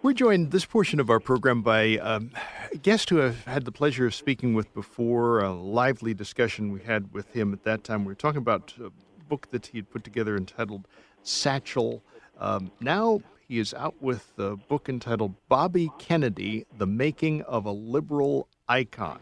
We're 0.00 0.12
joined 0.12 0.52
this 0.52 0.64
portion 0.64 1.00
of 1.00 1.10
our 1.10 1.18
program 1.18 1.60
by 1.62 1.98
um, 1.98 2.30
a 2.72 2.76
guest 2.76 3.10
who 3.10 3.20
I've 3.20 3.44
had 3.46 3.64
the 3.64 3.72
pleasure 3.72 4.06
of 4.06 4.14
speaking 4.14 4.54
with 4.54 4.72
before, 4.72 5.40
a 5.40 5.52
lively 5.52 6.14
discussion 6.14 6.70
we 6.70 6.80
had 6.82 7.12
with 7.12 7.32
him 7.32 7.52
at 7.52 7.64
that 7.64 7.82
time. 7.82 8.04
We 8.04 8.12
were 8.12 8.14
talking 8.14 8.38
about 8.38 8.74
a 8.80 8.92
book 9.28 9.50
that 9.50 9.66
he 9.66 9.78
had 9.78 9.90
put 9.90 10.04
together 10.04 10.36
entitled 10.36 10.86
Satchel. 11.24 12.04
Um, 12.38 12.70
now 12.80 13.22
he 13.48 13.58
is 13.58 13.74
out 13.74 13.96
with 14.00 14.32
a 14.38 14.54
book 14.54 14.88
entitled 14.88 15.34
Bobby 15.48 15.90
Kennedy 15.98 16.64
The 16.78 16.86
Making 16.86 17.42
of 17.42 17.66
a 17.66 17.72
Liberal 17.72 18.46
Icon. 18.68 19.18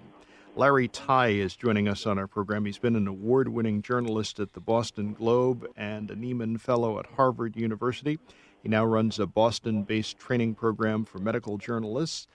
Larry 0.56 0.88
Tye 0.88 1.28
is 1.28 1.56
joining 1.56 1.88
us 1.88 2.06
on 2.06 2.18
our 2.18 2.26
program. 2.26 2.66
He's 2.66 2.78
been 2.78 2.96
an 2.96 3.08
award 3.08 3.48
winning 3.48 3.80
journalist 3.80 4.40
at 4.40 4.52
the 4.52 4.60
Boston 4.60 5.14
Globe 5.14 5.66
and 5.74 6.10
a 6.10 6.14
Nieman 6.14 6.60
Fellow 6.60 6.98
at 6.98 7.06
Harvard 7.06 7.56
University. 7.56 8.18
He 8.62 8.68
now 8.68 8.84
runs 8.84 9.18
a 9.18 9.26
Boston 9.26 9.82
based 9.82 10.18
training 10.18 10.54
program 10.54 11.04
for 11.04 11.18
medical 11.18 11.58
journalists. 11.58 12.26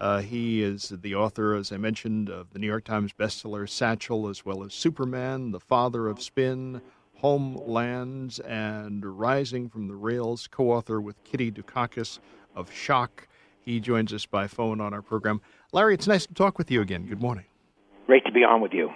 Uh, 0.00 0.20
he 0.20 0.62
is 0.62 0.94
the 1.02 1.14
author, 1.14 1.54
as 1.54 1.72
I 1.72 1.76
mentioned, 1.76 2.30
of 2.30 2.52
the 2.52 2.58
New 2.58 2.66
York 2.66 2.84
Times 2.84 3.12
bestseller 3.12 3.68
Satchel, 3.68 4.28
as 4.28 4.46
well 4.46 4.64
as 4.64 4.72
Superman, 4.72 5.50
The 5.50 5.60
Father 5.60 6.08
of 6.08 6.22
Spin, 6.22 6.80
Homelands, 7.16 8.38
and 8.40 9.04
Rising 9.04 9.68
from 9.68 9.88
the 9.88 9.94
Rails, 9.94 10.48
co 10.50 10.70
author 10.70 11.02
with 11.02 11.22
Kitty 11.24 11.52
Dukakis 11.52 12.18
of 12.56 12.72
Shock. 12.72 13.28
He 13.60 13.78
joins 13.78 14.14
us 14.14 14.24
by 14.24 14.46
phone 14.46 14.80
on 14.80 14.94
our 14.94 15.02
program. 15.02 15.42
Larry, 15.72 15.94
it's 15.94 16.06
nice 16.06 16.26
to 16.26 16.32
talk 16.32 16.56
with 16.56 16.70
you 16.70 16.80
again. 16.80 17.04
Good 17.06 17.20
morning. 17.20 17.44
Great 18.06 18.24
to 18.24 18.32
be 18.32 18.42
on 18.42 18.62
with 18.62 18.72
you. 18.72 18.90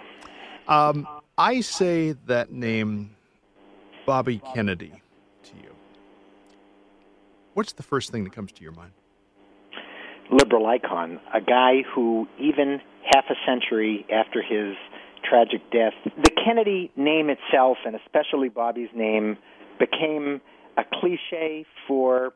Um, 0.67 1.07
I 1.37 1.61
say 1.61 2.13
that 2.25 2.51
name, 2.51 3.15
Bobby 4.07 4.41
Kennedy. 4.53 5.01
What's 7.55 7.71
the 7.71 7.83
first 7.83 8.11
thing 8.11 8.25
that 8.25 8.33
comes 8.33 8.51
to 8.51 8.61
your 8.61 8.73
mind? 8.73 8.91
Liberal 10.29 10.67
icon, 10.67 11.21
a 11.33 11.39
guy 11.39 11.83
who, 11.93 12.27
even 12.37 12.81
half 13.13 13.23
a 13.29 13.35
century 13.47 14.05
after 14.13 14.41
his 14.41 14.75
tragic 15.23 15.61
death, 15.71 15.93
the 16.03 16.31
Kennedy 16.31 16.91
name 16.97 17.29
itself, 17.29 17.77
and 17.85 17.95
especially 17.95 18.49
Bobby's 18.49 18.89
name, 18.93 19.37
became 19.79 20.41
a 20.77 20.83
cliche 20.99 21.65
for 21.87 22.33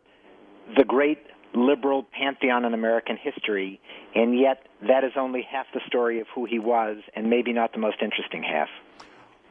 the 0.77 0.85
great 0.85 1.19
liberal 1.53 2.07
pantheon 2.17 2.63
in 2.63 2.73
American 2.73 3.17
history, 3.17 3.81
and 4.15 4.39
yet 4.39 4.67
that 4.87 5.03
is 5.03 5.11
only 5.17 5.45
half 5.51 5.65
the 5.73 5.81
story 5.85 6.21
of 6.21 6.27
who 6.33 6.45
he 6.45 6.59
was, 6.59 6.97
and 7.13 7.29
maybe 7.29 7.51
not 7.51 7.73
the 7.73 7.79
most 7.79 7.97
interesting 8.01 8.41
half. 8.41 8.69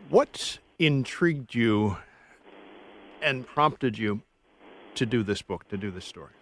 What 0.08 0.60
intrigued 0.78 1.54
you 1.54 1.98
and 3.20 3.46
prompted 3.46 3.98
you 3.98 4.22
to 4.98 5.06
do 5.06 5.22
this 5.22 5.42
book, 5.42 5.68
to 5.68 5.76
do 5.76 5.90
this 5.90 6.04
story? 6.04 6.32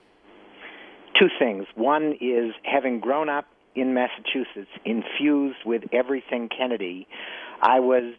Two 1.19 1.29
things. 1.39 1.67
One 1.75 2.15
is 2.21 2.53
having 2.65 3.01
grown 3.01 3.29
up 3.29 3.47
in 3.75 3.95
Massachusetts, 3.95 4.71
infused 4.85 5.59
with 5.65 5.83
everything 5.93 6.49
Kennedy, 6.49 7.07
I 7.61 7.81
was 7.81 8.15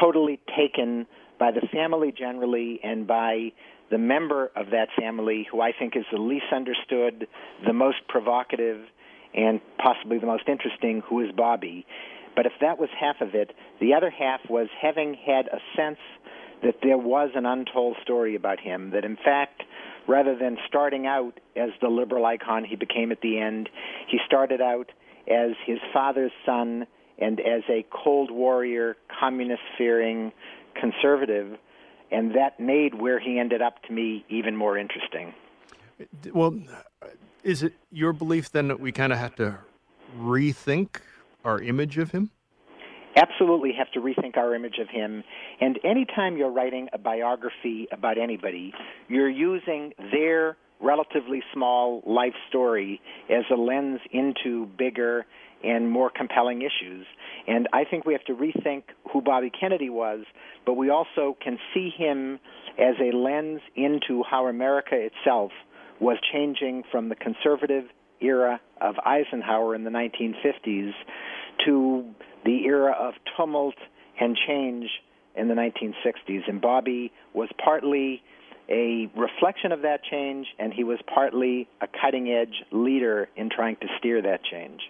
totally 0.00 0.38
taken 0.56 1.06
by 1.38 1.50
the 1.50 1.66
family 1.72 2.12
generally 2.16 2.80
and 2.82 3.06
by 3.06 3.52
the 3.90 3.98
member 3.98 4.50
of 4.54 4.70
that 4.70 4.88
family 4.98 5.48
who 5.50 5.60
I 5.60 5.72
think 5.76 5.96
is 5.96 6.04
the 6.12 6.18
least 6.18 6.46
understood, 6.54 7.26
the 7.66 7.72
most 7.72 7.96
provocative, 8.08 8.82
and 9.34 9.60
possibly 9.78 10.18
the 10.18 10.26
most 10.26 10.44
interesting, 10.48 11.02
who 11.08 11.20
is 11.20 11.32
Bobby. 11.36 11.86
But 12.36 12.46
if 12.46 12.52
that 12.60 12.78
was 12.78 12.88
half 12.98 13.20
of 13.20 13.34
it, 13.34 13.52
the 13.80 13.94
other 13.94 14.10
half 14.10 14.40
was 14.48 14.68
having 14.80 15.14
had 15.14 15.48
a 15.48 15.58
sense 15.76 15.98
that 16.62 16.76
there 16.82 16.98
was 16.98 17.30
an 17.34 17.46
untold 17.46 17.96
story 18.02 18.34
about 18.34 18.60
him, 18.60 18.90
that 18.90 19.04
in 19.04 19.16
fact, 19.16 19.62
rather 20.06 20.36
than 20.36 20.56
starting 20.66 21.06
out 21.06 21.38
as 21.56 21.70
the 21.80 21.88
liberal 21.88 22.26
icon 22.26 22.64
he 22.64 22.76
became 22.76 23.12
at 23.12 23.20
the 23.20 23.38
end, 23.38 23.68
he 24.08 24.18
started 24.26 24.60
out 24.60 24.90
as 25.28 25.52
his 25.64 25.78
father's 25.92 26.32
son 26.44 26.86
and 27.18 27.40
as 27.40 27.62
a 27.68 27.84
Cold 27.90 28.30
Warrior, 28.30 28.96
communist 29.18 29.62
fearing 29.76 30.32
conservative 30.74 31.58
and 32.10 32.34
that 32.34 32.58
made 32.58 32.94
where 32.94 33.18
he 33.18 33.38
ended 33.38 33.62
up 33.62 33.82
to 33.84 33.92
me 33.92 34.24
even 34.28 34.56
more 34.56 34.76
interesting. 34.76 35.32
Well, 36.32 36.58
is 37.42 37.62
it 37.62 37.74
your 37.90 38.12
belief 38.12 38.50
then 38.50 38.68
that 38.68 38.80
we 38.80 38.92
kind 38.92 39.12
of 39.12 39.18
have 39.18 39.34
to 39.36 39.58
rethink 40.18 41.00
our 41.44 41.60
image 41.60 41.98
of 41.98 42.10
him? 42.10 42.30
Absolutely 43.16 43.72
have 43.76 43.90
to 43.92 44.00
rethink 44.00 44.36
our 44.36 44.54
image 44.54 44.78
of 44.80 44.88
him. 44.88 45.24
And 45.60 45.78
anytime 45.84 46.36
you're 46.36 46.52
writing 46.52 46.88
a 46.92 46.98
biography 46.98 47.88
about 47.90 48.18
anybody, 48.18 48.72
you're 49.08 49.28
using 49.28 49.92
their 50.12 50.56
relatively 50.80 51.42
small 51.52 52.02
life 52.06 52.34
story 52.48 53.00
as 53.28 53.44
a 53.52 53.56
lens 53.56 54.00
into 54.12 54.66
bigger 54.78 55.26
and 55.62 55.90
more 55.90 56.10
compelling 56.10 56.62
issues. 56.62 57.06
And 57.46 57.68
I 57.72 57.84
think 57.84 58.06
we 58.06 58.14
have 58.14 58.24
to 58.24 58.34
rethink 58.34 58.84
who 59.12 59.20
Bobby 59.20 59.50
Kennedy 59.50 59.90
was, 59.90 60.24
but 60.64 60.74
we 60.74 60.88
also 60.90 61.36
can 61.42 61.58
see 61.74 61.90
him 61.96 62.38
as 62.78 62.94
a 63.00 63.14
lens 63.14 63.60
into 63.76 64.22
how 64.28 64.46
America 64.46 64.94
itself 64.94 65.50
was 66.00 66.16
changing 66.32 66.84
from 66.90 67.10
the 67.10 67.16
conservative 67.16 67.84
era 68.20 68.60
of 68.80 68.94
Eisenhower 69.04 69.74
in 69.74 69.84
the 69.84 69.90
1950s 69.90 70.92
to 71.66 72.04
the 72.44 72.64
era 72.66 72.92
of 72.98 73.14
tumult 73.36 73.74
and 74.20 74.36
change 74.46 74.88
in 75.34 75.48
the 75.48 75.54
1960s. 75.54 76.48
And 76.48 76.60
Bobby 76.60 77.12
was 77.34 77.48
partly 77.62 78.22
a 78.68 79.10
reflection 79.16 79.72
of 79.72 79.82
that 79.82 80.02
change, 80.04 80.46
and 80.58 80.72
he 80.72 80.84
was 80.84 80.98
partly 81.12 81.68
a 81.80 81.88
cutting 81.88 82.30
edge 82.30 82.62
leader 82.70 83.28
in 83.36 83.50
trying 83.50 83.76
to 83.76 83.86
steer 83.98 84.22
that 84.22 84.44
change. 84.44 84.80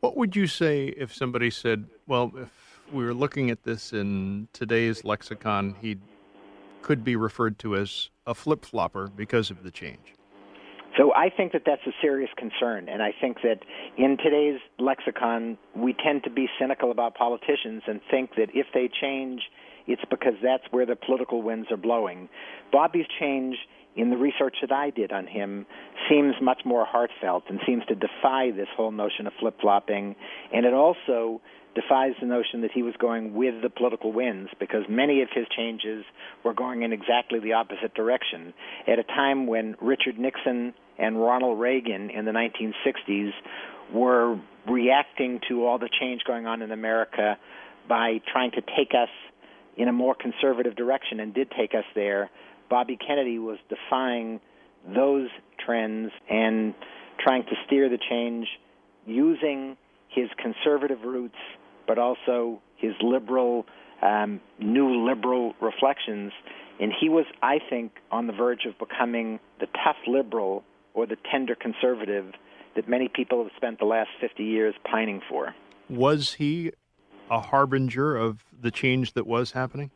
What 0.00 0.16
would 0.16 0.34
you 0.34 0.46
say 0.46 0.86
if 0.88 1.14
somebody 1.14 1.50
said, 1.50 1.86
well, 2.06 2.32
if 2.36 2.80
we 2.92 3.04
were 3.04 3.14
looking 3.14 3.50
at 3.50 3.64
this 3.64 3.92
in 3.92 4.48
today's 4.52 5.04
lexicon, 5.04 5.76
he 5.80 5.98
could 6.82 7.04
be 7.04 7.16
referred 7.16 7.58
to 7.60 7.76
as 7.76 8.10
a 8.26 8.34
flip 8.34 8.64
flopper 8.64 9.08
because 9.08 9.50
of 9.50 9.62
the 9.62 9.70
change? 9.70 10.14
So 10.98 11.14
I 11.14 11.30
think 11.30 11.52
that 11.52 11.62
that's 11.64 11.86
a 11.86 11.92
serious 12.02 12.30
concern, 12.36 12.88
and 12.88 13.00
I 13.02 13.14
think 13.20 13.38
that 13.42 13.60
in 13.96 14.16
today's 14.16 14.58
lexicon, 14.80 15.56
we 15.76 15.94
tend 15.94 16.24
to 16.24 16.30
be 16.30 16.48
cynical 16.60 16.90
about 16.90 17.14
politicians 17.14 17.82
and 17.86 18.00
think 18.10 18.30
that 18.36 18.48
if 18.52 18.66
they 18.74 18.90
change, 19.00 19.42
it's 19.86 20.02
because 20.10 20.34
that's 20.42 20.64
where 20.72 20.86
the 20.86 20.96
political 20.96 21.40
winds 21.40 21.70
are 21.70 21.76
blowing. 21.76 22.28
Bobby's 22.72 23.06
change 23.20 23.56
in 23.94 24.10
the 24.10 24.16
research 24.16 24.56
that 24.60 24.72
I 24.72 24.90
did 24.90 25.12
on 25.12 25.26
him 25.26 25.66
seems 26.10 26.34
much 26.42 26.62
more 26.64 26.84
heartfelt 26.84 27.44
and 27.48 27.60
seems 27.64 27.84
to 27.86 27.94
defy 27.94 28.50
this 28.50 28.68
whole 28.76 28.90
notion 28.92 29.26
of 29.26 29.32
flip 29.40 29.60
flopping. 29.60 30.16
And 30.52 30.66
it 30.66 30.74
also 30.74 31.40
defies 31.74 32.12
the 32.20 32.26
notion 32.26 32.60
that 32.62 32.70
he 32.72 32.82
was 32.82 32.94
going 32.98 33.34
with 33.34 33.62
the 33.62 33.70
political 33.70 34.12
winds 34.12 34.50
because 34.58 34.82
many 34.88 35.22
of 35.22 35.28
his 35.34 35.46
changes 35.56 36.04
were 36.44 36.54
going 36.54 36.82
in 36.82 36.92
exactly 36.92 37.38
the 37.38 37.52
opposite 37.52 37.94
direction. 37.94 38.52
At 38.86 38.98
a 38.98 39.04
time 39.04 39.46
when 39.46 39.76
Richard 39.80 40.18
Nixon 40.18 40.74
and 40.98 41.20
Ronald 41.20 41.58
Reagan 41.58 42.10
in 42.10 42.24
the 42.24 42.32
1960s 42.32 43.30
were 43.92 44.38
reacting 44.68 45.40
to 45.48 45.64
all 45.66 45.78
the 45.78 45.88
change 46.00 46.22
going 46.26 46.46
on 46.46 46.62
in 46.62 46.72
America 46.72 47.38
by 47.88 48.20
trying 48.30 48.50
to 48.52 48.60
take 48.60 48.90
us 48.90 49.08
in 49.76 49.88
a 49.88 49.92
more 49.92 50.14
conservative 50.14 50.76
direction 50.76 51.20
and 51.20 51.32
did 51.32 51.50
take 51.56 51.74
us 51.74 51.84
there 51.94 52.30
Bobby 52.68 52.96
Kennedy 52.96 53.38
was 53.38 53.58
defying 53.68 54.40
those 54.94 55.28
trends 55.64 56.10
and 56.28 56.74
trying 57.18 57.44
to 57.44 57.54
steer 57.66 57.88
the 57.88 57.98
change 57.98 58.46
using 59.06 59.76
his 60.08 60.28
conservative 60.40 61.02
roots, 61.02 61.36
but 61.86 61.98
also 61.98 62.60
his 62.76 62.92
liberal, 63.02 63.66
um, 64.02 64.40
new 64.58 65.06
liberal 65.06 65.54
reflections. 65.60 66.32
And 66.80 66.92
he 66.98 67.08
was, 67.08 67.24
I 67.42 67.58
think, 67.68 67.92
on 68.10 68.26
the 68.26 68.32
verge 68.32 68.66
of 68.66 68.78
becoming 68.78 69.40
the 69.60 69.66
tough 69.66 69.96
liberal 70.06 70.62
or 70.98 71.06
the 71.06 71.16
tender 71.30 71.54
conservative 71.54 72.32
that 72.74 72.88
many 72.88 73.08
people 73.08 73.40
have 73.44 73.52
spent 73.56 73.78
the 73.78 73.84
last 73.84 74.10
50 74.20 74.42
years 74.42 74.74
pining 74.90 75.20
for. 75.28 75.54
Was 75.88 76.34
he 76.34 76.72
a 77.30 77.40
harbinger 77.40 78.16
of 78.16 78.44
the 78.60 78.72
change 78.72 79.12
that 79.12 79.24
was 79.24 79.52
happening? 79.52 79.92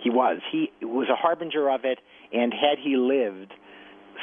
He 0.00 0.08
was. 0.08 0.38
He 0.52 0.70
was 0.82 1.08
a 1.10 1.16
harbinger 1.16 1.68
of 1.68 1.80
it, 1.84 1.98
and 2.32 2.52
had 2.52 2.78
he 2.78 2.96
lived, 2.96 3.52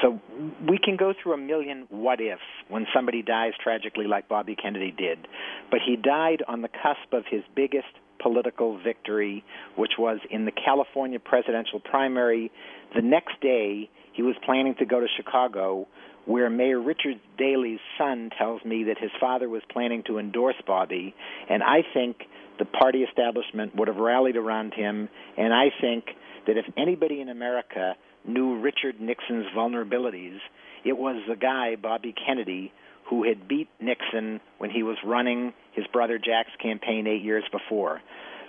so 0.02 0.22
we 0.68 0.78
can 0.78 0.96
go 0.96 1.14
through 1.22 1.34
a 1.34 1.38
million 1.38 1.88
what 1.90 2.22
ifs 2.22 2.42
when 2.70 2.88
somebody 2.96 3.22
dies 3.22 3.52
tragically 3.62 4.08
like 4.08 4.30
Bobby 4.30 4.56
Kennedy 4.56 4.92
did, 4.98 5.28
but 5.70 5.82
he 5.86 5.98
died 5.98 6.42
on 6.48 6.62
the 6.62 6.70
cusp 6.70 7.12
of 7.12 7.26
his 7.30 7.44
biggest 7.54 7.88
political 8.22 8.80
victory, 8.82 9.44
which 9.76 9.94
was 10.00 10.20
in 10.32 10.46
the 10.46 10.52
California 10.52 11.20
presidential 11.20 11.82
primary. 11.82 12.50
The 12.96 13.02
next 13.02 13.42
day, 13.42 13.90
he 14.14 14.22
was 14.22 14.36
planning 14.46 14.76
to 14.80 14.86
go 14.86 15.00
to 15.00 15.08
Chicago, 15.18 15.88
where 16.26 16.50
Mayor 16.50 16.80
Richard 16.80 17.20
Daley's 17.38 17.80
son 17.98 18.30
tells 18.38 18.64
me 18.64 18.86
that 18.86 18.98
his 18.98 19.12
father 19.20 19.50
was 19.50 19.62
planning 19.72 20.04
to 20.08 20.20
endorse 20.20 20.56
Bobby, 20.66 21.14
and 21.50 21.62
I 21.62 21.84
think 21.94 22.18
the 22.60 22.66
party 22.66 23.00
establishment 23.00 23.76
would 23.76 23.88
have 23.88 23.98
rallied 23.98 24.38
around 24.38 24.74
him, 24.74 25.10
and 25.38 25.54
I 25.54 25.66
think 25.82 26.06
that 26.48 26.58
if 26.58 26.66
anybody 26.78 27.22
in 27.22 27.30
America 27.30 27.96
knew 28.26 28.60
Richard 28.60 29.02
Nixon's 29.02 29.48
vulnerabilities, 29.56 30.38
it 30.86 30.98
was 30.98 31.22
the 31.28 31.36
guy, 31.36 31.76
Bobby 31.76 32.14
Kennedy, 32.14 32.72
who 33.10 33.24
had 33.24 33.48
beat 33.48 33.70
Nixon 33.82 34.40
when 34.58 34.70
he 34.70 34.84
was 34.84 34.98
running 35.06 35.54
his 35.74 35.86
brother 35.88 36.18
Jack's 36.18 36.56
campaign 36.62 37.08
eight 37.08 37.22
years 37.22 37.44
before. 37.52 38.02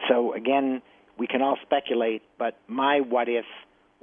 So 0.09 0.33
again, 0.35 0.83
we 1.19 1.27
can 1.27 1.43
all 1.43 1.57
speculate, 1.63 2.23
but 2.39 2.57
my 2.69 3.01
what 3.01 3.29
if 3.29 3.45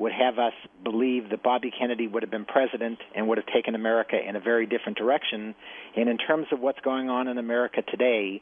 would 0.02 0.12
have 0.12 0.40
us 0.40 0.54
believe 0.84 1.30
that 1.30 1.44
Bobby 1.44 1.72
Kennedy 1.72 2.08
would 2.08 2.24
have 2.24 2.32
been 2.32 2.46
president 2.46 2.98
and 3.16 3.28
would 3.28 3.38
have 3.38 3.46
taken 3.48 3.76
America 3.76 4.18
in 4.18 4.36
a 4.36 4.40
very 4.40 4.66
different 4.66 4.98
direction. 4.98 5.54
And 5.96 6.10
in 6.10 6.18
terms 6.18 6.48
of 6.52 6.60
what's 6.60 6.80
going 6.80 7.10
on 7.10 7.28
in 7.28 7.38
America 7.38 7.84
today, 7.84 8.42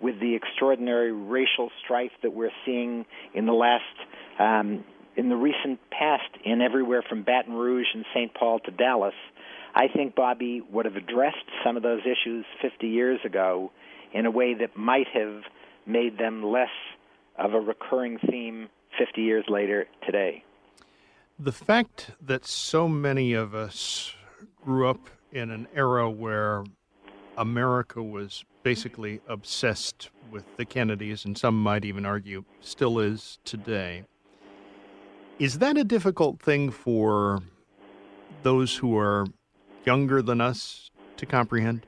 with 0.00 0.20
the 0.20 0.36
extraordinary 0.36 1.12
racial 1.12 1.70
strife 1.84 2.12
that 2.22 2.32
we're 2.32 2.52
seeing 2.64 3.04
in 3.34 3.46
the 3.46 3.52
last 3.52 3.82
um, 4.38 4.84
in 5.16 5.28
the 5.28 5.36
recent 5.36 5.80
past 5.90 6.30
in 6.44 6.62
everywhere 6.62 7.02
from 7.06 7.24
Baton 7.24 7.54
Rouge 7.54 7.88
and 7.92 8.04
St. 8.14 8.32
Paul 8.32 8.60
to 8.60 8.70
Dallas, 8.70 9.12
I 9.74 9.88
think 9.88 10.14
Bobby 10.14 10.62
would 10.70 10.86
have 10.86 10.96
addressed 10.96 11.44
some 11.64 11.76
of 11.76 11.82
those 11.82 12.00
issues 12.02 12.46
50 12.62 12.86
years 12.86 13.18
ago 13.24 13.72
in 14.14 14.26
a 14.26 14.30
way 14.30 14.54
that 14.54 14.76
might 14.76 15.08
have 15.12 15.42
made 15.86 16.16
them 16.16 16.44
less 16.44 16.68
of 17.36 17.52
a 17.52 17.60
recurring 17.60 18.18
theme 18.30 18.68
50 18.96 19.20
years 19.20 19.44
later 19.48 19.86
today. 20.06 20.44
The 21.42 21.52
fact 21.52 22.10
that 22.20 22.44
so 22.44 22.86
many 22.86 23.32
of 23.32 23.54
us 23.54 24.14
grew 24.62 24.86
up 24.86 25.08
in 25.32 25.50
an 25.50 25.68
era 25.74 26.10
where 26.10 26.64
America 27.38 28.02
was 28.02 28.44
basically 28.62 29.22
obsessed 29.26 30.10
with 30.30 30.44
the 30.58 30.66
Kennedys, 30.66 31.24
and 31.24 31.38
some 31.38 31.58
might 31.58 31.86
even 31.86 32.04
argue 32.04 32.44
still 32.60 32.98
is 32.98 33.38
today. 33.46 34.04
Is 35.38 35.60
that 35.60 35.78
a 35.78 35.84
difficult 35.84 36.42
thing 36.42 36.70
for 36.70 37.40
those 38.42 38.76
who 38.76 38.98
are 38.98 39.24
younger 39.86 40.20
than 40.20 40.42
us 40.42 40.90
to 41.16 41.24
comprehend? 41.24 41.86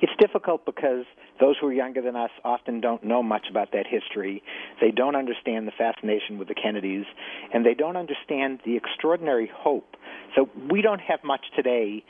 It's 0.00 0.12
difficult 0.20 0.64
because 0.64 1.04
those 1.42 1.56
who 1.60 1.66
are 1.66 1.72
younger 1.72 2.00
than 2.00 2.14
us 2.14 2.30
often 2.44 2.80
don't 2.80 3.02
know 3.02 3.20
much 3.20 3.46
about 3.50 3.72
that 3.72 3.84
history. 3.86 4.42
They 4.80 4.92
don't 4.92 5.16
understand 5.16 5.66
the 5.66 5.72
fascination 5.76 6.38
with 6.38 6.46
the 6.46 6.54
Kennedys, 6.54 7.04
and 7.52 7.66
they 7.66 7.74
don't 7.74 7.96
understand 7.96 8.60
the 8.64 8.76
extraordinary 8.76 9.50
hope. 9.52 9.96
So 10.36 10.48
we 10.70 10.82
don't 10.82 11.00
have 11.00 11.18
much 11.24 11.44
today 11.56 12.04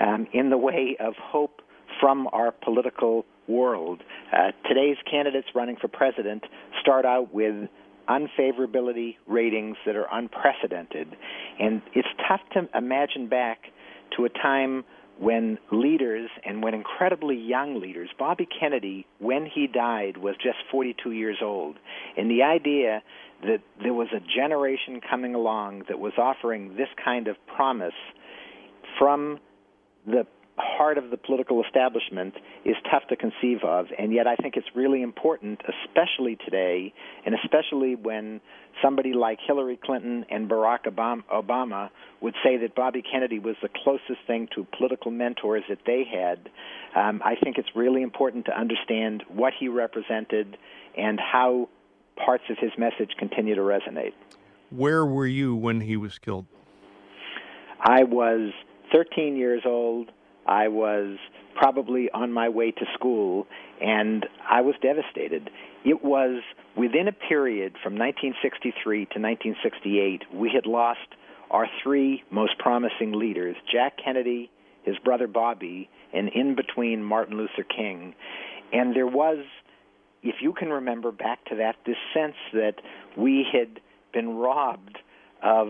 um, 0.00 0.26
in 0.32 0.48
the 0.48 0.56
way 0.56 0.96
of 0.98 1.14
hope 1.20 1.60
from 2.00 2.28
our 2.32 2.50
political 2.50 3.26
world. 3.46 4.02
Uh, 4.32 4.52
today's 4.66 4.96
candidates 5.10 5.48
running 5.54 5.76
for 5.76 5.88
president 5.88 6.44
start 6.80 7.04
out 7.04 7.32
with 7.32 7.68
unfavorability 8.08 9.16
ratings 9.26 9.76
that 9.84 9.96
are 9.96 10.06
unprecedented. 10.10 11.14
And 11.60 11.82
it's 11.94 12.08
tough 12.26 12.40
to 12.54 12.68
imagine 12.76 13.28
back 13.28 13.58
to 14.16 14.24
a 14.24 14.30
time 14.30 14.84
when 15.18 15.58
leaders 15.72 16.30
and 16.44 16.62
when 16.62 16.74
incredibly 16.74 17.36
young 17.36 17.80
leaders, 17.80 18.08
Bobby 18.18 18.46
Kennedy, 18.46 19.06
when 19.18 19.46
he 19.46 19.66
died, 19.66 20.16
was 20.16 20.36
just 20.36 20.58
42 20.70 21.12
years 21.12 21.38
old. 21.42 21.76
And 22.16 22.30
the 22.30 22.42
idea 22.42 23.02
that 23.42 23.60
there 23.82 23.94
was 23.94 24.08
a 24.14 24.20
generation 24.20 25.00
coming 25.00 25.34
along 25.34 25.84
that 25.88 25.98
was 25.98 26.12
offering 26.18 26.76
this 26.76 26.88
kind 27.02 27.28
of 27.28 27.36
promise 27.46 27.94
from 28.98 29.38
the 30.06 30.26
heart 30.58 30.98
of 30.98 31.10
the 31.10 31.16
political 31.16 31.62
establishment 31.64 32.34
is 32.64 32.76
tough 32.90 33.02
to 33.08 33.16
conceive 33.16 33.62
of, 33.62 33.86
and 33.98 34.12
yet 34.12 34.26
I 34.26 34.36
think 34.36 34.56
it's 34.56 34.68
really 34.74 35.02
important, 35.02 35.60
especially 35.68 36.36
today, 36.44 36.92
and 37.24 37.34
especially 37.34 37.94
when 37.94 38.40
somebody 38.82 39.12
like 39.12 39.38
Hillary 39.46 39.78
Clinton 39.82 40.24
and 40.30 40.48
Barack 40.48 40.84
Obama 40.84 41.90
would 42.20 42.34
say 42.44 42.56
that 42.58 42.74
Bobby 42.74 43.02
Kennedy 43.02 43.38
was 43.38 43.56
the 43.62 43.68
closest 43.82 44.20
thing 44.26 44.48
to 44.54 44.66
political 44.76 45.10
mentors 45.10 45.64
that 45.68 45.78
they 45.86 46.04
had. 46.04 46.48
Um, 46.94 47.22
I 47.24 47.34
think 47.34 47.58
it's 47.58 47.70
really 47.74 48.02
important 48.02 48.46
to 48.46 48.58
understand 48.58 49.24
what 49.28 49.52
he 49.58 49.68
represented 49.68 50.56
and 50.96 51.20
how 51.20 51.68
parts 52.16 52.44
of 52.50 52.58
his 52.58 52.72
message 52.76 53.10
continue 53.18 53.54
to 53.54 53.60
resonate. 53.60 54.12
Where 54.70 55.06
were 55.06 55.26
you 55.26 55.54
when 55.54 55.80
he 55.80 55.96
was 55.96 56.18
killed? 56.18 56.46
I 57.80 58.04
was 58.04 58.52
13 58.92 59.36
years 59.36 59.62
old. 59.64 60.10
I 60.48 60.68
was 60.68 61.18
probably 61.54 62.10
on 62.12 62.32
my 62.32 62.48
way 62.48 62.70
to 62.70 62.84
school, 62.94 63.46
and 63.82 64.26
I 64.48 64.62
was 64.62 64.74
devastated. 64.80 65.50
It 65.84 66.02
was 66.02 66.42
within 66.74 67.06
a 67.06 67.12
period 67.12 67.74
from 67.82 67.98
1963 67.98 68.72
to 68.80 69.20
1968, 69.20 70.22
we 70.32 70.50
had 70.52 70.66
lost 70.66 71.00
our 71.50 71.66
three 71.82 72.22
most 72.30 72.58
promising 72.58 73.12
leaders 73.12 73.56
Jack 73.70 73.98
Kennedy, 74.02 74.50
his 74.84 74.96
brother 75.04 75.26
Bobby, 75.26 75.90
and 76.14 76.30
in 76.30 76.54
between 76.54 77.02
Martin 77.02 77.36
Luther 77.36 77.64
King. 77.64 78.14
And 78.72 78.96
there 78.96 79.06
was, 79.06 79.44
if 80.22 80.36
you 80.40 80.54
can 80.54 80.70
remember 80.70 81.12
back 81.12 81.44
to 81.46 81.56
that, 81.56 81.76
this 81.84 81.96
sense 82.14 82.36
that 82.54 82.76
we 83.16 83.46
had 83.52 83.80
been 84.14 84.36
robbed 84.36 84.98
of 85.42 85.68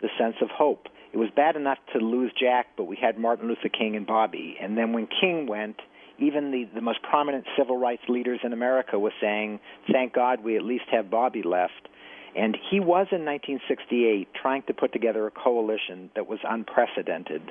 the 0.00 0.08
sense 0.18 0.36
of 0.40 0.48
hope 0.50 0.86
it 1.12 1.18
was 1.18 1.28
bad 1.36 1.56
enough 1.56 1.78
to 1.92 1.98
lose 1.98 2.32
Jack, 2.38 2.68
but 2.76 2.84
we 2.84 2.96
had 2.96 3.18
Martin 3.18 3.48
Luther 3.48 3.68
King 3.68 3.96
and 3.96 4.06
Bobby. 4.06 4.56
And 4.60 4.78
then 4.78 4.92
when 4.92 5.06
King 5.20 5.46
went, 5.46 5.76
even 6.18 6.50
the, 6.50 6.68
the 6.74 6.80
most 6.80 7.02
prominent 7.02 7.44
civil 7.56 7.76
rights 7.76 8.02
leaders 8.08 8.40
in 8.42 8.52
America 8.52 8.98
were 8.98 9.12
saying, 9.20 9.60
thank 9.90 10.14
God 10.14 10.42
we 10.42 10.56
at 10.56 10.62
least 10.62 10.84
have 10.90 11.10
Bobby 11.10 11.42
left. 11.42 11.88
And 12.34 12.56
he 12.70 12.80
was 12.80 13.08
in 13.12 13.26
1968 13.26 14.28
trying 14.40 14.62
to 14.62 14.72
put 14.72 14.92
together 14.94 15.26
a 15.26 15.30
coalition 15.30 16.10
that 16.14 16.26
was 16.26 16.38
unprecedented 16.48 17.42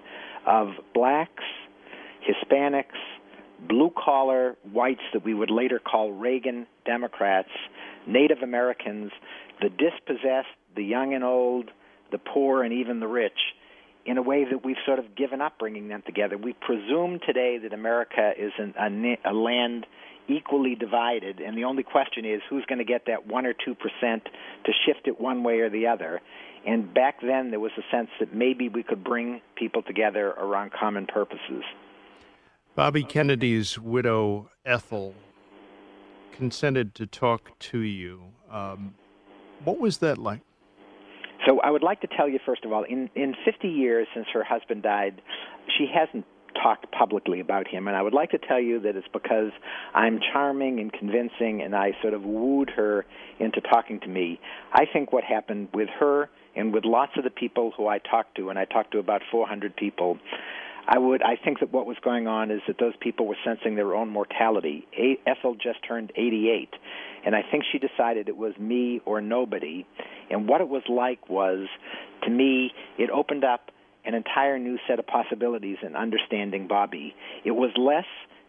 of 0.48 0.69
blacks, 0.96 1.44
Hispanics, 2.28 2.97
blue 3.68 3.92
collar 3.95 4.57
whites 4.71 5.02
that 5.14 5.24
we 5.24 5.35
would 5.35 5.52
later 5.52 5.80
call 5.80 6.12
Reagan 6.12 6.66
Democrats, 6.83 7.50
Native 8.07 8.40
Americans, 8.42 9.12
the 9.62 9.69
dispossessed, 9.69 10.47
the 10.76 10.83
young 10.83 11.14
and 11.14 11.24
old, 11.24 11.69
the 12.12 12.18
poor, 12.18 12.64
and 12.64 12.74
even 12.74 13.00
the 13.00 13.07
rich 13.07 13.38
in 14.06 14.18
a 14.18 14.22
way 14.22 14.46
that 14.50 14.66
we've 14.66 14.78
sort 14.86 15.00
of 15.00 15.16
given 15.16 15.42
up 15.42 15.60
bringing 15.60 15.88
them 15.88 16.04
together. 16.06 16.38
We 16.38 16.54
presume 16.54 17.20
today 17.26 17.60
that 17.60 17.74
America 17.74 18.31
is 18.38 18.52
an, 18.58 18.74
a, 18.78 19.30
a 19.30 19.34
land 19.34 19.86
equally 20.28 20.76
divided, 20.76 21.40
and 21.40 21.58
the 21.58 21.66
only 21.66 21.84
question 21.84 22.26
is 22.26 22.42
who's 22.50 22.66
going 22.66 22.80
to 22.80 22.86
get 22.86 23.06
that 23.08 23.28
1 23.28 23.46
or 23.46 23.54
2% 23.54 23.76
to 24.02 24.72
shift 24.86 25.08
it 25.08 25.20
one 25.20 25.44
way 25.44 25.60
or 25.60 25.70
the 25.70 25.88
other. 25.88 26.22
And 26.66 26.94
back 26.94 27.22
then, 27.22 27.50
there 27.50 27.60
was 27.60 27.72
a 27.78 27.96
sense 27.96 28.10
that 28.20 28.34
maybe 28.34 28.70
we 28.70 28.84
could 28.84 29.04
bring 29.04 29.42
people 29.56 29.81
together 29.81 30.30
around 30.30 30.72
common 30.72 31.08
purposes. 31.08 31.64
Bobby 32.76 33.04
Kennedy's 33.04 33.78
widow, 33.80 34.50
Ethel, 34.64 35.16
consented 36.31 36.96
to 36.96 37.06
talk 37.06 37.58
to 37.60 37.80
you. 37.80 38.22
Um, 38.50 38.96
what 39.64 39.80
was 39.80 39.98
that 39.98 40.18
like? 40.18 40.42
So 41.48 41.60
I 41.60 41.71
would 41.71 41.83
like 41.83 42.02
to 42.02 42.07
tell 42.07 42.30
you 42.30 42.40
first 42.45 42.66
of 42.66 42.71
all, 42.71 42.83
in 42.83 43.10
in 43.16 43.36
50 43.45 43.68
years 43.68 44.07
since 44.14 44.28
her 44.33 44.44
husband 44.44 44.83
died, 44.83 45.21
she 45.78 45.88
hasn't 45.94 46.26
talked 46.62 46.92
publicly 46.92 47.40
about 47.40 47.68
him, 47.68 47.88
and 47.88 47.95
I 47.95 48.02
would 48.02 48.14
like 48.14 48.31
to 48.31 48.38
tell 48.38 48.60
you 48.60 48.80
that 48.81 48.95
it's 48.95 49.07
because 49.14 49.52
I'm 49.94 50.19
charming 50.33 50.80
and 50.80 50.92
convincing, 50.92 51.62
and 51.62 51.76
I 51.76 51.92
sort 52.02 52.14
of 52.14 52.24
wooed 52.24 52.69
her 52.76 53.06
into 53.40 53.62
talking 53.62 54.00
to 54.02 54.07
me. 54.07 54.40
I 54.74 54.86
think 54.92 55.14
what 55.14 55.24
happened 55.24 55.69
with 55.74 55.90
her 56.00 56.30
and 56.56 56.74
with 56.74 56.83
lots 56.86 57.14
of 57.18 57.24
the 57.24 57.30
people 57.30 57.71
who 57.76 57.88
I 57.88 58.00
talked 58.00 58.36
to, 58.36 58.50
and 58.50 58.60
I 58.60 58.66
talked 58.66 58.92
to 58.92 59.00
about 59.00 59.21
400 59.31 59.76
people, 59.76 60.18
I 60.88 60.97
would 60.97 61.21
I 61.21 61.35
think 61.44 61.59
that 61.59 61.71
what 61.71 61.85
was 61.85 61.97
going 62.04 62.28
on 62.28 62.52
is 62.52 62.61
that 62.68 62.78
those 62.80 62.94
people 63.00 63.28
were 63.28 63.38
sensing 63.45 63.76
their 63.76 63.95
own 63.95 64.09
mortality. 64.09 64.88
A- 64.97 65.19
Ethel 65.28 65.56
just 65.56 65.80
turned 65.88 66.11
88, 66.16 66.69
and 67.26 67.35
I 67.35 67.42
think 67.50 67.64
she 67.71 67.80
decided 67.80 68.28
it 68.28 68.38
was 68.38 68.57
me 68.57 69.02
or 69.06 69.21
nobody. 69.21 69.85
And 70.30 70.47
what 70.47 70.61
it 70.61 70.69
was 70.69 70.83
like 70.90 71.30
was, 71.30 71.68
to 72.23 72.30
me, 72.30 72.71
it 72.97 73.09
opened 73.09 73.44
up 73.44 73.71
an 74.06 74.16
entire 74.16 74.57
new 74.57 74.78
set 74.88 75.00
of 75.00 75.06
possibilities 75.06 75.78
in 75.83 75.95
understanding 75.95 76.68
Bobby. 76.68 77.14
It 77.45 77.52
was 77.52 77.71
less 77.78 78.06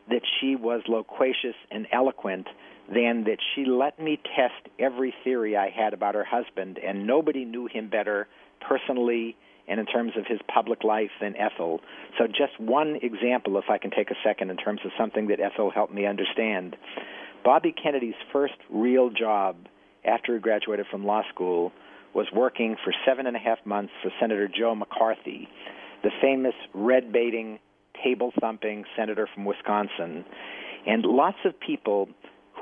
that 0.09 0.23
she 0.41 0.57
was 0.57 0.83
loquacious 0.89 1.55
and 1.71 1.87
eloquent 1.93 2.47
than 2.89 3.25
that 3.25 3.39
she 3.55 3.65
let 3.65 3.99
me 3.99 4.21
test 4.37 4.75
every 4.79 5.15
theory 5.23 5.57
I 5.57 5.71
had 5.71 5.93
about 5.95 6.15
her 6.15 6.25
husband, 6.25 6.79
and 6.79 7.07
nobody 7.07 7.45
knew 7.45 7.67
him 7.67 7.89
better 7.89 8.27
personally 8.61 9.37
and 9.69 9.79
in 9.79 9.87
terms 9.87 10.13
of 10.17 10.27
his 10.27 10.41
public 10.53 10.85
life 10.85 11.11
than 11.21 11.37
Ethel. 11.37 11.81
So, 12.19 12.27
just 12.27 12.59
one 12.59 12.97
example, 13.03 13.59
if 13.59 13.65
I 13.71 13.79
can 13.79 13.91
take 13.91 14.11
a 14.11 14.17
second, 14.25 14.51
in 14.51 14.57
terms 14.57 14.81
of 14.85 14.91
something 14.99 15.29
that 15.29 15.41
Ethel 15.41 15.71
helped 15.71 15.95
me 15.95 16.07
understand. 16.07 16.77
Bobby 17.45 17.73
Kennedy's 17.73 18.15
first 18.33 18.55
real 18.71 19.11
job 19.11 19.57
after 20.05 20.35
he 20.35 20.41
graduated 20.41 20.87
from 20.91 21.05
law 21.05 21.23
school 21.33 21.73
was 22.15 22.27
working 22.33 22.77
for 22.85 22.93
seven 23.07 23.27
and 23.27 23.37
a 23.37 23.39
half 23.39 23.59
months 23.65 23.93
for 24.03 24.11
Senator 24.21 24.49
Joe 24.49 24.75
McCarthy, 24.75 25.49
the 26.03 26.11
famous 26.21 26.55
red 26.75 27.13
baiting, 27.13 27.59
table 28.03 28.33
thumping 28.41 28.85
senator 28.97 29.29
from 29.35 29.45
Wisconsin. 29.45 30.25
And 30.87 31.05
lots 31.05 31.39
of 31.45 31.59
people 31.59 32.09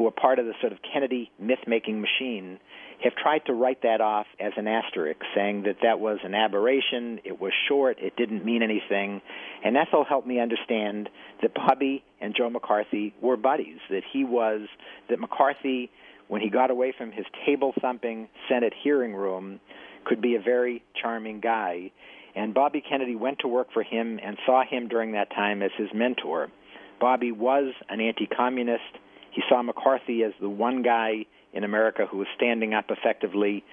who 0.00 0.06
are 0.06 0.10
part 0.10 0.38
of 0.38 0.46
the 0.46 0.54
sort 0.62 0.72
of 0.72 0.78
Kennedy 0.94 1.30
myth 1.38 1.58
making 1.66 2.00
machine 2.00 2.58
have 3.04 3.14
tried 3.16 3.44
to 3.44 3.52
write 3.52 3.82
that 3.82 4.00
off 4.00 4.24
as 4.40 4.52
an 4.56 4.66
asterisk, 4.66 5.20
saying 5.34 5.64
that 5.64 5.76
that 5.82 6.00
was 6.00 6.16
an 6.24 6.34
aberration, 6.34 7.20
it 7.22 7.38
was 7.38 7.52
short, 7.68 7.98
it 8.00 8.16
didn't 8.16 8.42
mean 8.42 8.62
anything. 8.62 9.20
And 9.62 9.76
Ethel 9.76 10.06
helped 10.08 10.26
me 10.26 10.40
understand 10.40 11.10
that 11.42 11.52
Bobby 11.52 12.02
and 12.18 12.34
Joe 12.34 12.48
McCarthy 12.48 13.12
were 13.20 13.36
buddies, 13.36 13.76
that 13.90 14.00
he 14.10 14.24
was, 14.24 14.68
that 15.10 15.20
McCarthy, 15.20 15.90
when 16.28 16.40
he 16.40 16.48
got 16.48 16.70
away 16.70 16.94
from 16.96 17.12
his 17.12 17.26
table 17.44 17.74
thumping 17.78 18.30
Senate 18.48 18.72
hearing 18.82 19.14
room, 19.14 19.60
could 20.06 20.22
be 20.22 20.34
a 20.34 20.40
very 20.40 20.82
charming 20.98 21.40
guy. 21.40 21.90
And 22.34 22.54
Bobby 22.54 22.80
Kennedy 22.80 23.16
went 23.16 23.40
to 23.40 23.48
work 23.48 23.68
for 23.74 23.82
him 23.82 24.18
and 24.24 24.38
saw 24.46 24.62
him 24.64 24.88
during 24.88 25.12
that 25.12 25.28
time 25.28 25.60
as 25.62 25.72
his 25.76 25.88
mentor. 25.94 26.48
Bobby 26.98 27.32
was 27.32 27.74
an 27.90 28.00
anti 28.00 28.26
communist. 28.26 28.80
He 29.30 29.42
saw 29.48 29.62
McCarthy 29.62 30.22
as 30.24 30.32
the 30.40 30.48
one 30.48 30.82
guy 30.82 31.26
in 31.52 31.64
America 31.64 32.06
who 32.10 32.18
was 32.18 32.28
standing 32.36 32.74
up 32.74 32.86
effectively 32.90 33.64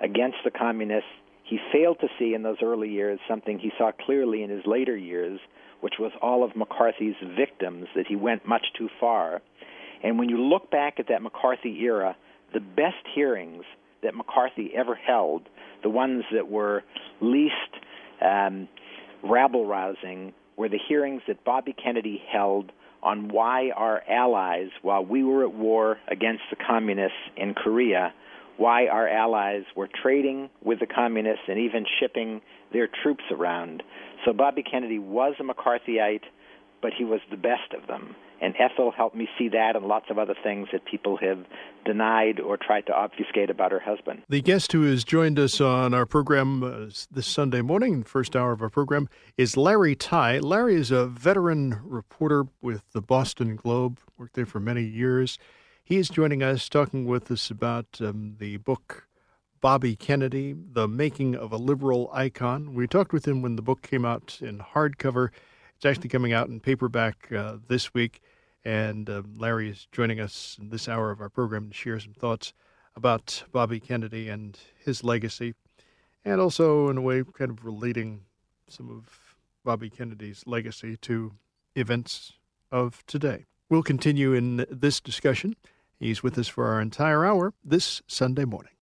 against 0.00 0.38
the 0.44 0.50
communists. 0.50 1.08
He 1.44 1.58
failed 1.72 1.98
to 2.00 2.08
see 2.18 2.34
in 2.34 2.42
those 2.42 2.58
early 2.62 2.90
years 2.90 3.18
something 3.28 3.58
he 3.58 3.70
saw 3.78 3.92
clearly 3.92 4.42
in 4.42 4.50
his 4.50 4.66
later 4.66 4.96
years, 4.96 5.38
which 5.80 5.94
was 5.98 6.12
all 6.20 6.42
of 6.44 6.56
McCarthy's 6.56 7.14
victims, 7.36 7.86
that 7.94 8.06
he 8.06 8.16
went 8.16 8.46
much 8.46 8.66
too 8.76 8.88
far. 8.98 9.42
And 10.02 10.18
when 10.18 10.28
you 10.28 10.42
look 10.42 10.70
back 10.70 10.98
at 10.98 11.08
that 11.08 11.22
McCarthy 11.22 11.78
era, 11.82 12.16
the 12.52 12.60
best 12.60 13.04
hearings 13.14 13.64
that 14.02 14.14
McCarthy 14.14 14.72
ever 14.74 14.94
held, 14.94 15.42
the 15.82 15.90
ones 15.90 16.24
that 16.32 16.48
were 16.48 16.82
least 17.20 17.54
um, 18.20 18.68
rabble 19.22 19.66
rousing, 19.66 20.32
were 20.56 20.68
the 20.68 20.78
hearings 20.88 21.22
that 21.28 21.44
Bobby 21.44 21.74
Kennedy 21.74 22.22
held 22.30 22.72
on 23.02 23.28
why 23.28 23.70
our 23.70 24.02
allies, 24.08 24.68
while 24.82 25.04
we 25.04 25.22
were 25.22 25.44
at 25.44 25.54
war 25.54 25.98
against 26.08 26.42
the 26.50 26.56
communists 26.56 27.18
in 27.36 27.54
Korea, 27.54 28.12
why 28.56 28.86
our 28.86 29.08
allies 29.08 29.64
were 29.74 29.88
trading 30.02 30.48
with 30.62 30.80
the 30.80 30.86
communists 30.86 31.44
and 31.48 31.58
even 31.58 31.84
shipping 32.00 32.40
their 32.72 32.88
troops 33.02 33.24
around. 33.30 33.82
So 34.24 34.32
Bobby 34.32 34.62
Kennedy 34.62 34.98
was 34.98 35.34
a 35.38 35.42
McCarthyite, 35.42 36.24
but 36.80 36.92
he 36.96 37.04
was 37.04 37.20
the 37.30 37.36
best 37.36 37.74
of 37.76 37.86
them. 37.86 38.16
And 38.40 38.54
Ethel 38.58 38.90
helped 38.90 39.16
me 39.16 39.28
see 39.38 39.48
that 39.48 39.76
and 39.76 39.86
lots 39.86 40.06
of 40.10 40.18
other 40.18 40.34
things 40.42 40.68
that 40.72 40.84
people 40.84 41.16
have 41.18 41.38
denied 41.84 42.38
or 42.38 42.56
tried 42.56 42.86
to 42.86 42.92
obfuscate 42.92 43.48
about 43.48 43.72
her 43.72 43.80
husband. 43.80 44.22
The 44.28 44.42
guest 44.42 44.72
who 44.72 44.82
has 44.82 45.04
joined 45.04 45.38
us 45.38 45.60
on 45.60 45.94
our 45.94 46.04
program 46.04 46.62
uh, 46.62 46.90
this 47.10 47.26
Sunday 47.26 47.62
morning, 47.62 48.02
first 48.02 48.36
hour 48.36 48.52
of 48.52 48.60
our 48.60 48.68
program, 48.68 49.08
is 49.38 49.56
Larry 49.56 49.94
Tye. 49.94 50.38
Larry 50.38 50.74
is 50.74 50.90
a 50.90 51.06
veteran 51.06 51.80
reporter 51.82 52.46
with 52.60 52.82
the 52.92 53.00
Boston 53.00 53.56
Globe, 53.56 54.00
worked 54.18 54.34
there 54.34 54.46
for 54.46 54.60
many 54.60 54.82
years. 54.82 55.38
He 55.82 55.96
is 55.96 56.08
joining 56.08 56.42
us, 56.42 56.68
talking 56.68 57.06
with 57.06 57.30
us 57.30 57.50
about 57.50 57.86
um, 58.00 58.36
the 58.38 58.56
book 58.58 59.06
Bobby 59.60 59.96
Kennedy, 59.96 60.54
The 60.72 60.86
Making 60.86 61.34
of 61.34 61.52
a 61.52 61.56
Liberal 61.56 62.10
Icon. 62.12 62.74
We 62.74 62.86
talked 62.86 63.12
with 63.12 63.26
him 63.26 63.40
when 63.40 63.56
the 63.56 63.62
book 63.62 63.82
came 63.82 64.04
out 64.04 64.38
in 64.42 64.58
hardcover. 64.58 65.30
It's 65.76 65.84
actually 65.84 66.08
coming 66.08 66.32
out 66.32 66.48
in 66.48 66.58
paperback 66.58 67.30
uh, 67.30 67.58
this 67.68 67.92
week, 67.92 68.20
and 68.64 69.10
uh, 69.10 69.22
Larry 69.36 69.68
is 69.68 69.86
joining 69.92 70.20
us 70.20 70.56
in 70.58 70.70
this 70.70 70.88
hour 70.88 71.10
of 71.10 71.20
our 71.20 71.28
program 71.28 71.68
to 71.68 71.74
share 71.74 72.00
some 72.00 72.14
thoughts 72.14 72.54
about 72.96 73.44
Bobby 73.52 73.78
Kennedy 73.78 74.30
and 74.30 74.58
his 74.82 75.04
legacy, 75.04 75.54
and 76.24 76.40
also, 76.40 76.88
in 76.88 76.96
a 76.96 77.02
way, 77.02 77.22
kind 77.34 77.50
of 77.50 77.62
relating 77.62 78.22
some 78.68 78.88
of 78.88 79.36
Bobby 79.64 79.90
Kennedy's 79.90 80.44
legacy 80.46 80.96
to 80.96 81.32
events 81.74 82.32
of 82.72 83.04
today. 83.06 83.44
We'll 83.68 83.82
continue 83.82 84.32
in 84.32 84.64
this 84.70 84.98
discussion. 84.98 85.56
He's 86.00 86.22
with 86.22 86.38
us 86.38 86.48
for 86.48 86.68
our 86.68 86.80
entire 86.80 87.26
hour 87.26 87.52
this 87.62 88.00
Sunday 88.06 88.46
morning. 88.46 88.75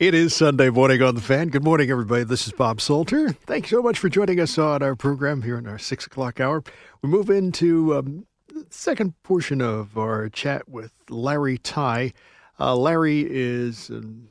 It 0.00 0.14
is 0.14 0.34
Sunday 0.34 0.70
morning 0.70 1.02
on 1.02 1.14
the 1.14 1.20
fan. 1.20 1.48
Good 1.48 1.62
morning, 1.62 1.90
everybody. 1.90 2.24
This 2.24 2.46
is 2.46 2.54
Bob 2.54 2.80
Salter. 2.80 3.34
Thanks 3.44 3.68
so 3.68 3.82
much 3.82 3.98
for 3.98 4.08
joining 4.08 4.40
us 4.40 4.56
on 4.56 4.82
our 4.82 4.96
program 4.96 5.42
here 5.42 5.58
in 5.58 5.66
our 5.66 5.78
six 5.78 6.06
o'clock 6.06 6.40
hour. 6.40 6.64
We 7.02 7.10
move 7.10 7.28
into 7.28 7.94
um, 7.94 8.26
the 8.48 8.64
second 8.70 9.12
portion 9.24 9.60
of 9.60 9.98
our 9.98 10.30
chat 10.30 10.66
with 10.66 10.92
Larry 11.10 11.58
Tye. 11.58 12.14
Uh, 12.58 12.76
Larry 12.76 13.26
is 13.28 13.90
um, 13.90 14.26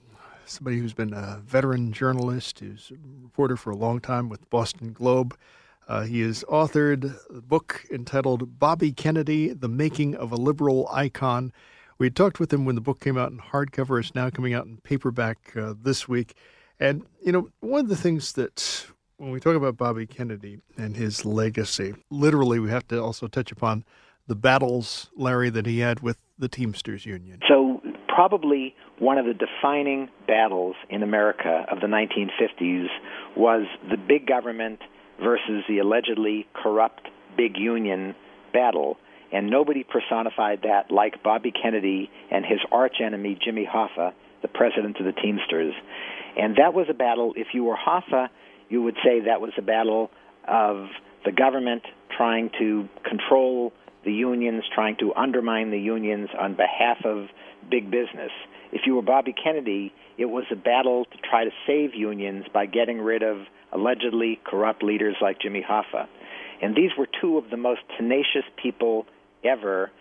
somebody 0.47 0.79
who's 0.79 0.95
been 0.95 1.13
a 1.13 1.39
veteran 1.45 1.93
journalist, 1.93 2.61
who's 2.61 2.91
a 2.91 2.97
reporter 3.21 3.55
for 3.55 3.69
a 3.69 3.77
long 3.77 3.99
time 3.99 4.27
with 4.27 4.49
Boston 4.49 4.91
Globe. 4.91 5.38
Uh, 5.88 6.01
he 6.01 6.21
has 6.21 6.43
authored 6.45 7.15
a 7.29 7.41
book 7.41 7.85
entitled 7.91 8.57
Bobby 8.57 8.91
Kennedy 8.91 9.53
The 9.53 9.69
Making 9.69 10.15
of 10.15 10.31
a 10.31 10.35
Liberal 10.35 10.89
Icon. 10.91 11.53
We 12.00 12.10
talked 12.10 12.39
with 12.39 12.53
him 12.53 12.63
when 12.63 12.75
the 12.75 12.82
book 12.82 13.01
came 13.01 13.18
out 13.18 13.29
in 13.29 13.39
hardcover. 13.39 14.00
It's 14.00 14.15
now 14.15 14.29
coming 14.29 14.53
out 14.53 14.65
in 14.65 14.77
paperback 14.77 15.51
uh, 15.58 15.74
this 15.82 16.08
week. 16.08 16.34
And, 16.79 17.06
you 17.22 17.34
know, 17.34 17.50
one 17.60 17.82
of 17.82 17.89
the 17.89 17.98
things 17.98 18.32
that 18.34 18.86
when 19.18 19.32
we 19.32 19.41
talk 19.41 19.58
about 19.58 19.75
Bobby 19.75 20.08
Kennedy 20.08 20.62
and 20.77 20.96
his 20.96 21.25
legacy, 21.25 21.94
literally 22.10 22.58
we 22.60 22.70
have 22.70 22.88
to 22.88 23.03
also 23.03 23.27
touch 23.27 23.51
upon 23.51 23.84
the 24.27 24.36
battles, 24.36 25.10
Larry, 25.18 25.50
that 25.50 25.65
he 25.65 25.79
had 25.79 26.00
with 26.00 26.15
the 26.38 26.48
Teamsters 26.48 27.06
Union. 27.06 27.41
So, 27.50 27.82
probably 28.08 28.75
one 29.00 29.18
of 29.18 29.25
the 29.25 29.34
defining 29.34 30.08
battles 30.25 30.75
in 30.89 31.03
America 31.03 31.65
of 31.70 31.82
the 31.82 31.88
1950s 31.88 32.88
was 33.36 33.65
the 33.89 33.98
big 33.98 34.25
government 34.25 34.79
versus 35.22 35.63
the 35.68 35.79
allegedly 35.79 36.48
corrupt 36.53 37.10
big 37.36 37.58
union 37.58 38.15
battle 38.53 38.98
and 39.31 39.50
nobody 39.50 39.83
personified 39.83 40.62
that 40.63 40.91
like 40.91 41.21
Bobby 41.24 41.51
Kennedy 41.51 42.09
and 42.31 42.45
his 42.45 42.59
archenemy 42.71 43.38
Jimmy 43.43 43.67
Hoffa, 43.71 44.13
the 44.41 44.48
president 44.48 44.98
of 45.00 45.05
the 45.05 45.12
Teamsters. 45.12 45.74
And 46.38 46.55
that 46.57 46.74
was 46.74 46.88
a 46.89 46.93
battle. 46.93 47.33
If 47.36 47.48
you 47.53 47.63
were 47.63 47.77
Hoffa, 47.77 48.29
you 48.69 48.81
would 48.83 48.95
say 49.03 49.21
that 49.25 49.41
was 49.41 49.51
a 49.57 49.62
battle 49.62 50.12
of 50.48 50.88
the 51.25 51.31
government 51.31 51.83
trying 52.15 52.50
to 52.59 52.88
control 53.03 53.74
the 54.05 54.13
unions, 54.13 54.63
trying 54.74 54.95
to 54.98 55.13
undermine 55.13 55.71
the 55.71 55.79
unions 55.79 56.29
on 56.39 56.55
behalf 56.55 56.98
of 57.03 57.27
big 57.69 57.91
business. 57.91 58.31
If 58.71 58.81
you 58.86 58.95
were 58.95 59.01
Bobby 59.01 59.33
Kennedy, 59.33 59.93
it 60.17 60.25
was 60.25 60.45
a 60.51 60.55
battle 60.55 61.05
to 61.05 61.17
try 61.29 61.43
to 61.43 61.51
save 61.67 61.95
unions 61.95 62.45
by 62.53 62.65
getting 62.65 63.00
rid 63.00 63.24
of 63.24 63.38
allegedly 63.71 64.39
corrupt 64.45 64.83
leaders 64.83 65.15
like 65.21 65.39
Jimmy 65.41 65.65
Hoffa. 65.67 66.07
And 66.62 66.75
these 66.75 66.91
were 66.98 67.07
two 67.21 67.38
of 67.38 67.50
the 67.50 67.57
most 67.57 67.81
tenacious 67.98 68.43
people 68.62 69.05
ever 69.43 69.91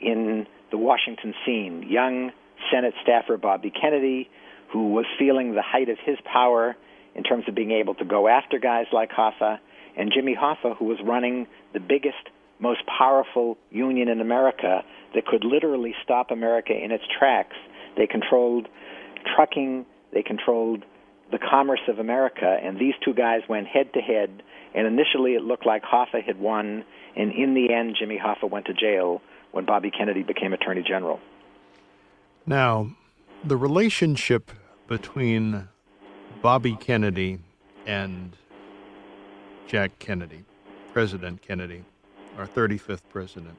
in 0.00 0.46
the 0.70 0.78
Washington 0.78 1.34
scene. 1.44 1.84
Young 1.88 2.32
Senate 2.70 2.94
staffer 3.02 3.36
Bobby 3.36 3.70
Kennedy, 3.70 4.28
who 4.72 4.92
was 4.92 5.06
feeling 5.18 5.54
the 5.54 5.62
height 5.62 5.88
of 5.88 5.98
his 6.04 6.18
power 6.30 6.76
in 7.14 7.22
terms 7.22 7.44
of 7.48 7.54
being 7.54 7.72
able 7.72 7.94
to 7.94 8.04
go 8.04 8.28
after 8.28 8.58
guys 8.58 8.86
like 8.92 9.10
Hoffa, 9.10 9.58
and 9.96 10.12
Jimmy 10.14 10.36
Hoffa, 10.40 10.76
who 10.76 10.84
was 10.84 10.98
running 11.04 11.46
the 11.72 11.80
biggest, 11.80 12.28
most 12.60 12.80
powerful 12.86 13.56
union 13.70 14.08
in 14.08 14.20
America 14.20 14.84
that 15.14 15.26
could 15.26 15.44
literally 15.44 15.94
stop 16.04 16.30
America 16.30 16.72
in 16.72 16.92
its 16.92 17.04
tracks. 17.18 17.56
They 17.96 18.06
controlled 18.06 18.68
trucking, 19.34 19.86
they 20.12 20.22
controlled 20.22 20.84
the 21.30 21.38
commerce 21.38 21.80
of 21.88 21.98
America, 21.98 22.58
and 22.62 22.78
these 22.78 22.94
two 23.04 23.14
guys 23.14 23.40
went 23.48 23.66
head 23.66 23.92
to 23.94 24.00
head. 24.00 24.42
And 24.74 24.86
initially, 24.86 25.32
it 25.32 25.42
looked 25.42 25.66
like 25.66 25.82
Hoffa 25.82 26.22
had 26.24 26.38
won, 26.38 26.84
and 27.16 27.32
in 27.32 27.54
the 27.54 27.72
end, 27.72 27.96
Jimmy 27.98 28.18
Hoffa 28.18 28.48
went 28.48 28.66
to 28.66 28.74
jail 28.74 29.22
when 29.52 29.64
Bobby 29.64 29.90
Kennedy 29.90 30.22
became 30.22 30.52
Attorney 30.52 30.82
General. 30.82 31.20
Now, 32.46 32.90
the 33.44 33.56
relationship 33.56 34.50
between 34.86 35.68
Bobby 36.42 36.76
Kennedy 36.76 37.40
and 37.86 38.36
Jack 39.66 39.98
Kennedy, 39.98 40.44
President 40.92 41.42
Kennedy, 41.42 41.84
our 42.38 42.46
35th 42.46 43.02
president, 43.10 43.56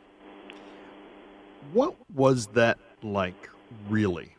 what 1.73 1.95
was 2.13 2.47
that 2.47 2.79
like, 3.03 3.49
really? 3.89 4.35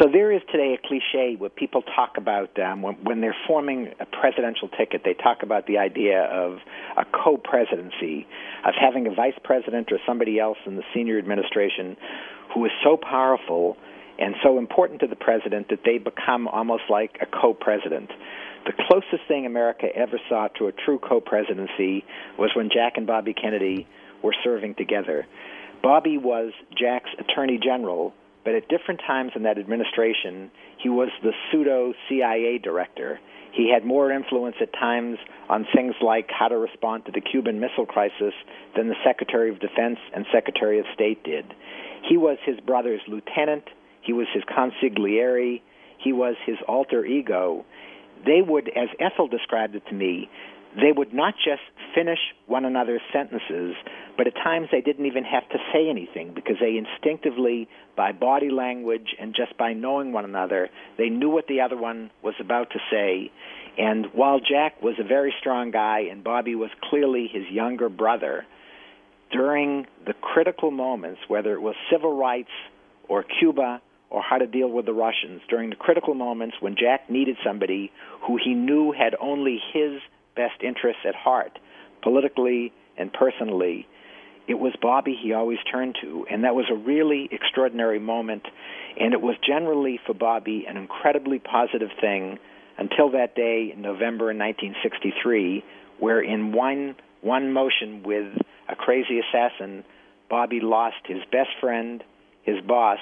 So 0.00 0.08
there 0.10 0.32
is 0.32 0.40
today 0.50 0.78
a 0.82 0.88
cliche 0.88 1.36
where 1.36 1.50
people 1.50 1.82
talk 1.82 2.16
about 2.16 2.58
um, 2.58 2.80
when, 2.80 2.94
when 3.04 3.20
they're 3.20 3.36
forming 3.46 3.92
a 4.00 4.06
presidential 4.06 4.68
ticket, 4.68 5.02
they 5.04 5.12
talk 5.12 5.42
about 5.42 5.66
the 5.66 5.76
idea 5.76 6.22
of 6.22 6.56
a 6.96 7.04
co-presidency, 7.04 8.26
of 8.64 8.72
having 8.80 9.06
a 9.06 9.14
vice 9.14 9.38
president 9.44 9.92
or 9.92 9.98
somebody 10.06 10.40
else 10.40 10.56
in 10.64 10.76
the 10.76 10.82
senior 10.94 11.18
administration 11.18 11.98
who 12.54 12.64
is 12.64 12.70
so 12.82 12.96
powerful 12.96 13.76
and 14.18 14.36
so 14.42 14.56
important 14.56 15.00
to 15.00 15.06
the 15.06 15.16
president 15.16 15.68
that 15.68 15.80
they 15.84 15.98
become 15.98 16.48
almost 16.48 16.84
like 16.88 17.18
a 17.20 17.26
co-president. 17.26 18.10
The 18.64 18.72
closest 18.88 19.28
thing 19.28 19.44
America 19.44 19.88
ever 19.94 20.18
saw 20.30 20.48
to 20.58 20.68
a 20.68 20.72
true 20.72 20.98
co 20.98 21.20
presidency 21.20 22.06
was 22.38 22.50
when 22.56 22.70
Jack 22.72 22.94
and 22.96 23.06
Bobby 23.06 23.34
Kennedy 23.34 23.86
were 24.22 24.34
serving 24.42 24.76
together. 24.76 25.26
Bobby 25.82 26.16
was 26.16 26.52
Jack's 26.74 27.10
attorney 27.18 27.58
general, 27.62 28.14
but 28.44 28.54
at 28.54 28.68
different 28.68 29.00
times 29.06 29.32
in 29.36 29.42
that 29.42 29.58
administration, 29.58 30.50
he 30.78 30.88
was 30.88 31.08
the 31.22 31.32
pseudo 31.50 31.92
CIA 32.08 32.58
director. 32.58 33.20
He 33.52 33.70
had 33.72 33.84
more 33.84 34.12
influence 34.12 34.56
at 34.60 34.72
times 34.72 35.18
on 35.48 35.66
things 35.74 35.94
like 36.00 36.30
how 36.30 36.48
to 36.48 36.56
respond 36.56 37.06
to 37.06 37.12
the 37.12 37.20
Cuban 37.20 37.60
Missile 37.60 37.86
Crisis 37.86 38.34
than 38.76 38.88
the 38.88 38.94
Secretary 39.04 39.50
of 39.50 39.58
Defense 39.60 39.98
and 40.14 40.24
Secretary 40.32 40.78
of 40.78 40.86
State 40.94 41.24
did. 41.24 41.52
He 42.08 42.16
was 42.16 42.38
his 42.44 42.58
brother's 42.60 43.02
lieutenant, 43.08 43.64
he 44.02 44.12
was 44.12 44.26
his 44.32 44.44
consigliere, 44.44 45.60
he 45.98 46.12
was 46.12 46.36
his 46.46 46.56
alter 46.66 47.04
ego. 47.04 47.64
They 48.24 48.40
would, 48.42 48.68
as 48.68 48.88
Ethel 48.98 49.28
described 49.28 49.74
it 49.74 49.86
to 49.88 49.94
me, 49.94 50.30
they 50.76 50.92
would 50.92 51.12
not 51.12 51.34
just 51.44 51.62
finish 51.94 52.18
one 52.46 52.64
another's 52.64 53.00
sentences, 53.12 53.74
but 54.16 54.26
at 54.26 54.34
times 54.34 54.68
they 54.70 54.80
didn't 54.80 55.06
even 55.06 55.24
have 55.24 55.48
to 55.48 55.58
say 55.72 55.88
anything 55.88 56.32
because 56.34 56.56
they 56.60 56.76
instinctively, 56.76 57.68
by 57.96 58.12
body 58.12 58.50
language 58.50 59.14
and 59.20 59.34
just 59.34 59.56
by 59.58 59.72
knowing 59.72 60.12
one 60.12 60.24
another, 60.24 60.68
they 60.96 61.08
knew 61.08 61.28
what 61.28 61.46
the 61.48 61.60
other 61.60 61.76
one 61.76 62.10
was 62.22 62.34
about 62.38 62.70
to 62.70 62.78
say. 62.90 63.30
And 63.78 64.06
while 64.12 64.38
Jack 64.38 64.82
was 64.82 64.94
a 65.00 65.04
very 65.04 65.34
strong 65.40 65.70
guy 65.70 66.00
and 66.10 66.22
Bobby 66.22 66.54
was 66.54 66.70
clearly 66.88 67.28
his 67.32 67.44
younger 67.50 67.88
brother, 67.88 68.44
during 69.32 69.86
the 70.06 70.12
critical 70.12 70.70
moments, 70.70 71.20
whether 71.28 71.52
it 71.54 71.60
was 71.60 71.74
civil 71.90 72.16
rights 72.16 72.50
or 73.08 73.24
Cuba 73.38 73.80
or 74.10 74.22
how 74.22 74.38
to 74.38 74.46
deal 74.46 74.68
with 74.68 74.86
the 74.86 74.92
Russians, 74.92 75.40
during 75.48 75.70
the 75.70 75.76
critical 75.76 76.14
moments 76.14 76.56
when 76.60 76.74
Jack 76.74 77.08
needed 77.08 77.36
somebody 77.44 77.92
who 78.26 78.38
he 78.42 78.54
knew 78.54 78.92
had 78.92 79.14
only 79.20 79.60
his 79.72 80.00
best 80.36 80.62
interests 80.62 81.02
at 81.06 81.14
heart, 81.14 81.58
politically 82.02 82.72
and 82.96 83.12
personally, 83.12 83.86
it 84.46 84.58
was 84.58 84.72
Bobby 84.82 85.16
he 85.20 85.32
always 85.32 85.58
turned 85.70 85.96
to. 86.02 86.26
And 86.30 86.44
that 86.44 86.54
was 86.54 86.66
a 86.70 86.74
really 86.74 87.28
extraordinary 87.30 88.00
moment. 88.00 88.42
And 88.98 89.14
it 89.14 89.20
was 89.20 89.36
generally 89.46 90.00
for 90.04 90.12
Bobby 90.12 90.66
an 90.68 90.76
incredibly 90.76 91.38
positive 91.38 91.90
thing 92.00 92.38
until 92.76 93.10
that 93.12 93.36
day 93.36 93.72
in 93.72 93.80
November 93.80 94.26
1963, 94.26 95.64
where 95.98 96.20
in 96.20 96.52
one, 96.52 96.96
one 97.20 97.52
motion 97.52 98.02
with 98.02 98.26
a 98.68 98.74
crazy 98.74 99.20
assassin, 99.20 99.84
Bobby 100.28 100.60
lost 100.60 100.96
his 101.04 101.22
best 101.30 101.50
friend, 101.60 102.02
his 102.42 102.60
boss, 102.66 102.98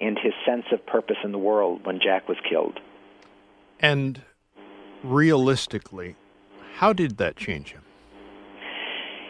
and 0.00 0.18
his 0.18 0.32
sense 0.46 0.64
of 0.72 0.86
purpose 0.86 1.16
in 1.24 1.32
the 1.32 1.38
world 1.38 1.84
when 1.84 2.00
Jack 2.00 2.28
was 2.28 2.38
killed. 2.48 2.78
And 3.80 4.22
realistically, 5.02 6.16
how 6.78 6.92
did 6.92 7.16
that 7.16 7.34
change 7.34 7.72
him? 7.72 7.82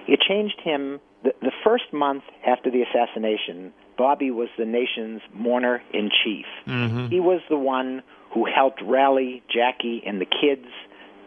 It 0.07 0.21
changed 0.21 0.61
him. 0.62 1.00
The, 1.25 1.33
the 1.40 1.52
first 1.64 1.95
month 1.95 2.25
after 2.47 2.71
the 2.71 2.83
assassination, 2.83 3.73
Bobby 3.97 4.31
was 4.31 4.49
the 4.59 4.67
nation's 4.67 5.23
mourner 5.33 5.81
in 5.95 6.11
chief. 6.23 6.45
Mm-hmm. 6.67 7.07
He 7.07 7.21
was 7.21 7.40
the 7.49 7.57
one 7.57 8.02
who 8.35 8.45
helped 8.45 8.83
rally 8.85 9.43
Jackie 9.49 10.02
and 10.07 10.21
the 10.21 10.26
kids 10.26 10.69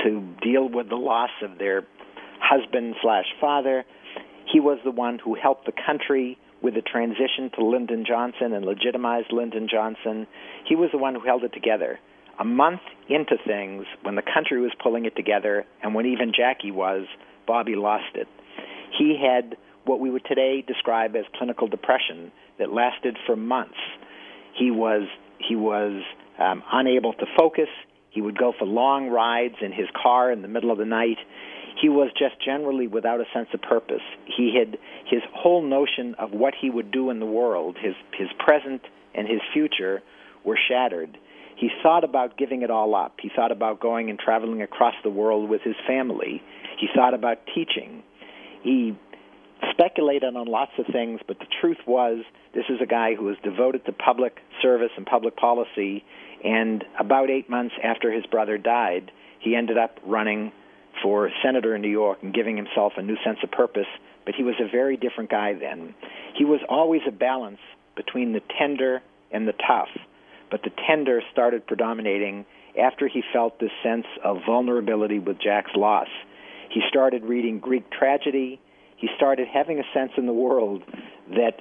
to 0.03 0.21
deal 0.43 0.69
with 0.69 0.89
the 0.89 0.95
loss 0.95 1.31
of 1.41 1.57
their 1.57 1.87
husband 2.39 2.93
slash 3.01 3.25
father. 3.39 3.83
He 4.45 4.59
was 4.59 4.77
the 4.83 4.91
one 4.91 5.17
who 5.17 5.33
helped 5.33 5.65
the 5.65 5.73
country 5.73 6.37
with 6.61 6.75
the 6.75 6.83
transition 6.83 7.49
to 7.55 7.65
Lyndon 7.65 8.05
Johnson 8.07 8.53
and 8.53 8.63
legitimized 8.63 9.31
Lyndon 9.31 9.67
Johnson. 9.67 10.27
He 10.69 10.75
was 10.75 10.91
the 10.91 10.99
one 10.99 11.15
who 11.15 11.21
held 11.21 11.43
it 11.43 11.53
together 11.53 11.99
a 12.39 12.45
month 12.45 12.81
into 13.09 13.35
things, 13.45 13.85
when 14.03 14.15
the 14.15 14.21
country 14.21 14.61
was 14.61 14.71
pulling 14.81 15.05
it 15.05 15.15
together, 15.15 15.65
and 15.83 15.93
when 15.93 16.05
even 16.05 16.31
Jackie 16.35 16.71
was, 16.71 17.05
Bobby 17.45 17.75
lost 17.75 18.15
it. 18.15 18.27
He 18.97 19.17
had 19.21 19.57
what 19.85 19.99
we 19.99 20.09
would 20.09 20.25
today 20.25 20.63
describe 20.65 21.15
as 21.15 21.25
clinical 21.35 21.67
depression 21.67 22.31
that 22.59 22.71
lasted 22.71 23.17
for 23.25 23.35
months. 23.35 23.77
He 24.57 24.71
was 24.71 25.07
he 25.39 25.55
was 25.55 26.03
um, 26.39 26.63
unable 26.71 27.13
to 27.13 27.25
focus. 27.37 27.69
He 28.11 28.21
would 28.21 28.37
go 28.37 28.53
for 28.57 28.65
long 28.65 29.09
rides 29.09 29.55
in 29.61 29.71
his 29.71 29.87
car 30.01 30.31
in 30.31 30.41
the 30.41 30.47
middle 30.47 30.71
of 30.71 30.77
the 30.77 30.85
night. 30.85 31.17
He 31.81 31.89
was 31.89 32.11
just 32.11 32.35
generally 32.43 32.85
without 32.87 33.21
a 33.21 33.25
sense 33.33 33.47
of 33.53 33.61
purpose. 33.61 34.03
He 34.25 34.53
had 34.57 34.77
his 35.05 35.21
whole 35.33 35.63
notion 35.63 36.15
of 36.19 36.31
what 36.31 36.53
he 36.59 36.69
would 36.69 36.91
do 36.91 37.09
in 37.09 37.19
the 37.19 37.25
world, 37.25 37.77
his 37.81 37.95
his 38.17 38.27
present 38.39 38.81
and 39.15 39.27
his 39.27 39.41
future, 39.53 40.01
were 40.43 40.57
shattered 40.69 41.17
he 41.61 41.69
thought 41.83 42.03
about 42.03 42.39
giving 42.39 42.63
it 42.63 42.71
all 42.71 42.95
up. 42.95 43.17
He 43.21 43.29
thought 43.35 43.51
about 43.51 43.79
going 43.79 44.09
and 44.09 44.17
traveling 44.17 44.63
across 44.63 44.95
the 45.03 45.11
world 45.11 45.47
with 45.47 45.61
his 45.61 45.75
family. 45.85 46.41
He 46.79 46.87
thought 46.95 47.13
about 47.13 47.37
teaching. 47.53 48.01
He 48.63 48.97
speculated 49.69 50.35
on 50.35 50.47
lots 50.47 50.71
of 50.79 50.87
things, 50.91 51.19
but 51.27 51.37
the 51.37 51.45
truth 51.61 51.77
was 51.85 52.23
this 52.55 52.63
is 52.67 52.79
a 52.81 52.87
guy 52.87 53.13
who 53.13 53.25
was 53.25 53.37
devoted 53.43 53.85
to 53.85 53.91
public 53.91 54.39
service 54.59 54.89
and 54.97 55.05
public 55.05 55.37
policy. 55.37 56.03
And 56.43 56.83
about 56.99 57.29
eight 57.29 57.47
months 57.47 57.75
after 57.83 58.11
his 58.11 58.25
brother 58.25 58.57
died, 58.57 59.11
he 59.39 59.55
ended 59.55 59.77
up 59.77 59.99
running 60.03 60.51
for 61.03 61.29
senator 61.45 61.75
in 61.75 61.83
New 61.83 61.91
York 61.91 62.17
and 62.23 62.33
giving 62.33 62.57
himself 62.57 62.93
a 62.97 63.03
new 63.03 63.17
sense 63.23 63.37
of 63.43 63.51
purpose. 63.51 63.85
But 64.25 64.33
he 64.33 64.41
was 64.43 64.55
a 64.59 64.67
very 64.67 64.97
different 64.97 65.29
guy 65.29 65.53
then. 65.53 65.93
He 66.35 66.43
was 66.43 66.61
always 66.67 67.01
a 67.07 67.11
balance 67.11 67.59
between 67.95 68.33
the 68.33 68.41
tender 68.57 69.03
and 69.31 69.47
the 69.47 69.53
tough 69.53 69.89
but 70.51 70.61
the 70.63 70.71
tender 70.87 71.21
started 71.31 71.65
predominating 71.65 72.45
after 72.79 73.07
he 73.07 73.23
felt 73.33 73.59
this 73.59 73.71
sense 73.81 74.05
of 74.23 74.37
vulnerability 74.45 75.17
with 75.17 75.39
Jack's 75.39 75.71
loss. 75.75 76.07
He 76.69 76.81
started 76.89 77.23
reading 77.23 77.59
Greek 77.59 77.89
tragedy. 77.91 78.61
He 78.97 79.07
started 79.15 79.47
having 79.51 79.79
a 79.79 79.83
sense 79.93 80.11
in 80.17 80.25
the 80.25 80.33
world 80.33 80.83
that 81.29 81.55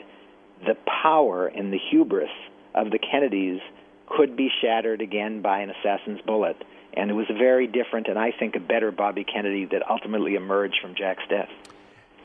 the 0.66 0.74
power 1.02 1.46
and 1.46 1.72
the 1.72 1.78
hubris 1.90 2.30
of 2.74 2.90
the 2.90 2.98
Kennedys 2.98 3.60
could 4.06 4.36
be 4.36 4.50
shattered 4.60 5.00
again 5.00 5.40
by 5.40 5.60
an 5.60 5.70
assassin's 5.70 6.20
bullet. 6.26 6.56
And 6.94 7.10
it 7.10 7.14
was 7.14 7.26
a 7.30 7.34
very 7.34 7.66
different 7.66 8.08
and 8.08 8.18
I 8.18 8.32
think 8.36 8.56
a 8.56 8.60
better 8.60 8.90
Bobby 8.90 9.24
Kennedy 9.24 9.64
that 9.66 9.88
ultimately 9.88 10.34
emerged 10.34 10.76
from 10.82 10.94
Jack's 10.94 11.22
death. 11.28 11.48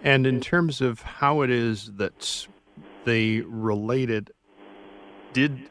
And 0.04 0.28
in 0.28 0.42
terms 0.42 0.82
of 0.82 1.02
how 1.02 1.42
it 1.42 1.50
is 1.50 1.92
that 1.96 2.48
they 3.06 3.42
related, 3.42 4.32
did 5.34 5.70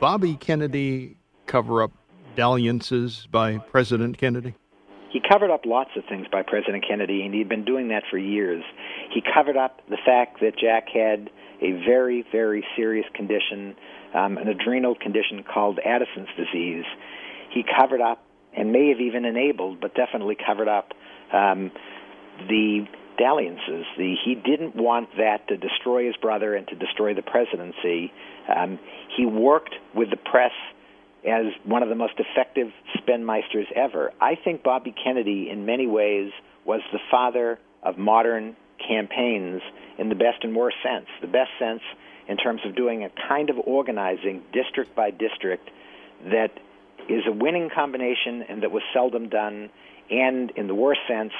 Bobby 0.00 0.36
Kennedy 0.36 1.16
cover 1.46 1.82
up 1.82 1.90
dalliances 2.36 3.26
by 3.32 3.58
President 3.58 4.16
Kennedy? 4.16 4.54
He 5.10 5.20
covered 5.20 5.50
up 5.50 5.62
lots 5.66 5.90
of 5.96 6.04
things 6.08 6.26
by 6.30 6.42
President 6.42 6.84
Kennedy, 6.86 7.22
and 7.24 7.34
he'd 7.34 7.48
been 7.48 7.64
doing 7.64 7.88
that 7.88 8.04
for 8.08 8.16
years. 8.16 8.62
He 9.12 9.20
covered 9.34 9.56
up 9.56 9.80
the 9.88 9.98
fact 10.04 10.40
that 10.40 10.52
Jack 10.56 10.88
had 10.94 11.30
a 11.60 11.72
very, 11.84 12.24
very 12.30 12.64
serious 12.76 13.06
condition, 13.14 13.74
um, 14.14 14.38
an 14.38 14.46
adrenal 14.46 14.94
condition 14.94 15.42
called 15.42 15.80
Addison's 15.84 16.28
disease. 16.36 16.84
He 17.50 17.64
covered 17.64 18.00
up 18.00 18.22
and 18.56 18.70
may 18.70 18.90
have 18.90 19.00
even 19.00 19.24
enabled, 19.24 19.80
but 19.80 19.94
definitely 19.96 20.36
covered 20.36 20.68
up 20.68 20.92
um, 21.32 21.72
the 22.48 22.86
dalliances. 23.18 23.84
The, 23.96 24.14
he 24.24 24.34
didn't 24.34 24.76
want 24.76 25.08
that 25.18 25.48
to 25.48 25.56
destroy 25.56 26.06
his 26.06 26.16
brother 26.16 26.54
and 26.54 26.66
to 26.68 26.74
destroy 26.74 27.14
the 27.14 27.22
presidency. 27.22 28.12
Um, 28.54 28.78
he 29.16 29.26
worked 29.26 29.74
with 29.94 30.10
the 30.10 30.16
press 30.16 30.52
as 31.26 31.46
one 31.64 31.82
of 31.82 31.88
the 31.88 31.94
most 31.94 32.14
effective 32.18 32.68
spinmeisters 32.96 33.66
ever. 33.74 34.12
I 34.20 34.36
think 34.36 34.62
Bobby 34.62 34.94
Kennedy, 35.04 35.50
in 35.50 35.66
many 35.66 35.86
ways, 35.86 36.30
was 36.64 36.80
the 36.92 37.00
father 37.10 37.58
of 37.82 37.98
modern 37.98 38.56
campaigns 38.86 39.60
in 39.98 40.08
the 40.08 40.14
best 40.14 40.42
and 40.42 40.54
worst 40.54 40.76
sense. 40.82 41.06
The 41.20 41.26
best 41.26 41.50
sense 41.58 41.82
in 42.28 42.36
terms 42.36 42.60
of 42.64 42.76
doing 42.76 43.04
a 43.04 43.10
kind 43.28 43.50
of 43.50 43.56
organizing 43.58 44.42
district 44.52 44.94
by 44.94 45.10
district 45.10 45.70
that 46.30 46.50
is 47.08 47.22
a 47.26 47.32
winning 47.32 47.70
combination 47.74 48.42
and 48.48 48.62
that 48.62 48.70
was 48.70 48.82
seldom 48.92 49.28
done, 49.28 49.70
and 50.10 50.50
in 50.52 50.66
the 50.66 50.74
worst 50.74 51.00
sense, 51.08 51.32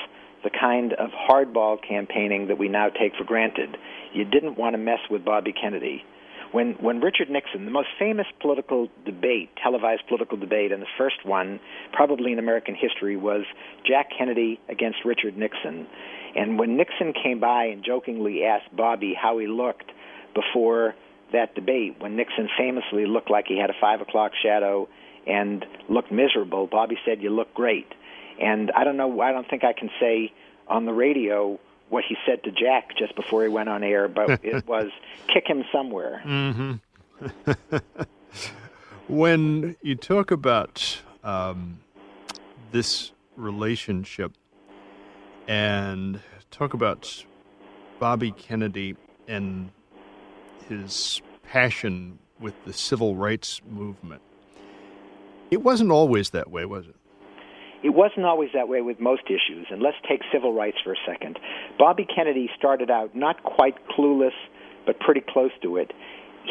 the 0.45 0.51
kind 0.51 0.93
of 0.95 1.11
hardball 1.11 1.79
campaigning 1.87 2.49
that 2.49 2.59
we 2.59 2.69
now 2.69 2.89
take 2.89 3.15
for 3.17 3.25
granted. 3.25 3.77
You 4.13 4.25
didn't 4.25 4.57
want 4.57 4.75
to 4.75 4.79
mess 4.79 5.01
with 5.11 5.25
Bobby 5.25 5.53
Kennedy. 5.53 6.05
When 6.53 6.73
when 6.81 7.01
Richard 7.01 7.29
Nixon, 7.29 7.67
the 7.67 7.71
most 7.71 7.89
famous 7.99 8.27
political 8.41 8.89
debate, 9.05 9.51
televised 9.63 10.03
political 10.09 10.39
debate, 10.39 10.73
and 10.73 10.81
the 10.81 10.87
first 10.97 11.25
one 11.25 11.61
probably 11.93 12.33
in 12.33 12.39
American 12.39 12.75
history 12.75 13.17
was 13.17 13.45
Jack 13.87 14.09
Kennedy 14.17 14.59
against 14.69 15.05
Richard 15.05 15.37
Nixon. 15.37 15.87
And 16.35 16.59
when 16.59 16.77
Nixon 16.77 17.13
came 17.13 17.39
by 17.41 17.65
and 17.65 17.85
jokingly 17.85 18.45
asked 18.45 18.75
Bobby 18.75 19.15
how 19.15 19.39
he 19.39 19.47
looked 19.47 19.91
before 20.35 20.95
that 21.33 21.55
debate, 21.55 21.97
when 21.99 22.17
Nixon 22.17 22.49
famously 22.57 23.05
looked 23.05 23.31
like 23.31 23.45
he 23.47 23.59
had 23.59 23.69
a 23.69 23.79
five 23.79 24.01
o'clock 24.01 24.33
shadow 24.43 24.89
and 25.27 25.67
looked 25.91 26.11
miserable, 26.11 26.67
Bobby 26.67 26.97
said, 27.05 27.21
"You 27.21 27.29
look 27.29 27.53
great." 27.53 27.93
And 28.41 28.71
I 28.73 28.85
don't 28.85 28.97
know. 28.97 29.21
I 29.21 29.33
don't 29.33 29.49
think 29.49 29.65
I 29.65 29.73
can 29.73 29.91
say 30.01 30.33
on 30.69 30.85
the 30.85 30.93
radio 30.93 31.59
what 31.89 32.05
he 32.07 32.17
said 32.27 32.45
to 32.45 32.51
Jack 32.51 32.97
just 32.97 33.17
before 33.17 33.43
he 33.43 33.49
went 33.49 33.69
on 33.69 33.83
air, 33.83 34.09
but 34.09 34.31
it 34.45 34.67
was 34.67 34.91
kick 35.33 35.47
him 35.47 35.65
somewhere. 35.73 36.23
Mm-hmm. 36.25 37.77
when 39.09 39.77
you 39.83 39.95
talk 39.97 40.31
about 40.31 41.03
um, 41.25 41.81
this 42.71 43.13
relationship 43.37 44.33
and 45.47 46.21
talk 46.51 46.75
about 46.75 47.25
Bobby 47.99 48.33
Kennedy 48.33 48.97
and 49.27 49.71
his 50.69 51.23
passion 51.43 52.19
with 52.39 52.55
the 52.65 52.73
civil 52.73 53.17
rights 53.17 53.61
movement. 53.69 54.23
It 55.51 55.63
wasn't 55.63 55.91
always 55.91 56.31
that 56.31 56.51
way, 56.51 56.65
was 56.67 56.87
it? 56.87 56.97
It 57.83 57.91
wasn't 57.91 58.27
always 58.27 58.51
that 58.55 58.69
way 58.69 58.81
with 58.81 58.99
most 59.01 59.23
issues, 59.27 59.67
and 59.71 59.81
let's 59.81 59.97
take 60.09 60.21
civil 60.33 60.53
rights 60.53 60.79
for 60.83 60.93
a 60.93 60.97
second. 61.07 61.39
Bobby 61.79 62.05
Kennedy 62.05 62.51
started 62.59 62.91
out 62.91 63.15
not 63.15 63.43
quite 63.43 63.75
clueless, 63.89 64.35
but 64.85 64.99
pretty 65.01 65.23
close 65.27 65.53
to 65.63 65.77
it. 65.77 65.93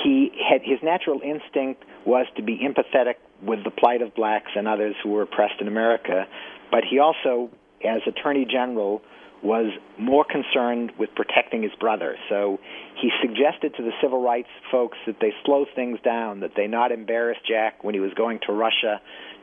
He 0.04 0.32
had 0.50 0.62
his 0.64 0.80
natural 0.84 1.22
instinct 1.22 1.84
was 2.06 2.28
to 2.38 2.44
be 2.44 2.60
empathetic 2.60 3.16
with 3.42 3.64
the 3.64 3.72
plight 3.72 4.02
of 4.02 4.16
blacks 4.16 4.52
and 4.56 4.68
others 4.68 4.96
who 5.04 5.10
were 5.10 5.24
oppressed 5.24 5.60
in 5.60 5.68
America, 5.68 6.26
but 6.72 6.84
he 6.90 7.00
also, 7.00 7.50
as 7.84 8.02
Attorney 8.08 8.46
General, 8.46 9.02
was 9.44 9.72
more 10.00 10.26
concerned 10.26 10.92
with 10.98 11.10
protecting 11.16 11.62
his 11.62 11.72
brother. 11.80 12.16
So 12.30 12.60
he 13.00 13.10
suggested 13.22 13.76
to 13.78 13.84
the 13.84 13.92
civil 14.02 14.22
rights 14.22 14.50
folks 14.72 14.98
that 15.06 15.18
they 15.22 15.32
slow 15.46 15.66
things 15.76 16.00
down, 16.04 16.40
that 16.40 16.52
they 16.56 16.68
not 16.68 16.92
embarrass 16.92 17.38
Jack 17.48 17.84
when 17.84 17.94
he 17.94 18.00
was 18.00 18.14
going 18.16 18.40
to 18.48 18.54
Russia 18.54 19.00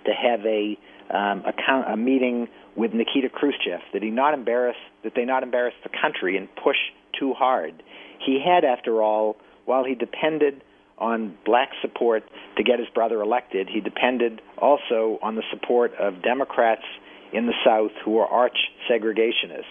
to 0.07 0.13
have 0.13 0.45
a 0.45 0.77
um, 1.11 1.45
a, 1.45 1.93
a 1.93 1.97
meeting 1.97 2.49
with 2.77 2.93
Nikita 2.93 3.29
Khrushchev, 3.29 3.81
that 3.93 4.03
he 4.03 4.11
not 4.11 4.35
embarrass 4.35 4.77
that 5.03 5.13
they 5.15 5.25
not 5.25 5.43
embarrass 5.43 5.75
the 5.83 5.91
country 5.91 6.37
and 6.37 6.49
push 6.57 6.77
too 7.19 7.33
hard. 7.35 7.83
He 8.25 8.43
had, 8.45 8.65
after 8.65 9.03
all, 9.03 9.37
while 9.65 9.85
he 9.85 9.95
depended 9.95 10.63
on 10.99 11.37
black 11.45 11.71
support 11.83 12.25
to 12.57 12.63
get 12.63 12.79
his 12.79 12.89
brother 12.95 13.21
elected, 13.21 13.69
he 13.69 13.81
depended 13.81 14.41
also 14.59 15.19
on 15.23 15.35
the 15.35 15.43
support 15.53 15.93
of 15.99 16.23
Democrats 16.23 16.85
in 17.33 17.47
the 17.47 17.55
South 17.65 17.91
who 18.05 18.13
were 18.13 18.27
arch 18.27 18.57
segregationists. 18.91 19.65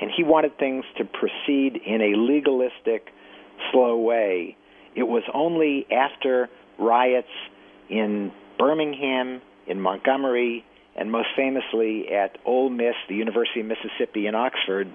And 0.00 0.10
he 0.14 0.24
wanted 0.24 0.58
things 0.58 0.84
to 0.98 1.04
proceed 1.04 1.80
in 1.86 2.00
a 2.02 2.16
legalistic, 2.16 3.08
slow 3.70 3.96
way. 3.96 4.56
It 4.96 5.04
was 5.04 5.22
only 5.32 5.86
after 5.90 6.48
riots 6.78 7.28
in 7.88 8.32
Birmingham, 8.58 9.40
in 9.66 9.80
Montgomery, 9.80 10.64
and 10.96 11.10
most 11.10 11.28
famously 11.36 12.12
at 12.12 12.38
Ole 12.44 12.70
Miss, 12.70 12.94
the 13.08 13.14
University 13.14 13.60
of 13.60 13.66
Mississippi 13.66 14.26
in 14.26 14.34
Oxford, 14.34 14.88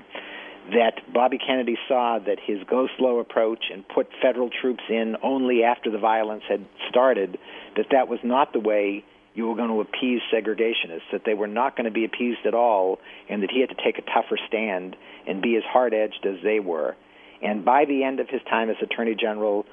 that 0.71 1.01
Bobby 1.13 1.37
Kennedy 1.37 1.77
saw 1.87 2.19
that 2.19 2.37
his 2.45 2.59
go 2.69 2.87
slow 2.97 3.19
approach 3.19 3.65
and 3.73 3.87
put 3.87 4.07
federal 4.21 4.49
troops 4.49 4.83
in 4.89 5.15
only 5.23 5.63
after 5.63 5.89
the 5.89 5.97
violence 5.97 6.43
had 6.47 6.65
started, 6.89 7.37
that 7.75 7.87
that 7.91 8.07
was 8.07 8.19
not 8.23 8.53
the 8.53 8.59
way 8.59 9.03
you 9.33 9.47
were 9.47 9.55
going 9.55 9.69
to 9.69 9.81
appease 9.81 10.21
segregationists, 10.33 11.09
that 11.11 11.23
they 11.25 11.33
were 11.33 11.47
not 11.47 11.75
going 11.75 11.85
to 11.85 11.91
be 11.91 12.05
appeased 12.05 12.45
at 12.45 12.53
all, 12.53 12.99
and 13.29 13.43
that 13.43 13.51
he 13.51 13.61
had 13.61 13.69
to 13.69 13.83
take 13.83 13.97
a 13.97 14.01
tougher 14.01 14.37
stand 14.47 14.95
and 15.27 15.41
be 15.41 15.55
as 15.55 15.63
hard 15.63 15.93
edged 15.93 16.25
as 16.25 16.35
they 16.43 16.59
were. 16.59 16.95
And 17.41 17.63
by 17.63 17.85
the 17.85 18.03
end 18.03 18.19
of 18.19 18.27
his 18.27 18.41
time 18.49 18.69
as 18.69 18.75
Attorney 18.81 19.15
General, 19.15 19.65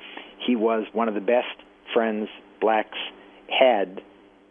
he 0.46 0.56
was 0.56 0.84
one 0.92 1.08
of 1.08 1.14
the 1.14 1.20
best 1.20 1.48
friends 1.92 2.28
blacks 2.60 2.98
had 3.48 4.00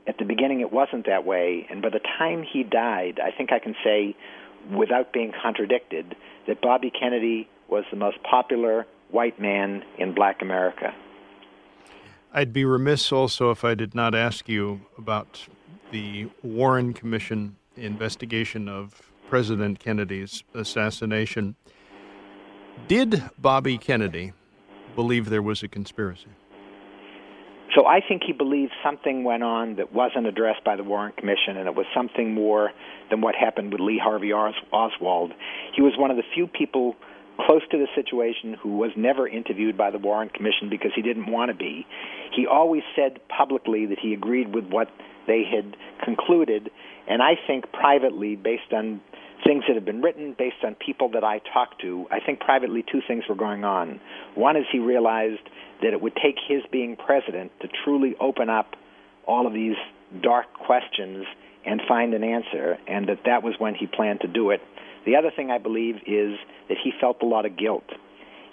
at 0.07 0.17
the 0.17 0.25
beginning 0.25 0.61
it 0.61 0.71
wasn't 0.71 1.05
that 1.07 1.25
way, 1.25 1.67
and 1.69 1.81
by 1.81 1.89
the 1.89 1.99
time 1.99 2.43
he 2.43 2.63
died, 2.63 3.19
I 3.23 3.31
think 3.31 3.51
I 3.51 3.59
can 3.59 3.75
say, 3.83 4.15
without 4.71 5.13
being 5.13 5.31
contradicted, 5.41 6.15
that 6.47 6.61
Bobby 6.61 6.91
Kennedy 6.91 7.47
was 7.67 7.83
the 7.91 7.97
most 7.97 8.17
popular 8.23 8.85
white 9.09 9.39
man 9.39 9.83
in 9.97 10.13
black 10.13 10.41
America. 10.41 10.93
I'd 12.33 12.51
be 12.51 12.65
remiss 12.65 13.11
also 13.11 13.51
if 13.51 13.63
I 13.63 13.75
did 13.75 13.95
not 13.95 14.13
ask 14.13 14.49
you 14.49 14.81
about 14.97 15.47
the 15.91 16.29
Warren 16.43 16.93
Commission 16.93 17.55
investigation 17.77 18.67
of 18.67 19.09
President 19.29 19.79
Kennedy's 19.79 20.43
assassination. 20.53 21.55
Did 22.87 23.23
Bobby 23.39 23.77
Kennedy 23.77 24.33
believe 24.95 25.29
there 25.29 25.41
was 25.41 25.63
a 25.63 25.67
conspiracy? 25.67 26.27
So 27.75 27.85
I 27.85 27.99
think 27.99 28.23
he 28.25 28.31
believes 28.31 28.71
something 28.81 29.25
went 29.25 29.43
on 29.43 29.75
that 29.75 29.93
wasn't 29.93 30.27
addressed 30.27 30.63
by 30.63 30.77
the 30.77 30.83
Warren 30.83 31.11
Commission, 31.17 31.57
and 31.57 31.67
it 31.67 31.75
was 31.75 31.85
something 31.93 32.33
more 32.33 32.71
than 33.09 33.19
what 33.19 33.35
happened 33.35 33.73
with 33.73 33.81
Lee 33.81 33.99
Harvey 34.01 34.31
Oswald. 34.31 35.33
He 35.75 35.81
was 35.81 35.93
one 35.97 36.09
of 36.09 36.15
the 36.15 36.23
few 36.33 36.47
people 36.47 36.95
close 37.45 37.61
to 37.71 37.77
the 37.77 37.87
situation 37.93 38.53
who 38.53 38.77
was 38.77 38.91
never 38.95 39.27
interviewed 39.27 39.77
by 39.77 39.91
the 39.91 39.97
Warren 39.97 40.29
Commission 40.29 40.69
because 40.69 40.91
he 40.95 41.01
didn't 41.01 41.29
want 41.29 41.51
to 41.51 41.55
be. 41.55 41.85
He 42.33 42.47
always 42.47 42.83
said 42.95 43.19
publicly 43.27 43.85
that 43.87 43.99
he 43.99 44.13
agreed 44.13 44.55
with 44.55 44.65
what 44.69 44.87
they 45.27 45.43
had 45.43 45.75
concluded, 46.03 46.69
and 47.09 47.21
I 47.21 47.33
think 47.45 47.71
privately, 47.73 48.37
based 48.37 48.71
on 48.71 49.01
things 49.45 49.63
that 49.67 49.75
have 49.75 49.85
been 49.85 50.01
written, 50.01 50.35
based 50.37 50.63
on 50.65 50.75
people 50.75 51.09
that 51.13 51.23
I 51.23 51.39
talked 51.53 51.81
to, 51.81 52.07
I 52.11 52.19
think 52.19 52.39
privately 52.39 52.83
two 52.91 53.01
things 53.07 53.23
were 53.29 53.35
going 53.35 53.63
on. 53.63 53.99
One 54.33 54.57
is 54.57 54.65
he 54.71 54.79
realized 54.79 55.41
that 55.81 55.93
it 55.93 56.01
would 56.01 56.15
take 56.15 56.35
his 56.47 56.63
being 56.71 56.95
president 56.95 57.51
to 57.61 57.67
truly 57.83 58.15
open 58.19 58.49
up 58.49 58.75
all 59.27 59.45
of 59.45 59.53
these 59.53 59.75
dark 60.21 60.53
questions 60.53 61.25
and 61.65 61.81
find 61.87 62.13
an 62.13 62.23
answer, 62.23 62.77
and 62.87 63.09
that 63.09 63.19
that 63.25 63.43
was 63.43 63.55
when 63.57 63.75
he 63.75 63.87
planned 63.87 64.21
to 64.21 64.27
do 64.27 64.51
it. 64.51 64.61
The 65.05 65.15
other 65.15 65.31
thing 65.35 65.51
I 65.51 65.57
believe 65.57 65.95
is 66.07 66.37
that 66.69 66.77
he 66.83 66.91
felt 66.99 67.21
a 67.21 67.25
lot 67.25 67.45
of 67.45 67.57
guilt. 67.57 67.85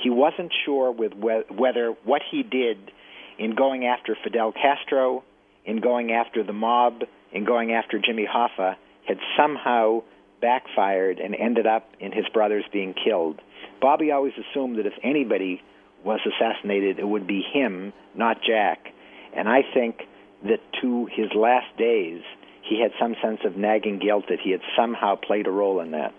He 0.02 0.10
wasn't 0.10 0.52
sure 0.64 0.90
with 0.90 1.12
whether 1.14 1.94
what 2.04 2.22
he 2.30 2.42
did 2.42 2.90
in 3.38 3.54
going 3.54 3.86
after 3.86 4.16
Fidel 4.22 4.52
Castro, 4.52 5.24
in 5.64 5.80
going 5.80 6.12
after 6.12 6.42
the 6.42 6.52
mob, 6.52 7.02
in 7.32 7.44
going 7.44 7.72
after 7.72 7.98
Jimmy 7.98 8.26
Hoffa 8.26 8.76
had 9.06 9.18
somehow 9.36 10.02
backfired 10.42 11.18
and 11.20 11.34
ended 11.34 11.66
up 11.66 11.88
in 12.00 12.12
his 12.12 12.26
brothers 12.34 12.64
being 12.70 12.92
killed. 12.92 13.40
Bobby 13.80 14.10
always 14.10 14.34
assumed 14.34 14.78
that 14.78 14.86
if 14.86 14.92
anybody 15.02 15.62
was 16.04 16.20
assassinated, 16.26 16.98
it 16.98 17.08
would 17.08 17.26
be 17.26 17.40
him, 17.40 17.94
not 18.14 18.38
Jack. 18.46 18.88
And 19.34 19.48
I 19.48 19.62
think 19.72 20.02
that 20.44 20.60
to 20.82 21.06
his 21.06 21.28
last 21.34 21.74
days, 21.78 22.20
he 22.68 22.80
had 22.80 22.90
some 23.00 23.14
sense 23.22 23.40
of 23.44 23.56
nagging 23.56 23.98
guilt 23.98 24.24
that 24.28 24.40
he 24.42 24.50
had 24.50 24.60
somehow 24.76 25.16
played 25.16 25.46
a 25.46 25.50
role 25.50 25.80
in 25.80 25.92
that. 25.92 26.12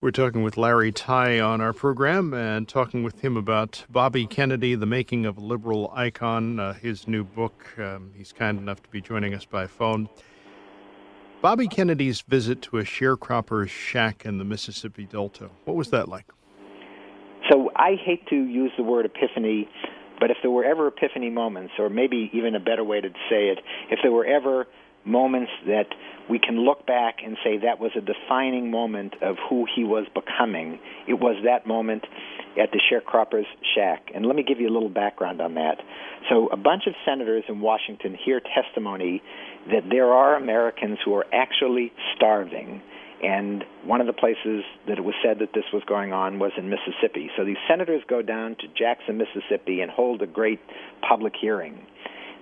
We're 0.00 0.10
talking 0.10 0.42
with 0.42 0.56
Larry 0.56 0.90
Tye 0.90 1.38
on 1.38 1.60
our 1.60 1.72
program 1.72 2.34
and 2.34 2.68
talking 2.68 3.04
with 3.04 3.20
him 3.20 3.36
about 3.36 3.84
Bobby 3.88 4.26
Kennedy, 4.26 4.74
the 4.74 4.86
making 4.86 5.26
of 5.26 5.38
a 5.38 5.40
liberal 5.40 5.92
icon, 5.94 6.58
uh, 6.58 6.72
his 6.72 7.06
new 7.06 7.22
book. 7.22 7.78
Um, 7.78 8.10
he's 8.16 8.32
kind 8.32 8.58
enough 8.58 8.82
to 8.82 8.88
be 8.88 9.00
joining 9.00 9.32
us 9.32 9.44
by 9.44 9.68
phone. 9.68 10.08
Bobby 11.42 11.66
Kennedy's 11.66 12.20
visit 12.20 12.62
to 12.62 12.78
a 12.78 12.84
sharecropper's 12.84 13.68
shack 13.68 14.24
in 14.24 14.38
the 14.38 14.44
Mississippi 14.44 15.06
Delta. 15.06 15.50
What 15.64 15.76
was 15.76 15.90
that 15.90 16.08
like? 16.08 16.30
So 17.50 17.72
I 17.74 17.96
hate 17.96 18.28
to 18.28 18.36
use 18.36 18.70
the 18.76 18.84
word 18.84 19.06
epiphany, 19.06 19.68
but 20.20 20.30
if 20.30 20.36
there 20.42 20.52
were 20.52 20.64
ever 20.64 20.86
epiphany 20.86 21.30
moments, 21.30 21.72
or 21.80 21.90
maybe 21.90 22.30
even 22.32 22.54
a 22.54 22.60
better 22.60 22.84
way 22.84 23.00
to 23.00 23.08
say 23.28 23.48
it, 23.48 23.58
if 23.90 23.98
there 24.04 24.12
were 24.12 24.24
ever 24.24 24.68
moments 25.04 25.50
that 25.66 25.86
we 26.30 26.38
can 26.38 26.60
look 26.60 26.86
back 26.86 27.16
and 27.24 27.36
say 27.42 27.58
that 27.58 27.80
was 27.80 27.90
a 27.96 28.00
defining 28.00 28.70
moment 28.70 29.14
of 29.20 29.34
who 29.50 29.66
he 29.74 29.82
was 29.82 30.06
becoming, 30.14 30.78
it 31.08 31.14
was 31.14 31.34
that 31.44 31.66
moment 31.66 32.04
at 32.60 32.70
the 32.70 32.80
sharecropper's 32.80 33.46
shack. 33.74 34.10
And 34.14 34.26
let 34.26 34.36
me 34.36 34.44
give 34.44 34.60
you 34.60 34.68
a 34.68 34.74
little 34.74 34.88
background 34.88 35.40
on 35.40 35.54
that. 35.54 35.78
So, 36.30 36.46
a 36.52 36.56
bunch 36.56 36.84
of 36.86 36.94
senators 37.04 37.44
in 37.48 37.60
Washington 37.60 38.16
hear 38.24 38.40
testimony 38.40 39.22
that 39.70 39.84
there 39.90 40.12
are 40.12 40.36
Americans 40.36 40.98
who 41.04 41.14
are 41.14 41.26
actually 41.32 41.92
starving 42.16 42.82
and 43.22 43.64
one 43.84 44.00
of 44.00 44.08
the 44.08 44.12
places 44.12 44.64
that 44.88 44.98
it 44.98 45.04
was 45.04 45.14
said 45.22 45.38
that 45.38 45.50
this 45.54 45.64
was 45.72 45.82
going 45.86 46.12
on 46.12 46.40
was 46.40 46.50
in 46.58 46.68
Mississippi. 46.68 47.30
So 47.36 47.44
these 47.44 47.60
senators 47.68 48.02
go 48.08 48.20
down 48.20 48.56
to 48.56 48.66
Jackson, 48.76 49.16
Mississippi, 49.16 49.80
and 49.80 49.90
hold 49.90 50.22
a 50.22 50.26
great 50.26 50.58
public 51.08 51.34
hearing. 51.40 51.86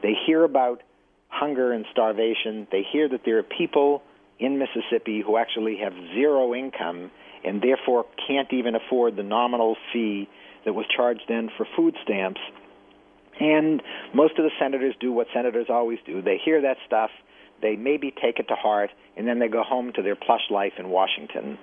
They 0.02 0.14
hear 0.26 0.42
about 0.42 0.82
hunger 1.28 1.72
and 1.72 1.84
starvation. 1.92 2.66
They 2.72 2.82
hear 2.90 3.10
that 3.10 3.20
there 3.26 3.38
are 3.38 3.42
people 3.42 4.02
in 4.38 4.58
Mississippi 4.58 5.22
who 5.24 5.36
actually 5.36 5.76
have 5.84 5.92
zero 6.14 6.54
income 6.54 7.10
and 7.44 7.60
therefore 7.60 8.06
can't 8.26 8.50
even 8.52 8.74
afford 8.74 9.16
the 9.16 9.22
nominal 9.22 9.76
fee 9.92 10.28
that 10.64 10.72
was 10.72 10.86
charged 10.94 11.22
then 11.28 11.50
for 11.58 11.66
food 11.76 11.94
stamps. 12.02 12.40
And 13.40 13.82
most 14.14 14.38
of 14.38 14.44
the 14.44 14.50
senators 14.60 14.94
do 15.00 15.12
what 15.12 15.26
senators 15.34 15.66
always 15.68 15.98
do. 16.04 16.22
They 16.22 16.38
hear 16.44 16.60
that 16.62 16.76
stuff 16.86 17.10
they 17.62 17.76
maybe 17.76 18.10
take 18.10 18.38
it 18.38 18.48
to 18.48 18.54
heart, 18.54 18.90
and 19.16 19.26
then 19.26 19.38
they 19.38 19.48
go 19.48 19.62
home 19.62 19.92
to 19.94 20.02
their 20.02 20.16
plush 20.16 20.50
life 20.50 20.72
in 20.78 20.88
Washington. 20.88 21.58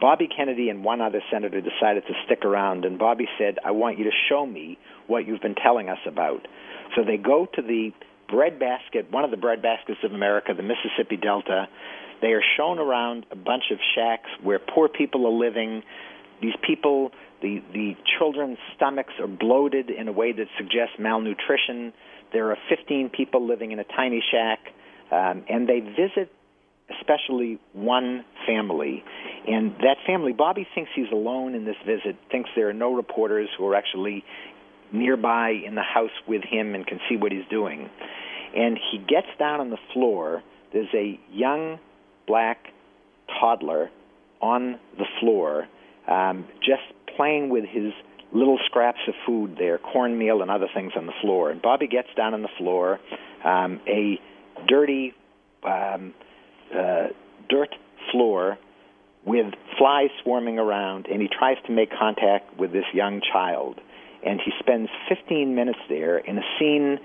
Bobby 0.00 0.28
Kennedy 0.34 0.70
and 0.70 0.82
one 0.82 1.00
other 1.00 1.20
senator 1.30 1.60
decided 1.60 2.04
to 2.06 2.14
stick 2.24 2.44
around, 2.44 2.84
and 2.84 2.98
Bobby 2.98 3.26
said, 3.38 3.58
I 3.64 3.72
want 3.72 3.98
you 3.98 4.04
to 4.04 4.10
show 4.28 4.46
me 4.46 4.78
what 5.08 5.26
you've 5.26 5.42
been 5.42 5.56
telling 5.56 5.88
us 5.88 5.98
about. 6.06 6.46
So 6.96 7.02
they 7.04 7.16
go 7.16 7.46
to 7.54 7.62
the 7.62 7.90
breadbasket, 8.28 9.10
one 9.10 9.24
of 9.24 9.30
the 9.30 9.36
breadbaskets 9.36 10.02
of 10.04 10.12
America, 10.12 10.54
the 10.56 10.62
Mississippi 10.62 11.16
Delta. 11.16 11.68
They 12.22 12.28
are 12.28 12.42
shown 12.56 12.78
around 12.78 13.26
a 13.30 13.36
bunch 13.36 13.64
of 13.72 13.78
shacks 13.94 14.30
where 14.42 14.58
poor 14.58 14.88
people 14.88 15.26
are 15.26 15.46
living. 15.46 15.82
These 16.40 16.54
people, 16.66 17.10
the, 17.42 17.62
the 17.72 17.96
children's 18.18 18.58
stomachs 18.76 19.14
are 19.20 19.28
bloated 19.28 19.90
in 19.90 20.08
a 20.08 20.12
way 20.12 20.32
that 20.32 20.46
suggests 20.58 20.94
malnutrition. 20.98 21.92
There 22.32 22.50
are 22.50 22.58
15 22.68 23.10
people 23.10 23.46
living 23.46 23.72
in 23.72 23.78
a 23.78 23.84
tiny 23.84 24.22
shack 24.30 24.58
um, 25.10 25.44
and 25.48 25.68
they 25.68 25.80
visit 25.80 26.32
especially 26.98 27.58
one 27.72 28.24
family. 28.46 29.04
And 29.46 29.72
that 29.78 29.96
family, 30.06 30.32
Bobby 30.32 30.66
thinks 30.74 30.90
he's 30.94 31.10
alone 31.12 31.54
in 31.54 31.64
this 31.64 31.76
visit, 31.86 32.16
thinks 32.30 32.50
there 32.56 32.68
are 32.68 32.74
no 32.74 32.94
reporters 32.94 33.48
who 33.56 33.66
are 33.66 33.74
actually 33.74 34.24
nearby 34.92 35.50
in 35.50 35.74
the 35.76 35.82
house 35.82 36.10
with 36.26 36.42
him 36.42 36.74
and 36.74 36.86
can 36.86 36.98
see 37.08 37.16
what 37.16 37.32
he's 37.32 37.46
doing. 37.48 37.88
And 38.56 38.78
he 38.90 38.98
gets 38.98 39.28
down 39.38 39.60
on 39.60 39.70
the 39.70 39.78
floor. 39.92 40.42
There's 40.72 40.92
a 40.94 41.18
young 41.32 41.78
black 42.26 42.66
toddler 43.40 43.90
on 44.40 44.78
the 44.98 45.04
floor, 45.20 45.68
um, 46.08 46.46
just 46.60 46.82
playing 47.16 47.48
with 47.50 47.64
his 47.64 47.92
little 48.32 48.58
scraps 48.66 49.00
of 49.08 49.14
food 49.26 49.56
there, 49.58 49.78
cornmeal 49.78 50.42
and 50.42 50.50
other 50.50 50.68
things 50.72 50.92
on 50.96 51.06
the 51.06 51.12
floor. 51.20 51.50
And 51.50 51.60
Bobby 51.60 51.88
gets 51.88 52.08
down 52.16 52.34
on 52.34 52.42
the 52.42 52.50
floor, 52.58 53.00
um, 53.44 53.80
a 53.86 54.20
dirty 54.68 55.14
um, 55.64 56.14
uh, 56.74 57.08
dirt 57.48 57.74
floor 58.12 58.58
with 59.24 59.46
flies 59.78 60.10
swarming 60.22 60.58
around, 60.58 61.06
and 61.06 61.20
he 61.20 61.28
tries 61.28 61.56
to 61.66 61.72
make 61.72 61.90
contact 61.90 62.56
with 62.58 62.72
this 62.72 62.84
young 62.94 63.20
child. 63.32 63.80
And 64.24 64.40
he 64.44 64.52
spends 64.58 64.88
15 65.08 65.54
minutes 65.54 65.78
there 65.88 66.18
in 66.18 66.38
a 66.38 66.42
scene 66.58 66.98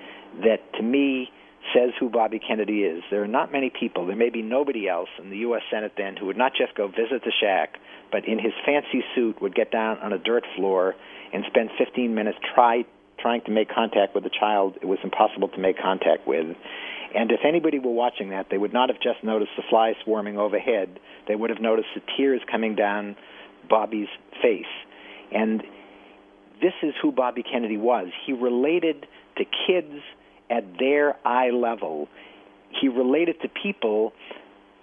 that, 0.44 0.74
to 0.76 0.84
me, 0.84 1.30
says 1.74 1.92
who 2.00 2.10
Bobby 2.10 2.40
Kennedy 2.40 2.84
is. 2.84 3.04
There 3.10 3.24
are 3.24 3.28
not 3.28 3.52
many 3.52 3.70
people, 3.70 4.06
there 4.06 4.16
may 4.16 4.30
be 4.30 4.42
nobody 4.42 4.88
else 4.88 5.10
in 5.22 5.30
the 5.30 5.38
U.S. 5.38 5.62
Senate 5.72 5.94
then 5.98 6.16
who 6.18 6.28
would 6.28 6.38
not 6.38 6.54
just 6.58 6.76
go 6.76 6.88
visit 6.88 7.24
the 7.24 7.34
shack, 7.42 7.78
but 8.12 8.28
in 8.28 8.40
his 8.40 8.54
fancy 8.66 9.04
suit 9.16 9.42
would 9.42 9.56
get 9.56 9.72
down 9.72 9.98
on 10.00 10.14
a 10.14 10.20
dirt 10.20 10.44
floor 10.56 10.96
and 11.34 11.44
spend 11.48 11.70
15 11.78 12.14
minutes 12.14 12.38
try, 12.54 12.84
trying 13.20 13.42
to 13.46 13.52
make 13.52 13.70
contact 13.70 14.16
with 14.16 14.26
a 14.26 14.30
child 14.30 14.76
it 14.82 14.86
was 14.86 15.00
impossible 15.04 15.48
to 15.50 15.60
make 15.60 15.78
contact 15.78 16.28
with. 16.28 16.46
And 17.16 17.32
if 17.32 17.40
anybody 17.48 17.80
were 17.80 17.94
watching 17.94 18.30
that, 18.30 18.48
they 18.52 18.58
would 18.58 18.74
not 18.74 18.90
have 18.90 19.00
just 19.02 19.24
noticed 19.24 19.52
the 19.56 19.64
flies 19.70 19.96
swarming 20.04 20.38
overhead. 20.38 21.00
They 21.28 21.36
would 21.36 21.50
have 21.50 21.62
noticed 21.62 21.88
the 21.96 22.02
tears 22.18 22.42
coming 22.52 22.76
down 22.76 23.16
Bobby's 23.70 24.10
face. 24.42 24.66
And 25.32 25.64
this 26.62 26.74
is 26.84 26.94
who 27.02 27.12
Bobby 27.12 27.44
Kennedy 27.44 27.78
was. 27.78 28.08
He 28.26 28.34
related 28.34 29.08
to 29.38 29.46
kids 29.68 30.02
at 30.50 30.64
their 30.80 31.16
eye 31.26 31.50
level. 31.50 32.08
He 32.82 32.88
related 32.90 33.42
to 33.42 33.48
people, 33.50 34.14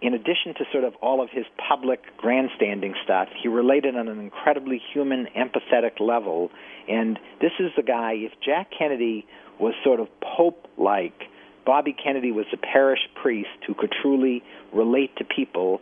in 0.01 0.15
addition 0.15 0.55
to 0.59 0.65
sort 0.73 0.85
of 0.85 0.95
all 0.97 1.23
of 1.23 1.31
his 1.31 1.45
public 1.69 2.01
grandstanding 2.17 2.95
stuff, 3.05 3.29
he 3.41 3.49
related 3.49 3.97
on 3.97 4.09
an 4.09 4.19
incredibly 4.19 4.81
human, 4.93 5.27
empathetic 5.37 6.01
level. 6.01 6.51
And 6.89 7.19
this 7.41 7.53
is 7.61 7.71
the 7.77 7.83
guy, 7.83 8.15
if 8.15 8.33
Jack 8.45 8.71
Kennedy 8.77 9.27
was 9.61 9.75
sort 9.85 10.01
of 10.01 10.09
Pope 10.21 10.67
like, 10.77 11.15
Bobby 11.65 11.93
Kennedy 11.93 12.33
was 12.33 12.47
a 12.53 12.57
parish 12.57 13.01
priest 13.21 13.51
who 13.67 13.75
could 13.75 13.93
truly 14.03 14.43
relate 14.73 15.15
to 15.19 15.25
people. 15.25 15.81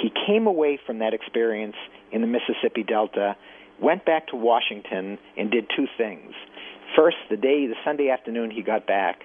He 0.00 0.10
came 0.26 0.46
away 0.46 0.78
from 0.86 1.00
that 1.00 1.12
experience 1.12 1.76
in 2.12 2.22
the 2.22 2.26
Mississippi 2.26 2.82
Delta, 2.82 3.36
went 3.80 4.06
back 4.06 4.28
to 4.28 4.36
Washington, 4.36 5.18
and 5.36 5.50
did 5.50 5.66
two 5.76 5.86
things. 5.98 6.32
First, 6.98 7.18
the 7.30 7.36
day, 7.36 7.68
the 7.68 7.76
Sunday 7.84 8.10
afternoon 8.10 8.50
he 8.50 8.60
got 8.60 8.84
back, 8.84 9.20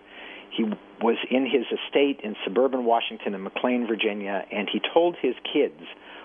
he 0.55 0.63
was 1.01 1.17
in 1.31 1.45
his 1.45 1.65
estate 1.73 2.19
in 2.23 2.35
suburban 2.43 2.85
Washington 2.85 3.33
in 3.33 3.41
McLean, 3.41 3.87
Virginia, 3.87 4.45
and 4.51 4.69
he 4.71 4.79
told 4.93 5.15
his 5.19 5.33
kids 5.51 5.81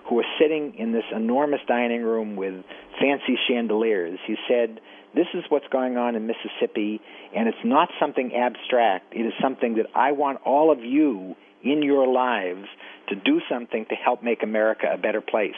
who 0.06 0.16
were 0.16 0.26
sitting 0.38 0.74
in 0.76 0.92
this 0.92 1.04
enormous 1.10 1.60
dining 1.66 2.02
room 2.02 2.36
with 2.36 2.52
fancy 3.00 3.38
chandeliers, 3.48 4.18
he 4.26 4.36
said, 4.46 4.78
This 5.14 5.28
is 5.32 5.42
what's 5.48 5.66
going 5.72 5.96
on 5.96 6.16
in 6.16 6.26
Mississippi, 6.26 7.00
and 7.34 7.48
it's 7.48 7.64
not 7.64 7.88
something 7.98 8.34
abstract. 8.34 9.14
It 9.14 9.22
is 9.22 9.32
something 9.40 9.76
that 9.76 9.86
I 9.94 10.12
want 10.12 10.40
all 10.44 10.70
of 10.70 10.80
you 10.80 11.34
in 11.64 11.82
your 11.82 12.06
lives 12.06 12.66
to 13.08 13.16
do 13.16 13.40
something 13.50 13.86
to 13.88 13.94
help 13.94 14.22
make 14.22 14.42
America 14.42 14.86
a 14.92 14.98
better 14.98 15.22
place. 15.22 15.56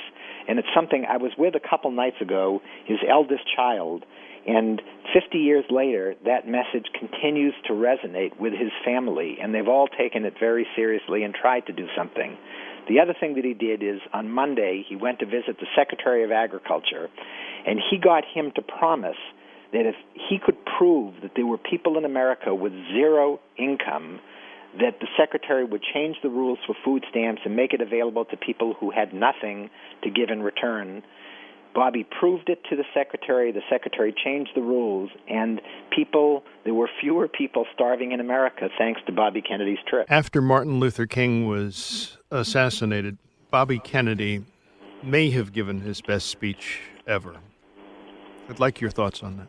And 0.49 0.59
it's 0.61 0.69
something 0.75 1.05
I 1.05 1.17
was 1.17 1.33
with 1.37 1.55
a 1.57 1.61
couple 1.61 1.91
nights 1.91 2.17
ago, 2.21 2.61
his 2.87 2.99
eldest 3.09 3.43
child, 3.57 4.05
and 4.47 4.81
50 5.13 5.39
years 5.39 5.65
later, 5.71 6.15
that 6.25 6.47
message 6.47 6.87
continues 6.99 7.55
to 7.67 7.73
resonate 7.73 8.39
with 8.39 8.53
his 8.53 8.71
family, 8.85 9.39
and 9.41 9.55
they've 9.55 9.69
all 9.69 9.89
taken 9.89 10.25
it 10.25 10.35
very 10.39 10.67
seriously 10.77 11.25
and 11.25 11.35
tried 11.35 11.67
to 11.67 11.73
do 11.73 11.87
something. 11.97 12.37
The 12.89 13.01
other 13.01 13.15
thing 13.19 13.35
that 13.35 13.45
he 13.45 13.55
did 13.55 13.83
is 13.83 14.01
on 14.13 14.31
Monday, 14.31 14.85
he 14.89 14.97
went 14.97 15.19
to 15.21 15.27
visit 15.27 15.59
the 15.61 15.67
Secretary 15.77 16.25
of 16.25 16.33
Agriculture, 16.33 17.09
and 17.67 17.79
he 17.91 17.99
got 17.99 18.25
him 18.25 18.53
to 18.57 18.63
promise 18.63 19.19
that 19.73 19.87
if 19.87 19.95
he 20.29 20.39
could 20.45 20.57
prove 20.79 21.15
that 21.23 21.33
there 21.37 21.47
were 21.47 21.59
people 21.59 21.99
in 21.99 22.05
America 22.05 22.55
with 22.55 22.73
zero 22.93 23.41
income, 23.57 24.21
that 24.79 25.01
the 25.01 25.07
secretary 25.19 25.65
would 25.65 25.83
change 25.95 26.17
the 26.23 26.29
rules 26.29 26.59
for 26.67 26.75
food 26.85 27.05
stamps 27.11 27.43
and 27.45 27.57
make 27.57 27.73
it 27.73 27.81
available 27.81 28.25
to 28.25 28.37
people 28.37 28.75
who 28.79 28.91
had 28.91 29.13
nothing 29.13 29.69
to 30.03 30.11
give 30.11 30.31
in 30.31 30.43
return 30.43 31.03
Bobby 31.75 32.07
proved 32.19 32.49
it 32.49 32.61
to 32.69 32.77
the 32.77 32.85
secretary. 32.93 33.53
The 33.53 33.63
secretary 33.71 34.15
changed 34.25 34.51
the 34.55 34.63
rules, 34.63 35.11
and 35.29 35.61
people, 35.95 36.45
there 36.65 36.75
were 36.75 36.91
fewer 37.01 37.29
people 37.29 37.65
starving 37.75 38.13
in 38.13 38.21
America 38.21 38.69
thanks 38.79 39.01
to 39.07 39.13
Bobby 39.13 39.41
Kennedy's 39.41 39.79
trip. 39.87 40.07
After 40.11 40.43
Martin 40.43 40.81
Luther 40.81 41.07
King 41.07 41.47
was 41.47 42.19
assassinated, 42.31 43.19
Bobby 43.51 43.79
Kennedy 43.79 44.45
may 45.03 45.31
have 45.31 45.53
given 45.53 45.81
his 45.81 46.01
best 46.03 46.27
speech 46.29 46.81
ever. 47.07 47.37
I'd 48.49 48.61
like 48.61 48.81
your 48.81 48.91
thoughts 48.91 49.23
on 49.23 49.37
that. 49.39 49.49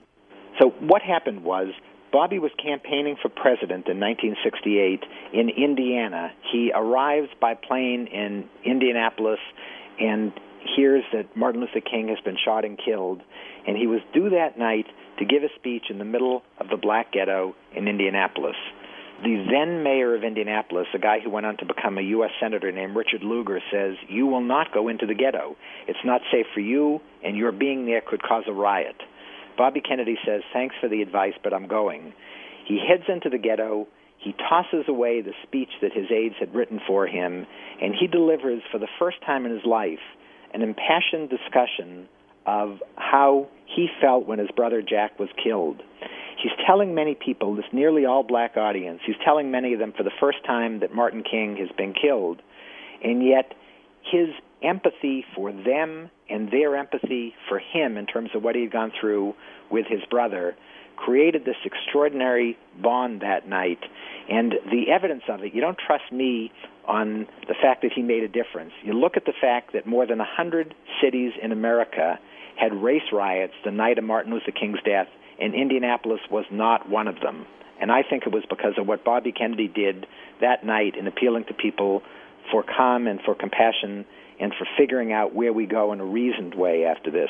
So, 0.60 0.70
what 0.80 1.02
happened 1.02 1.44
was 1.44 1.70
Bobby 2.12 2.40
was 2.40 2.52
campaigning 2.62 3.16
for 3.22 3.30
president 3.30 3.88
in 3.88 4.00
1968 4.00 5.04
in 5.34 5.50
Indiana. 5.50 6.32
He 6.52 6.72
arrives 6.76 7.30
by 7.40 7.56
plane 7.56 8.08
in 8.08 8.48
Indianapolis, 8.64 9.40
and 10.00 10.32
hears 10.76 11.04
that 11.14 11.36
Martin 11.36 11.62
Luther 11.62 11.82
King 11.82 12.10
has 12.10 12.20
been 12.24 12.38
shot 12.44 12.66
and 12.66 12.80
killed, 12.84 13.22
and 13.68 13.78
he 13.78 13.88
was 13.88 14.02
due 14.14 14.30
that 14.30 14.58
night 14.58 14.86
to 15.20 15.26
give 15.26 15.44
a 15.44 15.50
speech 15.56 15.86
in 15.90 15.98
the 15.98 16.06
middle 16.06 16.44
of 16.60 16.70
the 16.70 16.78
black 16.78 17.12
ghetto 17.12 17.56
in 17.76 17.88
Indianapolis. 17.88 18.56
The 19.24 19.46
then 19.52 19.84
mayor 19.84 20.16
of 20.16 20.24
Indianapolis, 20.24 20.88
a 20.96 21.00
guy 21.00 21.20
who 21.24 21.30
went 21.30 21.46
on 21.46 21.58
to 21.58 21.66
become 21.66 22.00
a 22.00 22.02
U.S. 22.02 22.32
Senator 22.42 22.72
named 22.72 22.96
Richard 22.96 23.22
Lugar, 23.22 23.60
says, 23.72 23.94
You 24.10 24.26
will 24.26 24.42
not 24.42 24.74
go 24.74 24.88
into 24.88 25.06
the 25.06 25.14
ghetto. 25.14 25.56
It's 25.88 26.00
not 26.04 26.22
safe 26.32 26.48
for 26.56 26.60
you, 26.60 27.02
and 27.24 27.38
your 27.38 27.52
being 27.52 27.86
there 27.86 28.02
could 28.02 28.24
cause 28.24 28.46
a 28.48 28.54
riot. 28.54 28.96
Bobby 29.58 29.80
Kennedy 29.80 30.18
says, 30.26 30.42
Thanks 30.54 30.74
for 30.82 30.90
the 30.90 31.04
advice, 31.04 31.34
but 31.44 31.54
I'm 31.54 31.68
going. 31.68 32.14
He 32.66 32.80
heads 32.80 33.04
into 33.08 33.30
the 33.30 33.38
ghetto. 33.38 33.88
He 34.18 34.34
tosses 34.34 34.86
away 34.88 35.22
the 35.22 35.34
speech 35.44 35.70
that 35.84 35.94
his 35.94 36.10
aides 36.12 36.36
had 36.40 36.56
written 36.56 36.80
for 36.88 37.06
him, 37.06 37.46
and 37.80 37.94
he 37.94 38.08
delivers, 38.08 38.64
for 38.72 38.80
the 38.80 38.90
first 38.98 39.18
time 39.24 39.46
in 39.46 39.52
his 39.52 39.66
life, 39.66 40.00
an 40.54 40.62
impassioned 40.62 41.30
discussion 41.30 42.08
of 42.46 42.82
how 42.96 43.48
he 43.66 43.88
felt 44.02 44.28
when 44.28 44.40
his 44.40 44.50
brother 44.56 44.82
Jack 44.82 45.20
was 45.20 45.30
killed. 45.42 45.82
He's 46.42 46.52
telling 46.66 46.96
many 46.96 47.16
people, 47.16 47.56
this 47.56 47.66
nearly 47.72 48.06
all 48.06 48.24
black 48.24 48.58
audience, 48.58 49.02
he's 49.06 49.16
telling 49.24 49.52
many 49.52 49.74
of 49.74 49.80
them 49.80 49.94
for 49.96 50.04
the 50.04 50.12
first 50.20 50.40
time 50.46 50.80
that 50.80 50.94
Martin 50.94 51.24
King 51.24 51.56
has 51.58 51.70
been 51.78 51.94
killed, 51.94 52.42
and 53.04 53.24
yet 53.24 53.54
his 54.04 54.30
empathy 54.64 55.26
for 55.36 55.52
them 55.52 56.10
and 56.30 56.52
their 56.52 56.76
empathy 56.76 57.34
for 57.48 57.60
him 57.60 57.98
in 57.98 58.06
terms 58.06 58.30
of 58.34 58.44
what 58.44 58.56
he 58.56 58.62
had 58.62 58.72
gone 58.72 58.92
through 59.00 59.34
with 59.70 59.86
his 59.88 60.02
brother 60.10 60.56
created 61.04 61.46
this 61.46 61.56
extraordinary 61.66 62.58
bond 62.82 63.22
that 63.22 63.48
night. 63.48 63.80
And 64.30 64.54
the 64.72 64.92
evidence 64.92 65.24
of 65.28 65.44
it, 65.44 65.54
you 65.54 65.62
don't 65.62 65.78
trust 65.78 66.12
me 66.12 66.52
on 66.88 67.28
the 67.48 67.56
fact 67.62 67.82
that 67.82 67.92
he 67.94 68.02
made 68.02 68.24
a 68.24 68.28
difference. 68.28 68.72
You 68.84 68.94
look 68.94 69.18
at 69.18 69.26
the 69.26 69.34
fact 69.40 69.74
that 69.74 69.86
more 69.86 70.06
than 70.06 70.20
100 70.20 70.76
cities 71.02 71.34
in 71.42 71.52
America 71.52 72.20
had 72.56 72.74
race 72.74 73.10
riots 73.12 73.54
the 73.66 73.72
night 73.72 73.98
of 73.98 74.04
Martin 74.04 74.34
Luther 74.34 74.52
King's 74.52 74.80
death, 74.86 75.08
and 75.40 75.56
Indianapolis 75.56 76.22
was 76.30 76.46
not 76.52 76.88
one 76.88 77.08
of 77.08 77.20
them. 77.22 77.46
And 77.80 77.92
I 77.92 78.04
think 78.08 78.24
it 78.28 78.32
was 78.32 78.44
because 78.48 78.74
of 78.78 78.86
what 78.86 79.04
Bobby 79.04 79.32
Kennedy 79.32 79.68
did 79.68 80.06
that 80.40 80.64
night 80.64 80.96
in 80.96 81.08
appealing 81.08 81.46
to 81.46 81.54
people 81.56 82.04
for 82.52 82.64
calm 82.64 83.08
and 83.08 83.20
for 83.26 83.34
compassion 83.34 84.06
and 84.42 84.54
for 84.58 84.68
figuring 84.78 85.14
out 85.14 85.34
where 85.36 85.54
we 85.54 85.66
go 85.66 85.94
in 85.94 86.00
a 86.00 86.06
reasoned 86.06 86.56
way 86.56 86.84
after 86.84 87.12
this. 87.12 87.30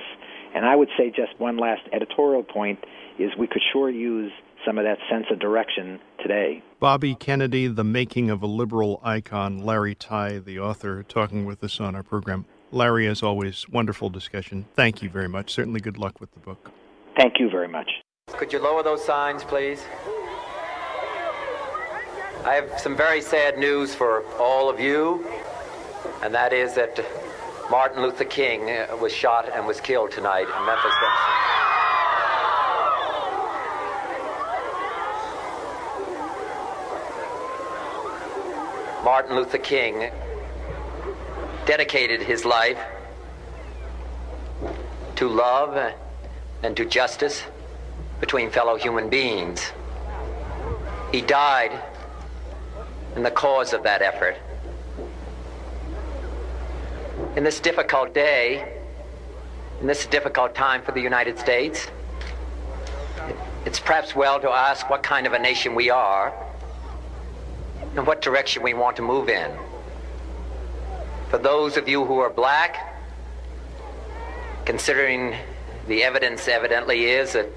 And 0.56 0.66
I 0.66 0.76
would 0.76 0.90
say 0.98 1.10
just 1.10 1.38
one 1.40 1.58
last 1.58 1.82
editorial 1.92 2.44
point 2.44 2.80
is 3.20 3.32
we 3.38 3.48
could 3.48 3.62
sure 3.72 3.90
use 3.90 4.32
some 4.66 4.78
of 4.78 4.86
that 4.86 4.98
sense 5.10 5.26
of 5.30 5.40
direction 5.40 6.00
today. 6.22 6.64
Bobby 6.80 7.16
Kennedy, 7.16 7.68
The 7.68 7.84
Making 7.84 8.30
of 8.30 8.42
a 8.42 8.48
Liberal 8.48 9.00
Icon, 9.04 9.60
Larry 9.60 9.96
Tye, 9.96 10.40
the 10.40 10.60
author, 10.60 11.04
talking 11.04 11.46
with 11.46 11.64
us 11.64 11.80
on 11.80 11.96
our 11.96 12.04
program. 12.04 12.46
Larry, 12.72 13.08
as 13.08 13.22
always, 13.22 13.68
wonderful 13.70 14.10
discussion. 14.10 14.66
Thank 14.76 15.02
you 15.04 15.10
very 15.10 15.28
much. 15.28 15.52
Certainly 15.52 15.82
good 15.82 15.98
luck 15.98 16.22
with 16.22 16.32
the 16.32 16.40
book. 16.40 16.72
Thank 17.18 17.40
you 17.40 17.50
very 17.50 17.68
much. 17.68 17.90
Could 18.28 18.54
you 18.54 18.60
lower 18.60 18.84
those 18.84 19.04
signs, 19.04 19.44
please? 19.44 19.84
I 22.46 22.54
have 22.56 22.80
some 22.80 22.96
very 22.96 23.22
sad 23.22 23.58
news 23.58 23.94
for 23.94 24.24
all 24.40 24.70
of 24.70 24.80
you, 24.80 25.26
and 26.24 26.34
that 26.34 26.54
is 26.54 26.76
that 26.76 27.04
Martin 27.70 28.04
Luther 28.04 28.26
King 28.26 28.70
uh, 28.70 28.96
was 29.00 29.14
shot 29.14 29.50
and 29.54 29.66
was 29.66 29.82
killed 29.82 30.12
tonight 30.12 30.46
in 30.46 30.66
Memphis. 30.66 30.94
Martin 39.04 39.36
Luther 39.36 39.58
King 39.58 40.12
dedicated 41.66 42.22
his 42.22 42.46
life 42.46 42.80
to 45.16 45.28
love 45.28 45.94
and 46.62 46.78
to 46.78 46.86
justice 46.86 47.44
between 48.20 48.52
fellow 48.52 48.76
human 48.76 49.10
beings. 49.10 49.72
He 51.12 51.22
died 51.22 51.72
in 53.16 53.24
the 53.24 53.32
cause 53.32 53.74
of 53.74 53.84
that 53.84 54.02
effort. 54.02 54.38
In 57.34 57.46
this 57.46 57.62
difficult 57.62 58.14
day, 58.14 58.78
in 59.80 59.88
this 59.88 60.06
difficult 60.06 60.54
time 60.54 60.82
for 60.82 60.92
the 60.92 61.00
United 61.00 61.40
States, 61.40 61.88
it's 63.66 63.80
perhaps 63.80 64.14
well 64.14 64.38
to 64.42 64.50
ask 64.50 64.90
what 64.90 65.02
kind 65.02 65.26
of 65.26 65.32
a 65.32 65.40
nation 65.40 65.74
we 65.74 65.90
are 65.90 66.34
and 67.96 68.06
what 68.06 68.22
direction 68.22 68.64
we 68.64 68.74
want 68.74 68.98
to 68.98 69.02
move 69.02 69.30
in. 69.30 69.50
For 71.30 71.38
those 71.38 71.78
of 71.78 71.88
you 71.88 72.04
who 72.04 72.20
are 72.20 72.30
black, 72.30 73.00
considering 74.66 75.34
the 75.88 76.04
evidence 76.04 76.50
evidently 76.50 77.06
is 77.06 77.32
that 77.32 77.48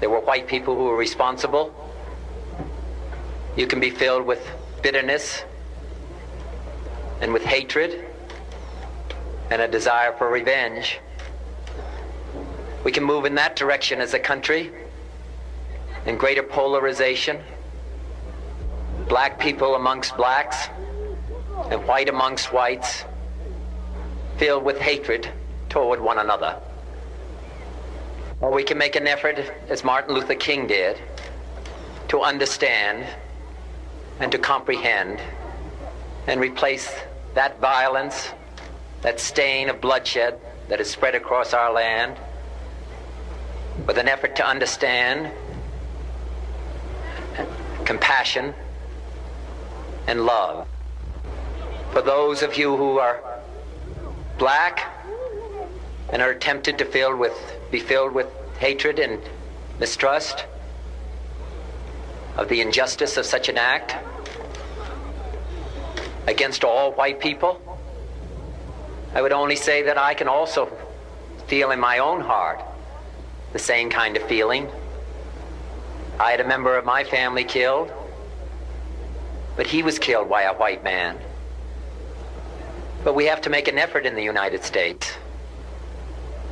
there 0.00 0.10
were 0.10 0.20
white 0.20 0.46
people 0.46 0.76
who 0.76 0.84
were 0.84 0.96
responsible, 0.96 1.74
you 3.56 3.66
can 3.66 3.80
be 3.80 3.88
filled 3.88 4.26
with 4.26 4.46
bitterness 4.82 5.42
and 7.22 7.32
with 7.32 7.44
hatred 7.44 8.09
and 9.50 9.60
a 9.60 9.68
desire 9.68 10.12
for 10.16 10.28
revenge. 10.28 11.00
We 12.84 12.92
can 12.92 13.04
move 13.04 13.24
in 13.24 13.34
that 13.34 13.56
direction 13.56 14.00
as 14.00 14.14
a 14.14 14.18
country 14.18 14.72
in 16.06 16.16
greater 16.16 16.42
polarization, 16.42 17.40
black 19.08 19.38
people 19.38 19.74
amongst 19.74 20.16
blacks, 20.16 20.68
and 21.70 21.86
white 21.86 22.08
amongst 22.08 22.52
whites, 22.52 23.04
filled 24.38 24.64
with 24.64 24.78
hatred 24.78 25.28
toward 25.68 26.00
one 26.00 26.18
another. 26.18 26.58
Or 28.40 28.50
we 28.50 28.64
can 28.64 28.78
make 28.78 28.96
an 28.96 29.06
effort, 29.06 29.38
as 29.68 29.84
Martin 29.84 30.14
Luther 30.14 30.34
King 30.34 30.66
did, 30.66 30.98
to 32.08 32.20
understand 32.22 33.06
and 34.20 34.32
to 34.32 34.38
comprehend 34.38 35.20
and 36.26 36.40
replace 36.40 36.90
that 37.34 37.60
violence, 37.60 38.30
that 39.02 39.20
stain 39.20 39.68
of 39.68 39.80
bloodshed 39.80 40.38
that 40.68 40.80
is 40.80 40.90
spread 40.90 41.14
across 41.14 41.52
our 41.52 41.72
land 41.72 42.16
with 43.86 43.98
an 43.98 44.08
effort 44.08 44.36
to 44.36 44.46
understand 44.46 45.32
compassion 47.84 48.54
and 50.06 50.24
love. 50.24 50.66
For 51.92 52.02
those 52.02 52.42
of 52.42 52.56
you 52.56 52.76
who 52.76 52.98
are 52.98 53.22
black 54.38 54.92
and 56.10 56.22
are 56.22 56.34
tempted 56.34 56.78
to 56.78 56.84
fill 56.84 57.16
with, 57.16 57.34
be 57.70 57.80
filled 57.80 58.14
with 58.14 58.26
hatred 58.58 58.98
and 58.98 59.20
mistrust 59.78 60.44
of 62.36 62.48
the 62.48 62.60
injustice 62.60 63.16
of 63.16 63.26
such 63.26 63.48
an 63.48 63.58
act 63.58 63.96
against 66.26 66.64
all 66.64 66.92
white 66.92 67.20
people, 67.20 67.60
I 69.14 69.22
would 69.22 69.32
only 69.32 69.56
say 69.56 69.82
that 69.82 69.98
I 69.98 70.14
can 70.14 70.28
also 70.28 70.70
feel 71.48 71.72
in 71.72 71.80
my 71.80 71.98
own 71.98 72.20
heart 72.20 72.62
the 73.52 73.58
same 73.58 73.90
kind 73.90 74.16
of 74.16 74.22
feeling. 74.24 74.68
I 76.20 76.30
had 76.30 76.40
a 76.40 76.46
member 76.46 76.76
of 76.76 76.84
my 76.84 77.02
family 77.02 77.44
killed, 77.44 77.92
but 79.56 79.66
he 79.66 79.82
was 79.82 79.98
killed 79.98 80.28
by 80.28 80.42
a 80.42 80.54
white 80.54 80.84
man. 80.84 81.18
But 83.02 83.14
we 83.14 83.24
have 83.24 83.40
to 83.42 83.50
make 83.50 83.66
an 83.66 83.78
effort 83.78 84.06
in 84.06 84.14
the 84.14 84.22
United 84.22 84.62
States. 84.62 85.12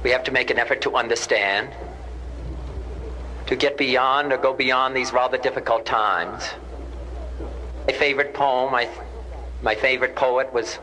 We 0.03 0.11
have 0.11 0.25
to 0.25 0.33
make 0.33 0.51
an 0.51 0.59
effort 0.59 0.81
to 0.83 0.97
understand, 0.97 1.71
to 3.47 3.57
get 3.57 3.77
beyond 3.77 4.33
or 4.33 4.39
go 4.39 4.53
beyond 4.53 4.97
these 4.97 5.13
rather 5.13 5.39
difficult 5.39 5.87
times. 5.87 6.45
My 7.87 7.93
favorite 7.93 8.35
poem, 8.35 8.73
my, 8.73 8.89
my 9.63 9.75
favorite 9.75 10.17
poet 10.17 10.53
was 10.53 10.79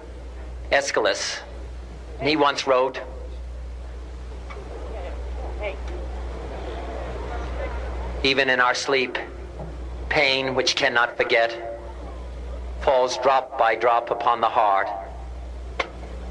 Aeschylus. 0.71 1.39
He 2.21 2.35
once 2.35 2.65
wrote, 2.65 2.99
Even 8.23 8.49
in 8.49 8.59
our 8.59 8.73
sleep, 8.73 9.17
pain 10.09 10.55
which 10.55 10.75
cannot 10.75 11.17
forget 11.17 11.79
falls 12.81 13.17
drop 13.17 13.57
by 13.57 13.75
drop 13.75 14.11
upon 14.11 14.41
the 14.41 14.49
heart 14.49 14.87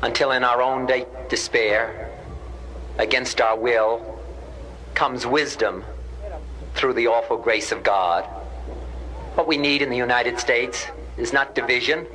until 0.02 0.32
in 0.32 0.44
our 0.44 0.60
own 0.60 0.86
de- 0.86 1.06
despair, 1.28 2.10
against 2.98 3.40
our 3.40 3.56
will, 3.56 4.20
comes 4.94 5.26
wisdom 5.26 5.84
through 6.74 6.92
the 6.92 7.06
awful 7.06 7.36
grace 7.36 7.72
of 7.72 7.82
God. 7.82 8.24
What 9.34 9.46
we 9.48 9.56
need 9.56 9.82
in 9.82 9.90
the 9.90 9.96
United 9.96 10.38
States 10.38 10.86
is 11.16 11.32
not 11.32 11.54
division. 11.54 12.06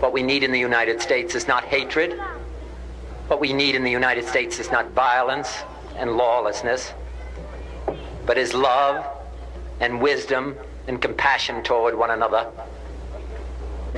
What 0.00 0.12
we 0.12 0.22
need 0.22 0.42
in 0.42 0.50
the 0.50 0.58
United 0.58 1.00
States 1.00 1.34
is 1.34 1.46
not 1.46 1.64
hatred. 1.64 2.18
What 3.28 3.40
we 3.40 3.52
need 3.52 3.74
in 3.74 3.84
the 3.84 3.90
United 3.90 4.26
States 4.26 4.58
is 4.58 4.70
not 4.70 4.90
violence 4.90 5.62
and 5.96 6.16
lawlessness 6.16 6.92
but 8.26 8.38
is 8.38 8.54
love 8.54 9.04
and 9.80 10.00
wisdom 10.00 10.56
and 10.86 11.00
compassion 11.00 11.62
toward 11.62 11.96
one 11.96 12.10
another, 12.10 12.48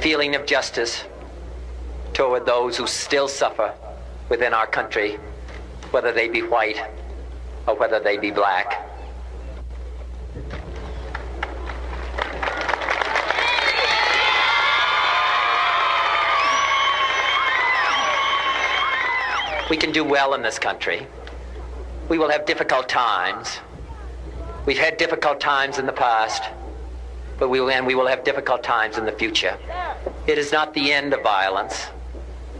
feeling 0.01 0.35
of 0.35 0.47
justice 0.47 1.05
toward 2.15 2.47
those 2.47 2.77
who 2.77 2.87
still 2.87 3.29
suffer 3.29 3.75
within 4.29 4.55
our 4.55 4.67
country, 4.67 5.19
whether 5.91 6.13
they 6.13 6.29
be 6.29 6.41
white 6.41 6.83
or 7.67 7.75
whether 7.75 8.01
they 8.01 8.17
be 8.17 8.31
black. 8.31 8.89
We 19.73 19.79
can 19.79 19.91
do 19.91 20.05
well 20.05 20.35
in 20.35 20.43
this 20.43 20.59
country. 20.59 21.07
We 22.11 22.19
will 22.19 22.29
have 22.29 22.45
difficult 22.45 22.91
times. 22.91 23.59
We've 24.67 24.77
had 24.77 24.99
difficult 24.99 25.41
times 25.41 25.79
in 25.79 25.87
the 25.87 25.95
past, 25.95 26.43
but 27.39 27.49
we 27.49 27.59
will, 27.59 27.71
and 27.71 27.87
we 27.87 27.95
will 27.95 28.07
have 28.07 28.23
difficult 28.23 28.63
times 28.63 28.99
in 28.99 29.07
the 29.07 29.13
future. 29.13 29.57
It 30.27 30.37
is 30.37 30.53
not 30.53 30.75
the 30.75 30.93
end 30.93 31.15
of 31.15 31.23
violence. 31.23 31.87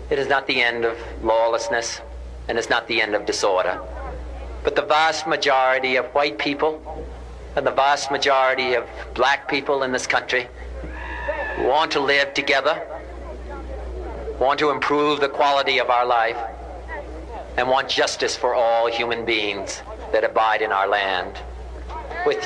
It 0.09 0.19
is 0.19 0.27
not 0.27 0.47
the 0.47 0.63
end 0.63 0.87
of 0.87 0.97
lawlessness, 1.23 2.01
and 2.49 2.57
it's 2.57 2.71
not 2.71 2.89
the 2.89 3.03
end 3.03 3.15
of 3.15 3.27
disorder. 3.27 3.79
But 4.65 4.75
the 4.75 4.81
vast 4.81 5.27
majority 5.27 5.97
of 5.97 6.07
white 6.15 6.39
people 6.39 6.81
and 7.57 7.67
the 7.67 7.73
vast 7.73 8.11
majority 8.11 8.73
of 8.73 8.89
black 9.13 9.51
people 9.51 9.83
in 9.83 9.93
this 9.93 10.07
country 10.07 10.49
want 11.59 11.91
to 11.91 12.01
live 12.01 12.33
together, 12.33 12.83
want 14.41 14.59
to 14.61 14.71
improve 14.71 15.21
the 15.21 15.29
quality 15.29 15.77
of 15.77 15.91
our 15.91 16.07
life, 16.07 16.39
and 17.57 17.69
want 17.69 17.89
justice 17.89 18.37
for 18.37 18.55
all 18.55 18.87
human 18.87 19.25
beings 19.25 19.83
that 20.13 20.25
abide 20.25 20.63
in 20.63 20.73
our 20.73 20.89
land 20.89 21.39
with 22.27 22.39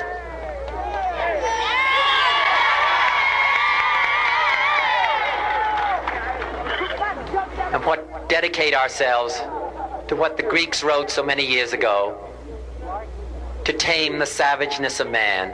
and 7.73 7.85
what 7.85 8.29
dedicate 8.29 8.75
ourselves 8.75 9.35
to 10.09 10.17
what 10.17 10.37
the 10.37 10.43
Greeks 10.43 10.83
wrote 10.83 11.11
so 11.11 11.23
many 11.23 11.45
years 11.45 11.73
ago 11.73 12.17
to 13.65 13.73
tame 13.73 14.19
the 14.19 14.27
savageness 14.27 15.01
of 15.01 15.11
man 15.11 15.53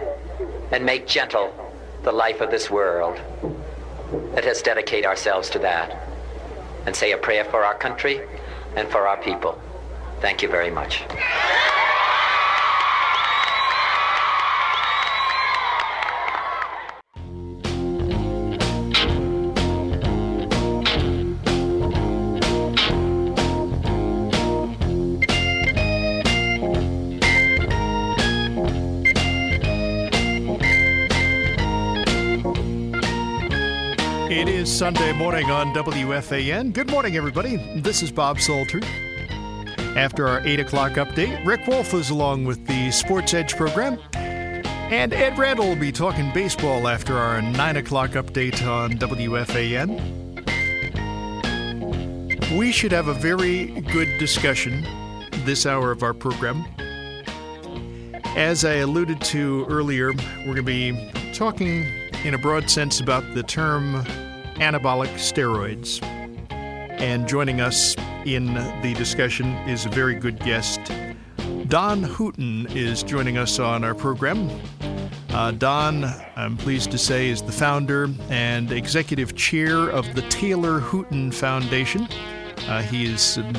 and 0.71 0.85
make 0.85 1.07
gentle 1.07 1.53
the 2.03 2.13
life 2.13 2.41
of 2.41 2.51
this 2.51 2.71
world. 2.71 3.19
Let 4.35 4.47
us 4.47 4.61
dedicate 4.61 5.07
ourselves 5.07 5.49
to 5.51 5.59
that 5.61 6.09
and 6.85 6.95
say 6.95 7.13
a 7.13 7.17
prayer 7.17 7.45
for 7.45 7.65
our 7.65 7.75
country 7.75 8.21
and 8.77 8.89
for 8.89 9.07
our 9.07 9.17
people. 9.17 9.61
Thank 10.21 10.43
you 10.43 10.49
very 10.49 10.71
much. 10.71 11.03
Sunday 34.73 35.13
morning 35.13 35.51
on 35.51 35.75
WFAN. 35.75 36.73
Good 36.73 36.91
morning, 36.91 37.15
everybody. 37.15 37.59
This 37.81 38.03
is 38.03 38.11
Bob 38.11 38.41
Salter. 38.41 38.81
After 39.97 40.27
our 40.27 40.41
8 40.47 40.61
o'clock 40.61 40.93
update, 40.93 41.45
Rick 41.45 41.67
Wolff 41.67 41.93
is 41.93 42.09
along 42.09 42.47
with 42.47 42.67
the 42.67 42.91
Sports 42.91 43.35
Edge 43.35 43.55
program. 43.55 43.99
And 44.15 45.13
Ed 45.13 45.37
Randall 45.37 45.69
will 45.69 45.77
be 45.77 45.93
talking 45.93 46.33
baseball 46.33 46.89
after 46.89 47.19
our 47.19 47.43
9 47.43 47.77
o'clock 47.77 48.13
update 48.13 48.67
on 48.67 48.93
WFAN. 48.93 50.01
We 52.57 52.73
should 52.73 52.93
have 52.93 53.09
a 53.09 53.15
very 53.15 53.79
good 53.83 54.17
discussion 54.19 54.87
this 55.45 55.67
hour 55.67 55.91
of 55.91 56.03
our 56.03 56.15
program. 56.15 56.65
As 58.37 58.65
I 58.65 58.77
alluded 58.77 59.21
to 59.21 59.67
earlier, 59.69 60.15
we're 60.47 60.55
going 60.55 60.57
to 60.57 60.63
be 60.63 61.11
talking 61.35 61.85
in 62.25 62.33
a 62.33 62.39
broad 62.39 62.71
sense 62.71 63.01
about 63.01 63.35
the 63.35 63.43
term 63.43 64.03
anabolic 64.63 65.13
steroids. 65.15 66.01
And 67.01 67.27
joining 67.27 67.61
us 67.61 67.97
in 68.25 68.55
the 68.81 68.95
discussion 68.97 69.47
is 69.69 69.87
a 69.87 69.89
very 69.89 70.15
good 70.15 70.39
guest. 70.39 70.81
Don 71.67 72.05
Hooton 72.05 72.73
is 72.77 73.03
joining 73.03 73.39
us 73.39 73.59
on 73.59 73.83
our 73.83 73.95
program. 73.95 74.49
Uh, 75.31 75.51
Don, 75.51 76.05
I'm 76.37 76.57
pleased 76.57 76.93
to 76.93 76.99
say, 76.99 77.29
is 77.29 77.43
the 77.43 77.51
founder 77.51 78.09
and 78.31 78.71
executive 78.71 79.35
chair 79.35 79.89
of 79.89 80.15
the 80.15 80.23
Taylor 80.29 80.79
Hooton 80.79 81.35
Foundation. 81.35 82.07
Uh, 82.69 82.83
he 82.83 83.13
is 83.13 83.39
um, 83.39 83.53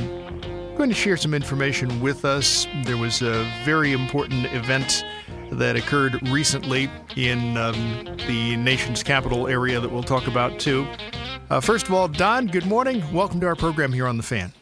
going 0.77 0.89
to 0.89 0.95
share 0.95 1.17
some 1.17 1.33
information 1.33 1.99
with 1.99 2.23
us. 2.23 2.65
There 2.85 2.97
was 2.97 3.21
a 3.21 3.43
very 3.65 3.91
important 3.91 4.45
event 4.53 5.03
that 5.53 5.75
occurred 5.75 6.27
recently 6.29 6.89
in 7.15 7.57
um, 7.57 8.05
the 8.27 8.55
nation's 8.57 9.03
capital 9.03 9.47
area 9.47 9.79
that 9.79 9.91
we'll 9.91 10.03
talk 10.03 10.27
about 10.27 10.59
too. 10.59 10.87
Uh, 11.49 11.59
first 11.59 11.87
of 11.87 11.93
all, 11.93 12.07
Don, 12.07 12.47
good 12.47 12.65
morning. 12.65 13.03
Welcome 13.13 13.39
to 13.41 13.47
our 13.47 13.55
program 13.55 13.93
here 13.93 14.07
on 14.07 14.17
The 14.17 14.23
Fan. 14.23 14.53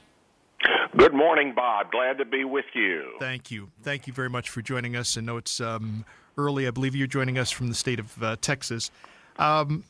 Good 0.97 1.13
morning, 1.13 1.53
Bob. 1.55 1.91
Glad 1.91 2.17
to 2.17 2.25
be 2.25 2.43
with 2.43 2.65
you. 2.73 3.13
Thank 3.19 3.49
you. 3.49 3.69
Thank 3.81 4.07
you 4.07 4.13
very 4.13 4.29
much 4.29 4.49
for 4.49 4.61
joining 4.61 4.95
us. 4.95 5.17
I 5.17 5.21
know 5.21 5.37
it's 5.37 5.61
um, 5.61 6.05
early. 6.37 6.67
I 6.67 6.71
believe 6.71 6.95
you're 6.95 7.07
joining 7.07 7.37
us 7.37 7.49
from 7.49 7.69
the 7.69 7.75
state 7.75 7.99
of 7.99 8.21
uh, 8.21 8.35
Texas. 8.41 8.91
Um, 9.37 9.85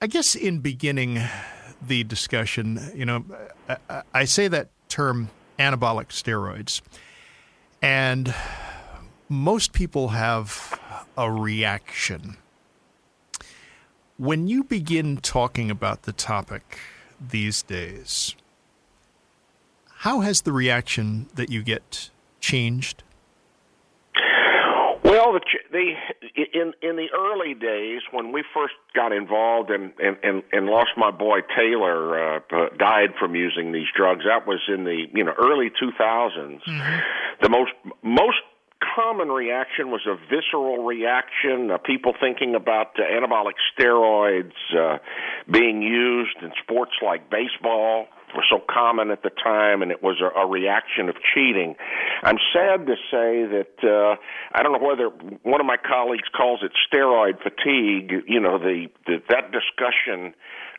I 0.00 0.06
guess 0.06 0.34
in 0.34 0.60
beginning 0.60 1.20
the 1.82 2.04
discussion, 2.04 2.80
you 2.94 3.04
know, 3.04 3.24
I, 3.68 4.02
I 4.12 4.24
say 4.24 4.48
that 4.48 4.68
term 4.88 5.30
anabolic 5.58 6.08
steroids, 6.08 6.82
and 7.82 8.32
most 9.28 9.72
people 9.72 10.08
have 10.08 10.78
a 11.16 11.30
reaction. 11.30 12.36
When 14.16 14.46
you 14.46 14.64
begin 14.64 15.16
talking 15.16 15.70
about 15.70 16.02
the 16.02 16.12
topic 16.12 16.78
these 17.20 17.62
days, 17.62 18.36
how 19.98 20.20
has 20.20 20.42
the 20.42 20.52
reaction 20.52 21.28
that 21.34 21.50
you 21.50 21.62
get 21.62 22.10
changed? 22.40 23.02
Well, 25.02 25.32
the, 25.32 25.40
the 25.70 25.92
in 26.52 26.72
in 26.82 26.96
the 26.96 27.08
early 27.14 27.54
days 27.54 28.00
when 28.10 28.32
we 28.32 28.42
first 28.54 28.74
got 28.94 29.12
involved 29.12 29.70
and 29.70 29.92
and 30.02 30.16
and, 30.22 30.42
and 30.50 30.66
lost 30.66 30.90
my 30.96 31.10
boy 31.10 31.40
Taylor 31.56 32.36
uh, 32.36 32.40
died 32.78 33.10
from 33.18 33.34
using 33.34 33.72
these 33.72 33.86
drugs. 33.96 34.24
That 34.26 34.46
was 34.46 34.60
in 34.66 34.84
the 34.84 35.04
you 35.12 35.22
know 35.22 35.32
early 35.38 35.70
2000s. 35.70 36.60
Mm-hmm. 36.62 36.98
The 37.42 37.48
most 37.48 37.72
most 38.02 38.38
common 38.94 39.28
reaction 39.28 39.90
was 39.90 40.06
a 40.06 40.16
visceral 40.28 40.84
reaction. 40.84 41.70
Uh, 41.70 41.78
people 41.78 42.12
thinking 42.20 42.54
about 42.54 42.98
uh, 42.98 43.02
anabolic 43.02 43.54
steroids 43.76 44.52
uh, 44.76 44.98
being 45.50 45.82
used 45.82 46.36
in 46.42 46.50
sports 46.62 46.92
like 47.04 47.30
baseball 47.30 48.06
were 48.34 48.44
so 48.50 48.58
common 48.68 49.10
at 49.10 49.22
the 49.22 49.30
time, 49.30 49.82
and 49.82 49.90
it 49.90 50.02
was 50.02 50.20
a, 50.20 50.40
a 50.40 50.46
reaction 50.46 51.08
of 51.08 51.16
cheating. 51.34 51.76
I'm 52.22 52.38
sad 52.52 52.86
to 52.86 52.94
say 53.10 53.46
that 53.46 53.76
uh, 53.82 54.16
I 54.52 54.62
don't 54.62 54.72
know 54.72 54.86
whether 54.86 55.08
one 55.42 55.60
of 55.60 55.66
my 55.66 55.76
colleagues 55.76 56.28
calls 56.36 56.60
it 56.62 56.72
steroid 56.90 57.38
fatigue. 57.42 58.24
You 58.26 58.40
know, 58.40 58.58
the, 58.58 58.88
the 59.06 59.22
that 59.28 59.52
discussion 59.52 60.34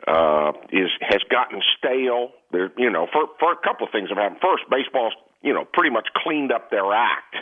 uh, 0.06 0.52
is 0.70 0.90
has 1.00 1.20
gotten 1.30 1.62
stale. 1.78 2.32
There, 2.52 2.70
you 2.76 2.90
know, 2.90 3.06
for 3.12 3.26
for 3.40 3.52
a 3.52 3.56
couple 3.56 3.86
of 3.86 3.92
things 3.92 4.10
have 4.10 4.18
happened. 4.18 4.40
First, 4.42 4.64
baseball's 4.70 5.14
you 5.42 5.52
know, 5.52 5.64
pretty 5.72 5.90
much 5.90 6.08
cleaned 6.16 6.52
up 6.52 6.70
their 6.70 6.92
act 6.92 7.36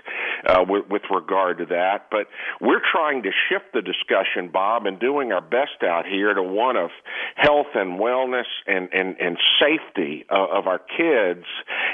uh, 0.46 0.64
with, 0.68 0.84
with 0.90 1.02
regard 1.10 1.58
to 1.58 1.66
that. 1.66 2.08
But 2.10 2.26
we're 2.60 2.82
trying 2.92 3.22
to 3.22 3.30
shift 3.48 3.72
the 3.72 3.82
discussion, 3.82 4.50
Bob, 4.52 4.86
and 4.86 4.98
doing 4.98 5.32
our 5.32 5.40
best 5.40 5.82
out 5.82 6.04
here 6.06 6.34
to 6.34 6.42
one 6.42 6.76
of 6.76 6.90
health 7.36 7.68
and 7.74 7.98
wellness 7.98 8.44
and 8.66 8.88
and, 8.92 9.16
and 9.20 9.38
safety 9.60 10.24
uh, 10.30 10.34
of 10.34 10.66
our 10.66 10.78
kids, 10.78 11.44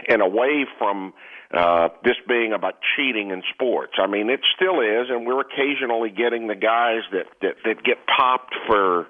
and 0.09 0.23
away 0.23 0.67
from 0.79 1.13
uh, 1.53 1.89
this 2.05 2.17
being 2.29 2.53
about 2.53 2.77
cheating 2.97 3.31
in 3.31 3.43
sports. 3.53 3.95
I 3.99 4.07
mean, 4.07 4.31
it 4.31 4.41
still 4.55 4.81
is, 4.81 5.09
and 5.11 5.27
we're 5.27 5.41
occasionally 5.41 6.11
getting 6.11 6.47
the 6.47 6.55
guys 6.55 7.03
that 7.13 7.27
that, 7.43 7.57
that 7.65 7.83
get 7.83 7.99
popped 8.07 8.55
for 8.67 9.07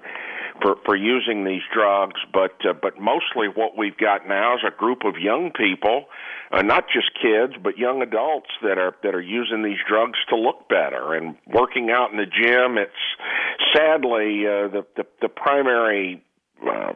for 0.61 0.75
for 0.85 0.95
using 0.95 1.43
these 1.45 1.61
drugs, 1.73 2.19
but 2.33 2.55
uh, 2.67 2.73
but 2.73 2.99
mostly 2.99 3.47
what 3.53 3.77
we've 3.77 3.97
got 3.97 4.27
now 4.27 4.55
is 4.55 4.61
a 4.65 4.75
group 4.75 5.03
of 5.05 5.15
young 5.21 5.51
people, 5.51 6.05
uh, 6.51 6.61
not 6.61 6.85
just 6.91 7.11
kids, 7.21 7.53
but 7.61 7.77
young 7.77 8.01
adults 8.01 8.49
that 8.63 8.77
are 8.77 8.95
that 9.03 9.13
are 9.13 9.21
using 9.21 9.63
these 9.63 9.79
drugs 9.87 10.19
to 10.29 10.35
look 10.35 10.67
better 10.69 11.13
and 11.13 11.35
working 11.47 11.89
out 11.89 12.11
in 12.11 12.17
the 12.17 12.25
gym. 12.25 12.77
It's 12.77 13.75
sadly 13.75 14.45
uh, 14.47 14.67
the, 14.69 14.85
the 14.97 15.05
the 15.21 15.29
primary. 15.29 16.23
Uh, 16.61 16.93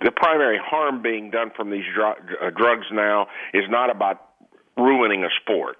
the 0.00 0.12
primary 0.12 0.58
harm 0.64 1.02
being 1.02 1.30
done 1.30 1.50
from 1.54 1.68
these 1.68 1.84
dr- 1.94 2.16
uh, 2.40 2.50
drugs 2.50 2.86
now 2.92 3.26
is 3.52 3.64
not 3.68 3.90
about 3.90 4.33
ruining 4.76 5.24
a 5.24 5.28
sport. 5.42 5.76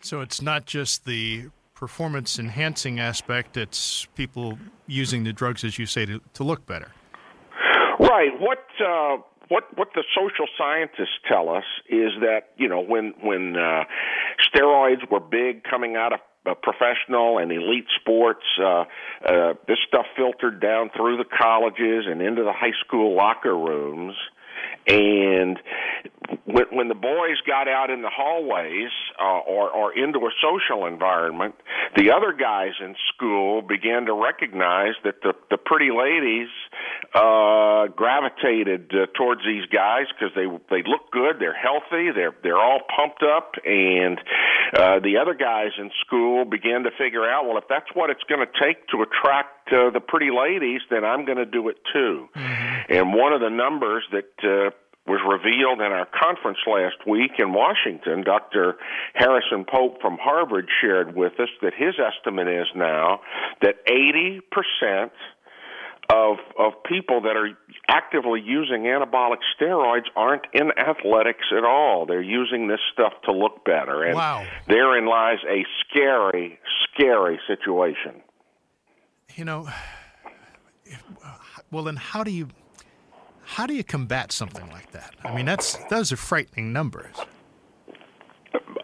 So 0.00 0.20
it's 0.20 0.40
not 0.42 0.66
just 0.66 1.04
the 1.04 1.50
performance 1.74 2.38
enhancing 2.38 2.98
aspect, 3.00 3.56
it's 3.56 4.06
people 4.14 4.58
using 4.86 5.24
the 5.24 5.32
drugs, 5.32 5.64
as 5.64 5.78
you 5.78 5.86
say, 5.86 6.06
to, 6.06 6.20
to 6.34 6.44
look 6.44 6.66
better. 6.66 6.92
Right. 7.98 8.30
What 8.38 8.64
uh, 8.80 9.16
what 9.48 9.64
what 9.76 9.88
the 9.94 10.04
social 10.14 10.46
scientists 10.58 11.18
tell 11.28 11.48
us 11.48 11.64
is 11.88 12.12
that 12.20 12.50
you 12.56 12.68
know 12.68 12.80
when 12.80 13.14
when 13.22 13.56
uh, 13.56 13.84
steroids 14.44 15.10
were 15.10 15.20
big 15.20 15.64
coming 15.64 15.96
out 15.96 16.12
of 16.12 16.20
uh, 16.46 16.54
professional 16.54 17.38
and 17.38 17.50
elite 17.50 17.86
sports. 18.00 18.44
Uh, 18.60 18.84
uh, 19.24 19.54
this 19.66 19.78
stuff 19.88 20.06
filtered 20.16 20.60
down 20.60 20.90
through 20.96 21.16
the 21.16 21.24
colleges 21.24 22.04
and 22.06 22.22
into 22.22 22.42
the 22.42 22.52
high 22.52 22.74
school 22.84 23.16
locker 23.16 23.56
rooms. 23.56 24.14
And 24.86 25.58
when, 26.44 26.66
when 26.70 26.88
the 26.88 26.94
boys 26.94 27.40
got 27.46 27.68
out 27.68 27.90
in 27.90 28.02
the 28.02 28.10
hallways 28.10 28.90
uh, 29.20 29.40
or, 29.40 29.70
or 29.70 29.96
into 29.96 30.20
a 30.20 30.30
social 30.42 30.86
environment, 30.86 31.54
the 31.96 32.12
other 32.12 32.32
guys 32.32 32.72
in 32.80 32.94
school 33.14 33.62
began 33.62 34.06
to 34.06 34.14
recognize 34.14 34.94
that 35.04 35.22
the, 35.22 35.34
the 35.50 35.56
pretty 35.56 35.90
ladies 35.90 36.48
uh, 37.14 37.88
gravitated 37.96 38.92
uh, 38.94 39.06
towards 39.16 39.42
these 39.44 39.66
guys 39.72 40.06
because 40.14 40.34
they 40.34 40.46
they 40.70 40.82
look 40.86 41.10
good, 41.10 41.36
they're 41.38 41.56
healthy, 41.56 42.10
they're 42.14 42.34
they're 42.42 42.58
all 42.58 42.80
pumped 42.94 43.22
up, 43.22 43.52
and 43.64 44.18
uh, 44.74 45.00
the 45.00 45.18
other 45.20 45.34
guys 45.34 45.70
in 45.78 45.90
school 46.04 46.44
began 46.44 46.84
to 46.84 46.90
figure 46.98 47.24
out, 47.28 47.46
well, 47.46 47.58
if 47.58 47.64
that's 47.68 47.88
what 47.94 48.10
it's 48.10 48.22
going 48.28 48.44
to 48.44 48.52
take 48.60 48.86
to 48.88 49.02
attract 49.02 49.55
uh, 49.72 49.90
the 49.90 50.00
pretty 50.00 50.30
ladies, 50.30 50.80
then 50.90 51.04
I'm 51.04 51.24
going 51.24 51.38
to 51.38 51.46
do 51.46 51.68
it 51.68 51.76
too. 51.92 52.28
Mm-hmm. 52.34 52.92
And 52.92 53.14
one 53.14 53.32
of 53.32 53.40
the 53.40 53.50
numbers 53.50 54.04
that 54.12 54.30
uh, 54.42 54.70
was 55.06 55.20
revealed 55.22 55.80
in 55.80 55.92
our 55.92 56.06
conference 56.06 56.58
last 56.66 57.06
week 57.06 57.32
in 57.38 57.52
Washington. 57.52 58.24
Dr. 58.24 58.76
Harrison 59.14 59.64
Pope 59.64 60.00
from 60.00 60.18
Harvard 60.20 60.68
shared 60.80 61.14
with 61.14 61.38
us 61.38 61.48
that 61.62 61.74
his 61.74 61.94
estimate 61.98 62.48
is 62.48 62.66
now 62.74 63.20
that 63.62 63.86
80% 63.86 65.10
of 66.08 66.36
of 66.58 66.72
people 66.84 67.22
that 67.22 67.36
are 67.36 67.50
actively 67.88 68.40
using 68.40 68.82
anabolic 68.82 69.38
steroids 69.58 70.06
aren't 70.14 70.46
in 70.52 70.70
athletics 70.78 71.46
at 71.56 71.64
all. 71.64 72.06
They're 72.06 72.22
using 72.22 72.68
this 72.68 72.78
stuff 72.92 73.12
to 73.24 73.32
look 73.32 73.64
better, 73.64 74.04
and 74.04 74.14
wow. 74.14 74.46
therein 74.68 75.06
lies 75.06 75.38
a 75.48 75.64
scary, 75.88 76.58
scary 76.84 77.40
situation. 77.46 78.22
You 79.36 79.44
know, 79.44 79.68
well, 81.70 81.84
then 81.84 81.96
how 81.96 82.24
do 82.24 82.30
you 82.30 82.48
how 83.44 83.66
do 83.66 83.74
you 83.74 83.84
combat 83.84 84.32
something 84.32 84.68
like 84.70 84.92
that? 84.92 85.14
I 85.22 85.34
mean, 85.34 85.44
that's 85.44 85.76
those 85.90 86.10
are 86.10 86.16
frightening 86.16 86.72
numbers. 86.72 87.14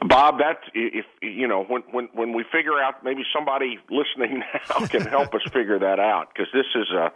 Bob, 0.07 0.38
that's 0.38 0.61
if 0.74 1.07
you 1.22 1.48
know 1.48 1.64
when 1.64 1.82
when 1.90 2.09
when 2.12 2.34
we 2.34 2.44
figure 2.53 2.78
out 2.78 3.03
maybe 3.03 3.22
somebody 3.34 3.78
listening 3.88 4.42
now 4.68 4.86
can 4.86 5.07
help 5.07 5.34
us 5.34 5.40
figure 5.55 5.78
that 5.78 5.98
out 5.98 6.28
because 6.34 6.53
this 6.53 6.66
is 6.74 6.90
a 6.90 7.11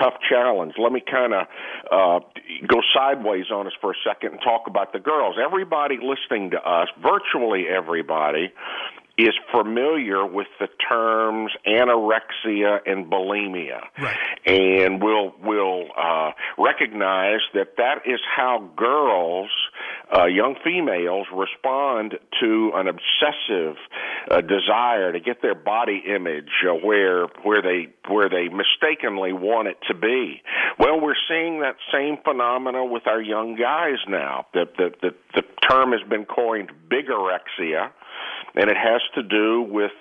tough 0.00 0.14
challenge. 0.26 0.72
Let 0.78 0.90
me 0.90 1.02
kind 1.02 1.34
of 1.34 1.46
uh, 1.92 2.20
go 2.66 2.80
sideways 2.94 3.50
on 3.52 3.66
us 3.66 3.74
for 3.78 3.90
a 3.90 3.96
second 4.06 4.32
and 4.32 4.40
talk 4.42 4.62
about 4.66 4.94
the 4.94 5.00
girls. 5.00 5.36
Everybody 5.42 5.98
listening 6.02 6.52
to 6.52 6.58
us, 6.58 6.88
virtually 7.02 7.66
everybody, 7.68 8.54
is 9.22 9.34
familiar 9.50 10.24
with 10.26 10.46
the 10.58 10.68
terms 10.88 11.52
anorexia 11.66 12.78
and 12.86 13.06
bulimia, 13.10 13.80
right. 14.00 14.16
and 14.46 15.02
will 15.02 15.34
will 15.42 15.84
uh, 15.96 16.30
recognize 16.58 17.40
that 17.54 17.76
that 17.76 18.02
is 18.06 18.20
how 18.36 18.70
girls, 18.76 19.50
uh, 20.16 20.26
young 20.26 20.56
females, 20.64 21.26
respond 21.34 22.18
to 22.40 22.72
an 22.74 22.88
obsessive 22.88 23.76
uh, 24.30 24.40
desire 24.40 25.12
to 25.12 25.20
get 25.20 25.42
their 25.42 25.54
body 25.54 26.02
image 26.06 26.50
uh, 26.68 26.74
where 26.74 27.26
where 27.42 27.62
they 27.62 27.88
where 28.08 28.28
they 28.28 28.48
mistakenly 28.48 29.32
want 29.32 29.68
it 29.68 29.78
to 29.88 29.94
be. 29.94 30.42
Well, 30.78 31.00
we're 31.00 31.14
seeing 31.28 31.60
that 31.60 31.76
same 31.92 32.18
phenomena 32.24 32.84
with 32.84 33.06
our 33.06 33.20
young 33.20 33.56
guys 33.56 33.98
now. 34.08 34.46
The 34.52 34.66
the 34.76 34.90
the, 35.02 35.14
the 35.34 35.42
term 35.68 35.92
has 35.92 36.06
been 36.08 36.24
coined 36.24 36.70
bigorexia 36.88 37.90
and 38.54 38.70
it 38.70 38.76
has 38.76 39.00
to 39.14 39.22
do 39.22 39.62
with 39.62 39.92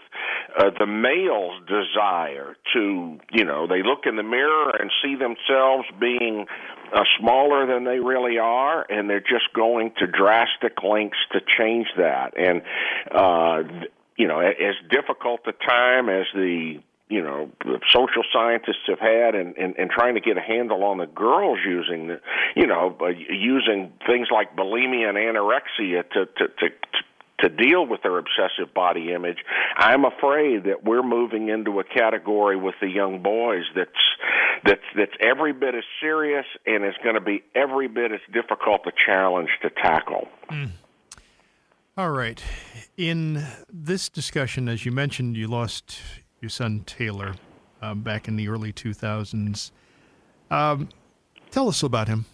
uh, 0.57 0.72
the 0.80 0.86
male's 0.86 1.61
desire 1.67 2.55
to, 2.74 3.20
you 3.32 3.45
know, 3.45 3.67
they 3.67 3.84
look 3.84 4.05
in 4.05 4.15
the 4.15 4.24
mirror 4.24 4.72
and 4.72 4.91
see 5.03 5.15
themselves 5.15 5.86
being 5.99 6.47
uh, 6.93 7.03
smaller 7.20 7.67
than 7.67 7.84
they 7.84 7.99
really 7.99 8.38
are, 8.39 8.86
and 8.89 9.09
they're 9.09 9.20
just 9.20 9.53
going 9.53 9.91
to 9.99 10.07
drastic 10.07 10.84
lengths 10.84 11.20
to 11.32 11.39
change 11.57 11.88
that. 11.97 12.34
And, 12.38 12.61
uh, 13.11 13.63
you 14.17 14.28
know, 14.28 14.39
as 14.39 14.76
difficult 14.89 15.41
a 15.47 15.53
time 15.53 16.09
as 16.09 16.26
the 16.34 16.80
you 17.09 17.24
know 17.24 17.49
social 17.89 18.24
scientists 18.32 18.86
have 18.88 18.99
had 18.99 19.34
and 19.34 19.57
and, 19.57 19.76
and 19.78 19.89
trying 19.89 20.13
to 20.13 20.22
get 20.22 20.38
a 20.38 20.41
handle 20.41 20.84
on 20.84 20.99
the 20.99 21.07
girls 21.07 21.57
using 21.65 22.07
the 22.07 22.22
you 22.55 22.67
know 22.67 22.95
uh, 23.01 23.07
using 23.07 23.91
things 24.05 24.28
like 24.32 24.55
bulimia 24.55 25.09
and 25.09 25.17
anorexia 25.17 26.07
to 26.11 26.26
to 26.38 26.47
to 26.59 26.70
to 27.41 27.49
deal 27.49 27.85
with 27.85 28.01
their 28.03 28.17
obsessive 28.17 28.73
body 28.73 29.13
image. 29.13 29.37
I'm 29.77 30.05
afraid 30.05 30.65
that 30.65 30.83
we're 30.83 31.03
moving 31.03 31.49
into 31.49 31.79
a 31.79 31.83
category 31.83 32.57
with 32.57 32.75
the 32.81 32.89
young 32.89 33.21
boys 33.21 33.63
that's 33.75 33.91
that's 34.65 34.81
that's 34.95 35.13
every 35.21 35.53
bit 35.53 35.75
as 35.75 35.83
serious 36.01 36.45
and 36.65 36.85
is 36.85 36.95
going 37.03 37.15
to 37.15 37.21
be 37.21 37.43
every 37.55 37.87
bit 37.87 38.11
as 38.11 38.19
difficult 38.33 38.81
a 38.85 38.91
challenge 39.05 39.49
to 39.61 39.69
tackle. 39.69 40.27
Mm. 40.51 40.71
All 41.97 42.11
right. 42.11 42.41
In 42.95 43.45
this 43.71 44.07
discussion, 44.07 44.69
as 44.69 44.85
you 44.85 44.91
mentioned, 44.91 45.35
you 45.35 45.47
lost 45.47 45.99
your 46.39 46.49
son 46.49 46.83
Taylor 46.85 47.35
um, 47.81 48.01
back 48.01 48.27
in 48.27 48.35
the 48.35 48.47
early 48.47 48.71
2000s. 48.71 49.71
Um, 50.49 50.89
tell 51.51 51.67
us 51.67 51.83
about 51.83 52.07
him. 52.07 52.25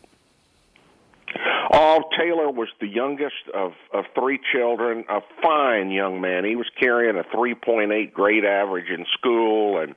Oh, 1.71 2.03
Taylor 2.17 2.51
was 2.51 2.67
the 2.79 2.87
youngest 2.87 3.49
of 3.53 3.73
of 3.93 4.05
three 4.13 4.39
children. 4.53 5.05
A 5.09 5.21
fine 5.41 5.89
young 5.89 6.21
man. 6.21 6.45
He 6.45 6.55
was 6.55 6.69
carrying 6.79 7.17
a 7.17 7.23
3.8 7.35 8.13
grade 8.13 8.45
average 8.45 8.89
in 8.89 9.05
school 9.17 9.79
and 9.79 9.95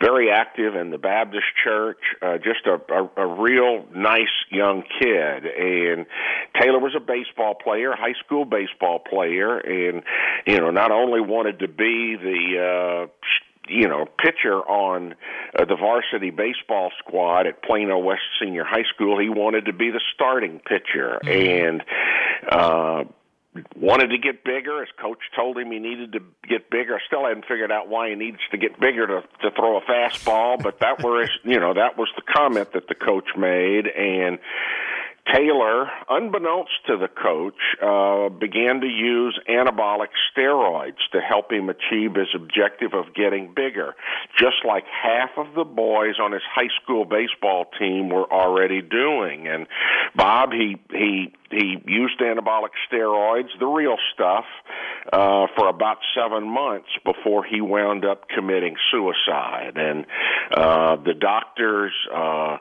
very 0.00 0.30
active 0.30 0.74
in 0.76 0.90
the 0.90 0.98
Baptist 0.98 1.46
church. 1.64 1.98
Uh, 2.22 2.38
just 2.38 2.66
a, 2.66 2.78
a 2.92 3.24
a 3.24 3.40
real 3.40 3.84
nice 3.94 4.26
young 4.50 4.82
kid. 5.00 5.44
And 5.44 6.06
Taylor 6.60 6.78
was 6.78 6.94
a 6.96 7.00
baseball 7.00 7.54
player, 7.54 7.92
high 7.96 8.14
school 8.24 8.44
baseball 8.44 9.00
player, 9.00 9.58
and 9.58 10.02
you 10.46 10.58
know 10.58 10.70
not 10.70 10.92
only 10.92 11.20
wanted 11.20 11.60
to 11.60 11.68
be 11.68 12.16
the 12.16 13.06
uh 13.06 13.06
you 13.68 13.88
know 13.88 14.06
pitcher 14.18 14.56
on 14.56 15.14
uh, 15.58 15.64
the 15.64 15.76
varsity 15.76 16.30
baseball 16.30 16.90
squad 16.98 17.46
at 17.46 17.62
Plano 17.62 17.98
West 17.98 18.22
Senior 18.40 18.64
High 18.64 18.84
School. 18.94 19.18
He 19.18 19.28
wanted 19.28 19.66
to 19.66 19.72
be 19.72 19.90
the 19.90 20.00
starting 20.14 20.60
pitcher 20.60 21.20
mm-hmm. 21.24 21.66
and 21.66 21.84
uh 22.50 23.04
wanted 23.76 24.08
to 24.08 24.18
get 24.18 24.44
bigger. 24.44 24.80
His 24.80 24.90
coach 25.00 25.18
told 25.34 25.58
him 25.58 25.70
he 25.70 25.78
needed 25.78 26.12
to 26.12 26.20
get 26.48 26.70
bigger. 26.70 26.96
I 26.96 27.00
still 27.06 27.24
hadn't 27.24 27.46
figured 27.46 27.72
out 27.72 27.88
why 27.88 28.10
he 28.10 28.14
needs 28.14 28.38
to 28.50 28.58
get 28.58 28.78
bigger 28.78 29.06
to 29.06 29.22
to 29.42 29.50
throw 29.56 29.78
a 29.78 29.80
fastball, 29.82 30.62
but 30.62 30.80
that 30.80 31.02
was 31.02 31.28
you 31.44 31.58
know 31.60 31.74
that 31.74 31.96
was 31.96 32.08
the 32.16 32.22
comment 32.22 32.72
that 32.72 32.88
the 32.88 32.94
coach 32.94 33.28
made 33.36 33.86
and 33.86 34.38
Taylor, 35.32 35.90
unbeknownst 36.08 36.72
to 36.86 36.96
the 36.96 37.08
coach, 37.08 37.54
uh, 37.82 38.28
began 38.28 38.80
to 38.80 38.86
use 38.86 39.38
anabolic 39.48 40.08
steroids 40.32 40.98
to 41.12 41.20
help 41.20 41.52
him 41.52 41.68
achieve 41.68 42.14
his 42.14 42.28
objective 42.34 42.94
of 42.94 43.14
getting 43.14 43.52
bigger, 43.54 43.94
just 44.38 44.64
like 44.66 44.84
half 44.86 45.30
of 45.36 45.54
the 45.54 45.64
boys 45.64 46.14
on 46.20 46.32
his 46.32 46.42
high 46.50 46.70
school 46.82 47.04
baseball 47.04 47.66
team 47.78 48.08
were 48.08 48.30
already 48.32 48.80
doing. 48.80 49.48
And 49.48 49.66
Bob, 50.14 50.52
he 50.52 50.76
he 50.90 51.34
he 51.50 51.76
used 51.86 52.20
anabolic 52.20 52.70
steroids, 52.90 53.48
the 53.58 53.66
real 53.66 53.96
stuff, 54.12 54.44
uh, 55.12 55.46
for 55.56 55.68
about 55.68 55.98
seven 56.14 56.48
months 56.48 56.88
before 57.04 57.44
he 57.44 57.60
wound 57.60 58.04
up 58.04 58.28
committing 58.28 58.76
suicide. 58.90 59.76
And 59.76 60.06
uh, 60.54 60.96
the 60.96 61.14
doctors, 61.14 61.92
uh, 62.14 62.58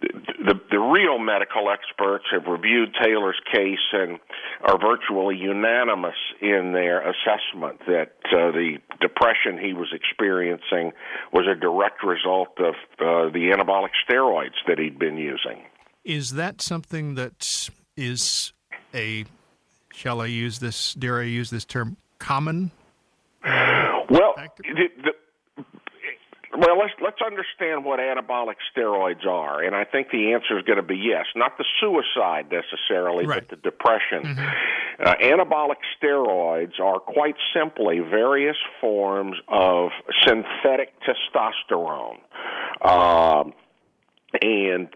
the 0.00 0.60
the 0.70 0.78
real 0.78 1.18
medical 1.18 1.70
experts 1.70 2.24
have 2.30 2.46
reviewed 2.46 2.94
Taylor's 3.02 3.40
case 3.52 3.78
and 3.92 4.18
are 4.62 4.78
virtually 4.78 5.36
unanimous 5.36 6.16
in 6.40 6.72
their 6.72 7.00
assessment 7.00 7.80
that 7.86 8.12
uh, 8.26 8.52
the 8.52 8.78
depression 9.00 9.58
he 9.58 9.72
was 9.72 9.88
experiencing 9.92 10.92
was 11.32 11.46
a 11.46 11.58
direct 11.58 12.04
result 12.04 12.58
of 12.58 12.74
uh, 13.00 13.32
the 13.32 13.52
anabolic 13.56 13.90
steroids 14.08 14.56
that 14.66 14.78
he'd 14.78 14.98
been 14.98 15.16
using. 15.16 15.64
Is 16.04 16.32
that 16.32 16.60
something 16.60 17.14
that 17.14 17.68
is 17.96 18.52
a 18.94 19.24
shall 19.92 20.20
I 20.20 20.26
use 20.26 20.58
this 20.58 20.94
dare 20.94 21.20
I 21.20 21.24
use 21.24 21.50
this 21.50 21.64
term 21.64 21.96
common? 22.18 22.70
Uh, 23.44 24.02
well, 24.10 24.34
the, 24.58 24.88
the, 25.02 25.12
well, 26.56 26.78
let's 26.78 26.94
let's 27.02 27.20
understand 27.24 27.84
what 27.84 27.98
anabolic 28.00 28.56
steroids 28.74 29.26
are, 29.26 29.62
and 29.62 29.74
I 29.74 29.84
think 29.84 30.10
the 30.10 30.32
answer 30.32 30.58
is 30.58 30.64
going 30.64 30.78
to 30.78 30.82
be 30.82 30.96
yes. 30.96 31.26
Not 31.34 31.58
the 31.58 31.64
suicide 31.80 32.50
necessarily, 32.50 33.26
right. 33.26 33.46
but 33.46 33.62
the 33.62 33.62
depression. 33.62 34.22
Mm-hmm. 34.22 35.02
Uh, 35.04 35.14
anabolic 35.16 35.76
steroids 36.00 36.80
are 36.80 36.98
quite 36.98 37.36
simply 37.54 37.98
various 37.98 38.56
forms 38.80 39.36
of 39.48 39.90
synthetic 40.26 40.94
testosterone, 41.02 42.18
um, 42.82 43.52
and 44.40 44.88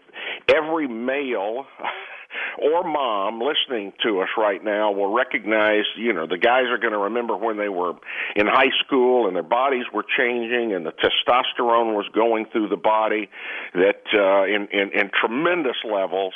every 0.47 0.87
male 0.87 1.65
or 2.61 2.83
mom 2.83 3.41
listening 3.41 3.93
to 4.03 4.21
us 4.21 4.29
right 4.37 4.63
now 4.63 4.91
will 4.91 5.13
recognize, 5.13 5.83
you 5.97 6.13
know, 6.13 6.27
the 6.27 6.37
guys 6.37 6.65
are 6.69 6.77
going 6.77 6.93
to 6.93 6.99
remember 6.99 7.35
when 7.35 7.57
they 7.57 7.69
were 7.69 7.93
in 8.35 8.47
high 8.47 8.71
school 8.85 9.27
and 9.27 9.35
their 9.35 9.43
bodies 9.43 9.85
were 9.93 10.05
changing 10.17 10.73
and 10.73 10.85
the 10.85 10.91
testosterone 10.91 11.95
was 11.95 12.07
going 12.13 12.45
through 12.51 12.69
the 12.69 12.77
body 12.77 13.29
that 13.73 14.03
uh, 14.13 14.45
in, 14.45 14.67
in, 14.71 14.91
in 14.93 15.11
tremendous 15.19 15.77
levels. 15.83 16.33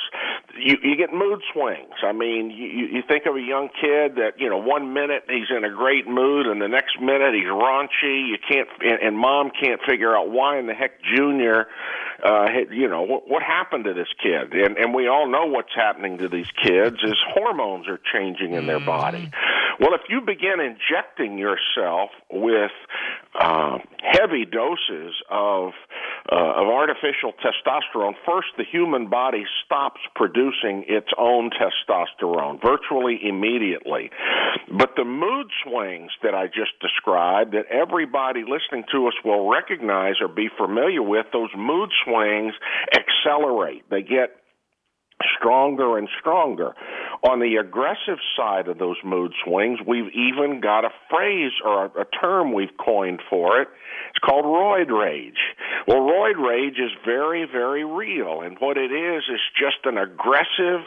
You, 0.58 0.76
you 0.82 0.96
get 0.96 1.12
mood 1.12 1.40
swings. 1.52 1.94
I 2.02 2.12
mean, 2.12 2.50
you, 2.50 2.98
you 2.98 3.02
think 3.06 3.26
of 3.26 3.36
a 3.36 3.40
young 3.40 3.68
kid 3.68 4.16
that, 4.16 4.38
you 4.38 4.48
know, 4.48 4.58
one 4.58 4.92
minute 4.92 5.24
he's 5.28 5.50
in 5.54 5.64
a 5.64 5.70
great 5.70 6.06
mood 6.08 6.46
and 6.46 6.60
the 6.60 6.68
next 6.68 7.00
minute 7.00 7.34
he's 7.34 7.50
raunchy. 7.50 8.28
You 8.28 8.38
can't, 8.48 8.68
and, 8.80 9.00
and 9.02 9.18
mom 9.18 9.50
can't 9.50 9.80
figure 9.88 10.16
out 10.16 10.30
why 10.30 10.58
in 10.58 10.66
the 10.66 10.74
heck 10.74 11.02
Junior 11.14 11.66
uh, 12.24 12.46
you 12.70 12.88
know, 12.88 13.02
what, 13.02 13.28
what 13.28 13.42
happened 13.42 13.84
to 13.84 13.94
this 13.94 14.08
kid? 14.22 14.52
And, 14.52 14.76
and 14.78 14.94
we 14.94 15.08
all 15.08 15.30
know 15.30 15.46
what's 15.46 15.74
happening 15.86 16.18
to 16.18 16.28
these 16.28 16.50
kids 16.62 16.96
is 17.02 17.16
hormones 17.34 17.86
are 17.88 18.00
changing 18.12 18.54
in 18.54 18.66
their 18.66 18.80
body. 18.80 19.30
Mm-hmm. 19.30 19.82
Well, 19.82 19.94
if 19.94 20.02
you 20.08 20.20
begin 20.20 20.58
injecting 20.60 21.38
yourself 21.38 22.10
with 22.30 22.72
uh, 23.38 23.78
heavy 24.02 24.46
doses 24.46 25.14
of 25.30 25.72
uh, 26.32 26.60
of 26.60 26.66
artificial 26.66 27.32
testosterone, 27.44 28.14
first 28.26 28.48
the 28.56 28.64
human 28.64 29.08
body 29.08 29.44
stops 29.64 30.00
producing 30.14 30.84
its 30.88 31.08
own 31.18 31.50
testosterone 31.50 32.60
virtually 32.60 33.20
immediately. 33.22 34.10
But 34.72 34.94
the 34.96 35.04
mood 35.04 35.46
swings 35.62 36.10
that 36.22 36.34
I 36.34 36.46
just 36.46 36.74
described, 36.80 37.52
that 37.52 37.66
everybody 37.70 38.40
listening 38.40 38.84
to 38.92 39.06
us 39.06 39.14
will 39.24 39.48
recognize 39.48 40.14
or 40.20 40.28
be 40.28 40.48
familiar 40.56 41.02
with, 41.02 41.26
those 41.32 41.50
mood 41.56 41.90
swings 42.04 42.54
accelerate. 42.92 43.84
They 43.90 44.02
get 44.02 44.40
stronger 45.38 45.98
and 45.98 46.08
stronger. 46.20 46.74
On 47.22 47.40
the 47.40 47.56
aggressive 47.56 48.18
side 48.36 48.68
of 48.68 48.78
those 48.78 48.96
mood 49.04 49.32
swings, 49.44 49.78
we've 49.86 50.12
even 50.12 50.60
got 50.60 50.84
a 50.84 50.90
phrase 51.10 51.52
or 51.64 51.86
a, 51.86 52.04
term 52.20 52.52
we've 52.52 52.76
coined 52.78 53.20
for 53.28 53.60
it. 53.60 53.68
It's 54.10 54.18
called 54.18 54.44
roid 54.44 54.90
rage. 54.90 55.38
Well, 55.86 56.00
roid 56.00 56.36
rage 56.36 56.78
is 56.78 56.90
very, 57.04 57.46
very 57.50 57.84
real, 57.84 58.42
and 58.42 58.56
what 58.58 58.76
it 58.76 58.92
is 58.92 59.24
is 59.32 59.40
just 59.58 59.84
an 59.84 59.98
aggressive, 59.98 60.84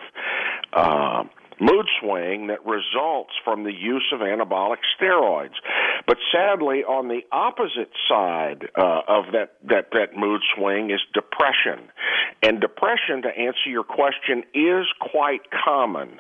uh, 0.74 1.24
mood 1.60 1.86
swing 2.00 2.48
that 2.48 2.66
results 2.66 3.34
from 3.44 3.64
the 3.64 3.74
use 3.74 4.14
of 4.14 4.22
anabolic 4.22 4.80
steroids. 5.00 5.56
But 6.10 6.18
sadly, 6.32 6.84
on 6.84 7.08
the 7.08 7.20
opposite 7.32 7.92
side 8.10 8.68
uh, 8.76 9.02
of 9.08 9.26
that, 9.34 9.58
that, 9.66 9.90
that 9.92 10.18
mood 10.18 10.42
swing 10.56 10.90
is 10.90 11.00
depression. 11.14 11.88
And 12.42 12.60
depression, 12.60 13.22
to 13.22 13.30
answer 13.30 13.70
your 13.70 13.84
question, 13.84 14.42
is 14.56 14.88
quite 15.00 15.42
common. 15.52 16.20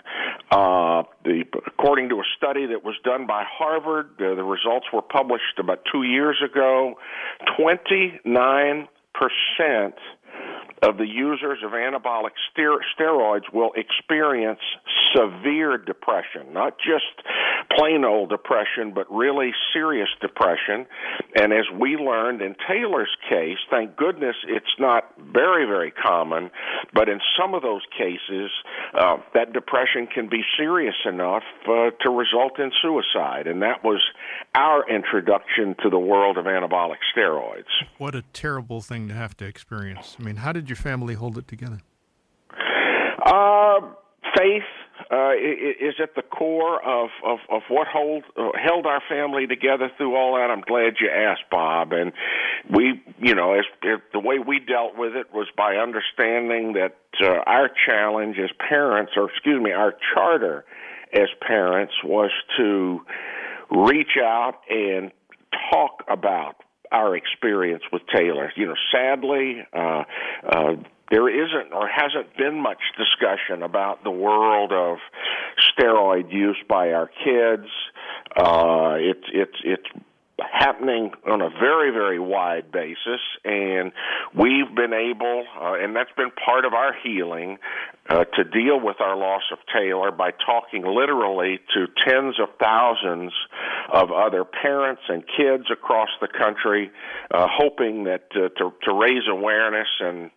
Uh, 0.51 1.09
the, 1.25 1.43
according 1.65 2.09
to 2.09 2.17
a 2.17 2.23
study 2.37 2.67
that 2.67 2.83
was 2.83 2.93
done 3.03 3.25
by 3.25 3.43
Harvard, 3.49 4.11
uh, 4.19 4.35
the 4.35 4.43
results 4.43 4.85
were 4.93 5.01
published 5.01 5.57
about 5.57 5.79
two 5.91 6.03
years 6.03 6.37
ago. 6.45 6.93
29% 7.59 8.85
of 10.81 10.97
the 10.97 11.07
users 11.07 11.59
of 11.63 11.71
anabolic 11.71 12.31
steroids 12.57 13.51
will 13.53 13.71
experience 13.75 14.59
severe 15.15 15.77
depression, 15.77 16.53
not 16.53 16.77
just 16.77 17.05
plain 17.77 18.05
old 18.05 18.29
depression, 18.29 18.93
but 18.93 19.05
really 19.11 19.51
serious 19.73 20.09
depression. 20.21 20.85
And 21.35 21.53
as 21.53 21.65
we 21.79 21.95
learned 21.95 22.41
in 22.41 22.55
Taylor's 22.67 23.15
case, 23.29 23.57
thank 23.69 23.95
goodness 23.95 24.35
it's 24.47 24.65
not 24.79 25.11
very, 25.17 25.65
very 25.65 25.91
common, 25.91 26.51
but 26.93 27.09
in 27.09 27.19
some 27.39 27.53
of 27.53 27.61
those 27.61 27.81
cases, 27.97 28.51
uh, 28.93 29.17
that 29.33 29.53
depression 29.53 30.07
can 30.07 30.29
be 30.29 30.41
serious 30.57 30.95
enough 31.05 31.43
uh, 31.67 31.91
to 32.01 32.09
result 32.09 32.59
in 32.59 32.71
suicide. 32.81 33.47
And 33.47 33.61
that 33.61 33.83
was 33.83 34.01
our 34.55 34.89
introduction 34.89 35.75
to 35.83 35.89
the 35.89 35.99
world 35.99 36.37
of 36.37 36.45
anabolic 36.45 36.99
steroids. 37.15 37.69
What 37.97 38.15
a 38.15 38.23
terrible 38.33 38.81
thing 38.81 39.07
to 39.09 39.13
have 39.13 39.35
to 39.37 39.45
experience. 39.45 40.15
I 40.19 40.23
mean, 40.23 40.37
how 40.37 40.51
did 40.51 40.68
your 40.69 40.77
family 40.77 41.13
hold 41.13 41.37
it 41.37 41.47
together? 41.47 41.79
Uh, 43.25 43.81
faith 44.37 44.63
uh, 45.11 45.31
is 45.33 45.95
at 46.01 46.15
the 46.15 46.21
core 46.21 46.81
of 46.85 47.09
of, 47.25 47.39
of 47.49 47.61
what 47.69 47.87
hold 47.87 48.23
uh, 48.37 48.49
held 48.61 48.85
our 48.85 49.01
family 49.09 49.47
together 49.47 49.89
through 49.97 50.15
all 50.15 50.35
that. 50.35 50.51
I'm 50.51 50.61
glad 50.61 50.95
you 50.99 51.09
asked, 51.09 51.49
Bob. 51.49 51.93
And 51.93 52.11
we, 52.69 53.01
you 53.19 53.33
know, 53.33 53.53
as, 53.53 53.65
as 53.83 53.99
the 54.13 54.19
way 54.19 54.39
we 54.39 54.59
dealt 54.59 54.97
with 54.97 55.15
it 55.15 55.33
was 55.33 55.47
by 55.57 55.75
understanding 55.75 56.73
that 56.73 56.97
uh, 57.23 57.41
our 57.47 57.69
challenge 57.87 58.37
as 58.37 58.51
parents, 58.67 59.13
or 59.15 59.29
excuse 59.29 59.61
me, 59.61 59.71
our 59.71 59.93
charter 60.13 60.65
as 61.13 61.27
parents, 61.41 61.93
was 62.03 62.31
to 62.57 63.01
reach 63.71 64.17
out 64.21 64.61
and 64.69 65.11
talk 65.71 66.03
about 66.07 66.55
our 66.91 67.15
experience 67.15 67.83
with 67.91 68.01
Taylor. 68.13 68.51
You 68.55 68.67
know, 68.67 68.75
sadly, 68.91 69.65
uh, 69.73 70.03
uh, 70.47 70.75
there 71.11 71.27
isn't 71.29 71.73
or 71.73 71.87
hasn't 71.87 72.37
been 72.37 72.61
much 72.61 72.79
discussion 72.97 73.63
about 73.63 74.03
the 74.03 74.11
world 74.11 74.71
of 74.71 74.97
steroid 75.71 76.31
use 76.31 76.57
by 76.67 76.91
our 76.91 77.09
kids. 77.23 77.67
Uh, 78.35 78.95
it's 78.99 79.25
it's 79.33 79.57
it's 79.63 80.05
happening 80.51 81.11
on 81.27 81.41
a 81.41 81.49
very, 81.49 81.91
very 81.91 82.19
wide 82.19 82.71
basis, 82.71 83.21
and 83.43 83.91
we've 84.35 84.73
been 84.75 84.93
able, 84.93 85.45
uh, 85.59 85.73
and 85.73 85.95
that's 85.95 86.11
been 86.15 86.31
part 86.31 86.65
of 86.65 86.73
our 86.73 86.93
healing, 87.03 87.57
uh, 88.09 88.25
to 88.25 88.43
deal 88.43 88.79
with 88.79 88.99
our 88.99 89.15
loss 89.15 89.43
of 89.51 89.59
Taylor 89.73 90.11
by 90.11 90.31
talking 90.31 90.83
literally 90.83 91.59
to 91.73 91.85
tens 92.07 92.39
of 92.39 92.49
thousands 92.59 93.31
of 93.93 94.11
other 94.11 94.43
parents 94.43 95.03
and 95.07 95.23
kids 95.37 95.65
across 95.71 96.09
the 96.19 96.27
country, 96.27 96.89
uh, 97.31 97.47
hoping 97.49 98.05
that 98.05 98.23
uh, 98.35 98.49
to, 98.57 98.73
to 98.83 98.93
raise 98.93 99.23
awareness 99.29 99.87
and 99.99 100.31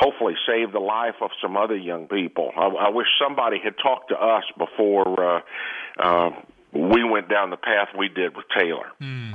hopefully 0.00 0.34
save 0.46 0.72
the 0.72 0.80
life 0.80 1.14
of 1.22 1.30
some 1.40 1.56
other 1.56 1.76
young 1.76 2.06
people. 2.08 2.50
I, 2.56 2.66
I 2.66 2.88
wish 2.90 3.06
somebody 3.18 3.58
had 3.62 3.74
talked 3.82 4.10
to 4.10 4.16
us 4.16 4.44
before. 4.58 5.42
We 6.74 7.04
went 7.04 7.28
down 7.28 7.50
the 7.50 7.56
path 7.56 7.88
we 7.96 8.08
did 8.08 8.36
with 8.36 8.46
Taylor. 8.56 8.86
Mm. 9.00 9.34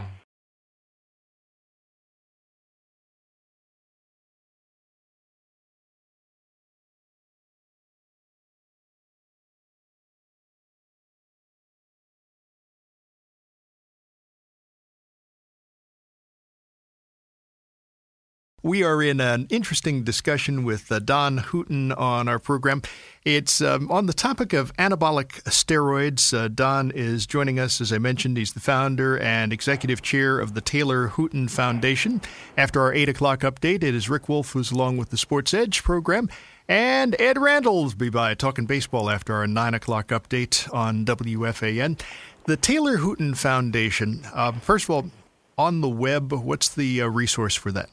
We 18.61 18.83
are 18.83 19.01
in 19.01 19.21
an 19.21 19.47
interesting 19.49 20.03
discussion 20.03 20.65
with 20.65 20.91
uh, 20.91 20.99
Don 20.99 21.37
Hooton 21.37 21.97
on 21.97 22.27
our 22.27 22.39
program. 22.39 22.81
It's 23.23 23.61
um, 23.61 23.89
on 23.89 24.05
the 24.05 24.13
topic 24.13 24.51
of 24.51 24.75
anabolic 24.75 25.41
steroids. 25.43 26.37
Uh, 26.37 26.49
Don 26.49 26.91
is 26.91 27.25
joining 27.25 27.57
us, 27.57 27.79
as 27.79 27.93
I 27.93 27.99
mentioned. 27.99 28.35
He's 28.35 28.51
the 28.51 28.59
founder 28.59 29.17
and 29.17 29.53
executive 29.53 30.01
chair 30.01 30.39
of 30.39 30.55
the 30.55 30.61
Taylor 30.61 31.07
Hooton 31.07 31.49
Foundation. 31.49 32.19
After 32.57 32.81
our 32.81 32.93
8 32.93 33.07
o'clock 33.07 33.39
update, 33.41 33.81
it 33.81 33.95
is 33.95 34.09
Rick 34.09 34.27
Wolff, 34.27 34.51
who's 34.51 34.71
along 34.71 34.97
with 34.97 35.09
the 35.09 35.17
Sports 35.17 35.53
Edge 35.53 35.81
program. 35.81 36.29
And 36.67 37.15
Ed 37.17 37.37
Randall 37.37 37.85
will 37.85 37.93
be 37.95 38.09
by 38.09 38.33
talking 38.33 38.65
baseball 38.65 39.09
after 39.09 39.35
our 39.35 39.47
9 39.47 39.73
o'clock 39.73 40.09
update 40.09 40.71
on 40.73 41.05
WFAN. 41.05 41.97
The 42.43 42.57
Taylor 42.57 42.97
Hooton 42.97 43.37
Foundation, 43.37 44.25
uh, 44.33 44.51
first 44.51 44.83
of 44.83 44.89
all, 44.89 45.11
on 45.57 45.79
the 45.79 45.89
web, 45.89 46.33
what's 46.33 46.67
the 46.67 47.01
uh, 47.01 47.07
resource 47.07 47.55
for 47.55 47.71
that? 47.71 47.89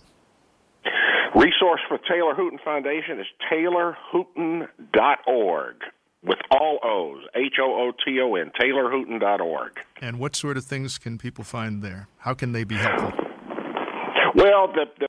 Resource 1.37 1.81
for 1.87 1.99
Taylor 1.99 2.35
Hooton 2.35 2.59
Foundation 2.65 3.21
is 3.21 3.27
taylorhooton.org 3.53 5.75
with 6.25 6.39
all 6.51 6.79
O's, 6.83 7.25
H 7.35 7.57
O 7.61 7.75
O 7.75 7.93
T 8.05 8.19
O 8.23 8.37
N, 8.37 8.51
taylorhooton.org. 8.59 9.79
And 10.01 10.19
what 10.19 10.35
sort 10.35 10.57
of 10.57 10.65
things 10.65 10.97
can 10.97 11.19
people 11.19 11.45
find 11.45 11.83
there? 11.83 12.09
How 12.21 12.33
can 12.33 12.53
they 12.53 12.65
be 12.65 12.77
helpful? 12.77 13.13
Well, 14.35 14.69
the, 14.69 14.87
the 14.99 15.09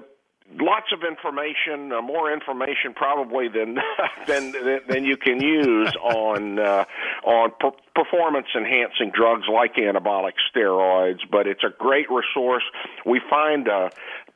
lots 0.60 0.92
of 0.92 1.04
information, 1.08 1.94
uh, 1.94 2.02
more 2.02 2.34
information 2.34 2.94
probably 2.94 3.48
than 3.48 3.78
than 4.28 4.52
than 4.88 5.06
you 5.06 5.16
can 5.16 5.42
use 5.42 5.96
on 6.04 6.60
uh, 6.60 6.84
on 7.24 7.52
per- 7.58 7.72
performance 7.96 8.48
enhancing 8.56 9.12
drugs 9.14 9.48
like 9.52 9.76
anabolic 9.76 10.34
steroids. 10.54 11.22
But 11.32 11.48
it's 11.48 11.64
a 11.64 11.70
great 11.78 12.08
resource. 12.10 12.64
We 13.06 13.22
find 13.30 13.70
uh, 13.70 13.90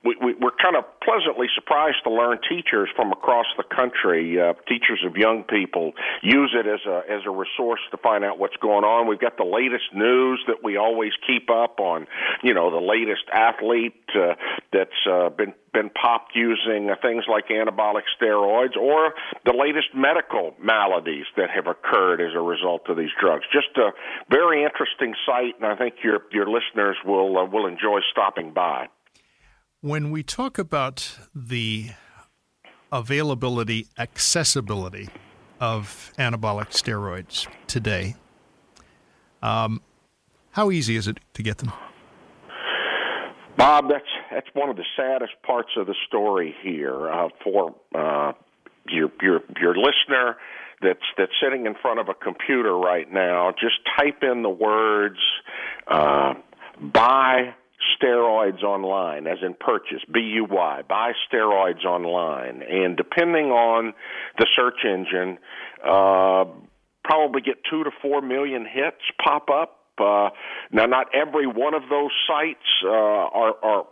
we, 0.03 0.15
we, 0.21 0.33
we're 0.33 0.57
kind 0.57 0.75
of 0.75 0.83
pleasantly 1.01 1.47
surprised 1.53 1.97
to 2.03 2.09
learn 2.09 2.39
teachers 2.49 2.89
from 2.95 3.11
across 3.11 3.45
the 3.57 3.63
country, 3.63 4.39
uh, 4.41 4.53
teachers 4.67 5.03
of 5.05 5.15
young 5.15 5.43
people, 5.43 5.93
use 6.23 6.55
it 6.57 6.65
as 6.65 6.79
a 6.87 7.01
as 7.11 7.21
a 7.27 7.29
resource 7.29 7.81
to 7.91 7.97
find 7.97 8.23
out 8.23 8.39
what's 8.39 8.57
going 8.57 8.83
on. 8.83 9.07
We've 9.07 9.19
got 9.19 9.37
the 9.37 9.45
latest 9.45 9.93
news 9.93 10.43
that 10.47 10.63
we 10.63 10.77
always 10.77 11.11
keep 11.27 11.49
up 11.51 11.79
on, 11.79 12.07
you 12.43 12.53
know, 12.53 12.71
the 12.71 12.83
latest 12.83 13.29
athlete 13.31 13.93
uh, 14.15 14.33
that's 14.73 14.89
uh, 15.09 15.29
been 15.29 15.53
been 15.73 15.89
popped 15.89 16.35
using 16.35 16.89
uh, 16.89 16.95
things 17.01 17.25
like 17.29 17.49
anabolic 17.49 18.03
steroids, 18.19 18.75
or 18.75 19.13
the 19.45 19.53
latest 19.53 19.93
medical 19.93 20.55
maladies 20.59 21.25
that 21.37 21.49
have 21.53 21.67
occurred 21.67 22.21
as 22.21 22.33
a 22.35 22.41
result 22.41 22.89
of 22.89 22.97
these 22.97 23.13
drugs. 23.21 23.43
Just 23.53 23.77
a 23.77 23.91
very 24.29 24.63
interesting 24.63 25.13
site, 25.25 25.55
and 25.61 25.65
I 25.65 25.75
think 25.75 25.95
your 26.03 26.21
your 26.31 26.47
listeners 26.49 26.97
will 27.05 27.37
uh, 27.37 27.45
will 27.45 27.67
enjoy 27.67 27.99
stopping 28.11 28.51
by. 28.51 28.87
When 29.83 30.11
we 30.11 30.21
talk 30.21 30.59
about 30.59 31.17
the 31.33 31.89
availability, 32.91 33.87
accessibility 33.97 35.09
of 35.59 36.13
anabolic 36.19 36.69
steroids 36.69 37.47
today, 37.65 38.13
um, 39.41 39.81
how 40.51 40.69
easy 40.69 40.95
is 40.95 41.07
it 41.07 41.19
to 41.33 41.41
get 41.41 41.57
them? 41.57 41.73
Bob, 43.57 43.89
that's 43.89 44.05
that's 44.29 44.45
one 44.53 44.69
of 44.69 44.75
the 44.75 44.85
saddest 44.95 45.33
parts 45.41 45.69
of 45.75 45.87
the 45.87 45.95
story 46.07 46.53
here 46.61 47.09
uh, 47.09 47.29
for 47.43 47.73
uh, 47.95 48.33
your 48.87 49.11
your 49.19 49.41
your 49.59 49.75
listener 49.75 50.37
that's 50.83 50.99
that's 51.17 51.31
sitting 51.43 51.65
in 51.65 51.73
front 51.81 51.99
of 51.99 52.07
a 52.07 52.13
computer 52.13 52.77
right 52.77 53.11
now. 53.11 53.51
Just 53.59 53.79
type 53.97 54.21
in 54.21 54.43
the 54.43 54.49
words 54.49 55.17
uh, 55.87 56.35
"buy 56.79 57.55
steroids 57.95 58.63
online, 58.63 59.27
as 59.27 59.39
in 59.41 59.53
purchase, 59.53 60.03
B 60.11 60.19
U 60.35 60.45
Y, 60.49 60.81
buy 60.87 61.11
steroids 61.31 61.85
online. 61.85 62.61
And 62.61 62.95
depending 62.95 63.51
on 63.51 63.93
the 64.37 64.47
search 64.55 64.85
engine, 64.85 65.37
uh, 65.83 66.45
probably 67.03 67.41
get 67.41 67.57
two 67.69 67.83
to 67.83 67.91
four 68.01 68.21
million 68.21 68.65
hits 68.65 69.01
pop 69.23 69.49
up. 69.49 69.77
Uh, 69.97 70.29
now, 70.71 70.85
not 70.85 71.07
every 71.13 71.45
one 71.45 71.73
of 71.73 71.83
those 71.89 72.11
sites 72.27 72.67
uh, 72.83 72.89
are, 72.89 73.53
are 73.63 73.85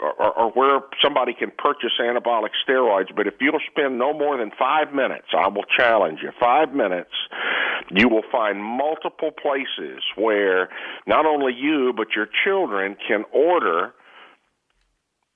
or, 0.00 0.38
or 0.38 0.50
where 0.52 0.80
somebody 1.02 1.34
can 1.34 1.50
purchase 1.58 1.92
anabolic 2.00 2.50
steroids, 2.66 3.14
but 3.14 3.26
if 3.26 3.34
you'll 3.40 3.60
spend 3.70 3.98
no 3.98 4.12
more 4.12 4.36
than 4.36 4.50
five 4.58 4.94
minutes, 4.94 5.28
I 5.36 5.48
will 5.48 5.64
challenge 5.76 6.20
you, 6.22 6.30
five 6.38 6.72
minutes, 6.72 7.10
you 7.90 8.08
will 8.08 8.22
find 8.30 8.62
multiple 8.62 9.30
places 9.30 10.02
where 10.16 10.68
not 11.06 11.26
only 11.26 11.52
you, 11.54 11.92
but 11.96 12.08
your 12.14 12.28
children 12.44 12.96
can 13.06 13.24
order 13.32 13.92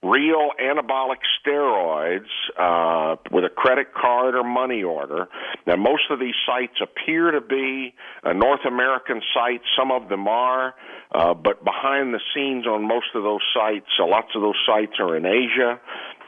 real 0.02 0.50
anabolic 0.60 1.18
steroids 1.40 2.26
uh, 2.58 3.16
with 3.30 3.44
a 3.44 3.48
credit 3.48 3.94
card 3.94 4.34
or 4.34 4.42
money 4.42 4.82
order. 4.82 5.28
Now, 5.66 5.76
most 5.76 6.02
of 6.10 6.18
these 6.18 6.34
sites 6.44 6.74
appear 6.82 7.30
to 7.30 7.40
be 7.40 7.94
uh, 8.24 8.32
North 8.32 8.64
American 8.66 9.22
sites. 9.32 9.64
Some 9.78 9.92
of 9.92 10.08
them 10.08 10.26
are, 10.26 10.74
uh, 11.14 11.34
but 11.34 11.64
behind 11.64 12.12
the 12.12 12.20
scenes 12.34 12.66
on 12.66 12.86
most 12.86 13.14
of 13.14 13.22
those 13.22 13.42
sites, 13.54 13.86
uh, 14.00 14.06
lots 14.06 14.28
of 14.34 14.42
those 14.42 14.58
sites 14.66 14.92
are 14.98 15.16
in 15.16 15.24
Asia 15.24 15.80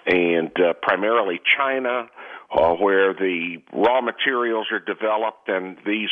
and 0.07 0.53
uh, 0.61 0.75
primarily 0.83 1.41
China. 1.57 2.09
Uh, 2.55 2.75
where 2.75 3.13
the 3.15 3.57
raw 3.73 4.01
materials 4.01 4.67
are 4.71 4.79
developed 4.79 5.49
and 5.49 5.77
these 5.85 6.11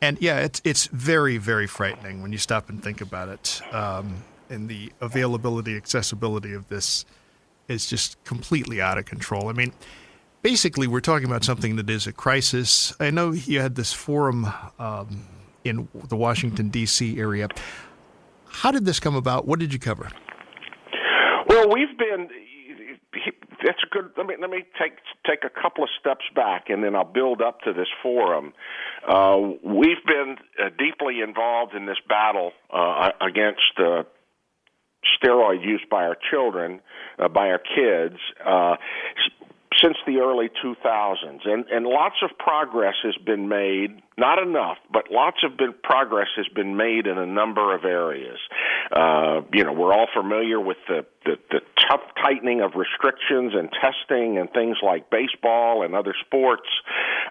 and 0.00 0.18
yeah, 0.20 0.38
it's 0.38 0.60
it's 0.64 0.86
very 0.86 1.36
very 1.36 1.66
frightening 1.66 2.22
when 2.22 2.32
you 2.32 2.38
stop 2.38 2.68
and 2.68 2.82
think 2.82 3.00
about 3.00 3.28
it. 3.28 3.60
Um, 3.72 4.24
and 4.48 4.68
the 4.68 4.92
availability, 5.00 5.76
accessibility 5.76 6.52
of 6.52 6.68
this 6.68 7.04
is 7.68 7.86
just 7.86 8.22
completely 8.24 8.80
out 8.80 8.98
of 8.98 9.04
control. 9.04 9.48
I 9.48 9.52
mean, 9.52 9.72
basically, 10.42 10.86
we're 10.88 11.00
talking 11.00 11.26
about 11.26 11.44
something 11.44 11.76
that 11.76 11.88
is 11.88 12.06
a 12.06 12.12
crisis. 12.12 12.92
I 12.98 13.10
know 13.10 13.30
you 13.30 13.60
had 13.60 13.76
this 13.76 13.92
forum 13.92 14.48
um, 14.78 15.24
in 15.64 15.88
the 16.08 16.16
Washington 16.16 16.68
D.C. 16.68 17.18
area. 17.18 17.48
How 18.48 18.72
did 18.72 18.84
this 18.84 18.98
come 18.98 19.14
about? 19.14 19.46
What 19.46 19.60
did 19.60 19.72
you 19.72 19.78
cover? 19.78 20.10
Well, 21.46 21.68
we've 21.68 21.96
been 21.96 22.28
that's 23.64 23.82
a 23.84 23.88
good. 23.88 24.10
Let 24.16 24.26
me 24.26 24.34
let 24.40 24.50
me 24.50 24.64
take 24.80 24.94
take 25.26 25.44
a 25.44 25.50
couple 25.50 25.84
of 25.84 25.90
steps 25.98 26.24
back, 26.34 26.68
and 26.68 26.82
then 26.82 26.94
I'll 26.94 27.04
build 27.04 27.42
up 27.42 27.60
to 27.62 27.72
this 27.72 27.88
forum. 28.02 28.52
Uh, 29.06 29.38
we've 29.64 30.04
been 30.06 30.36
uh, 30.58 30.70
deeply 30.78 31.20
involved 31.20 31.74
in 31.74 31.86
this 31.86 31.98
battle 32.08 32.52
uh, 32.72 33.10
against 33.20 33.78
uh, 33.78 34.02
steroid 35.16 35.64
use 35.64 35.82
by 35.90 36.04
our 36.04 36.16
children, 36.30 36.80
uh, 37.18 37.28
by 37.28 37.50
our 37.50 37.58
kids. 37.60 38.18
Since 39.82 39.96
the 40.06 40.18
early 40.18 40.50
2000s, 40.62 41.46
and 41.46 41.64
and 41.70 41.86
lots 41.86 42.16
of 42.22 42.36
progress 42.38 42.94
has 43.02 43.16
been 43.24 43.48
made 43.48 44.02
not 44.20 44.38
enough, 44.38 44.76
but 44.92 45.10
lots 45.10 45.38
of 45.42 45.56
been, 45.56 45.72
progress 45.82 46.28
has 46.36 46.46
been 46.54 46.76
made 46.76 47.06
in 47.06 47.16
a 47.16 47.26
number 47.26 47.74
of 47.74 47.84
areas. 47.84 48.38
Uh, 48.92 49.40
you 49.52 49.64
know, 49.64 49.72
we're 49.72 49.94
all 49.94 50.08
familiar 50.12 50.60
with 50.60 50.76
the, 50.88 51.06
the, 51.24 51.36
the 51.50 51.60
tough 51.88 52.02
tightening 52.22 52.60
of 52.60 52.72
restrictions 52.76 53.54
and 53.54 53.70
testing 53.80 54.36
and 54.36 54.52
things 54.52 54.76
like 54.82 55.08
baseball 55.08 55.82
and 55.82 55.94
other 55.94 56.14
sports. 56.20 56.68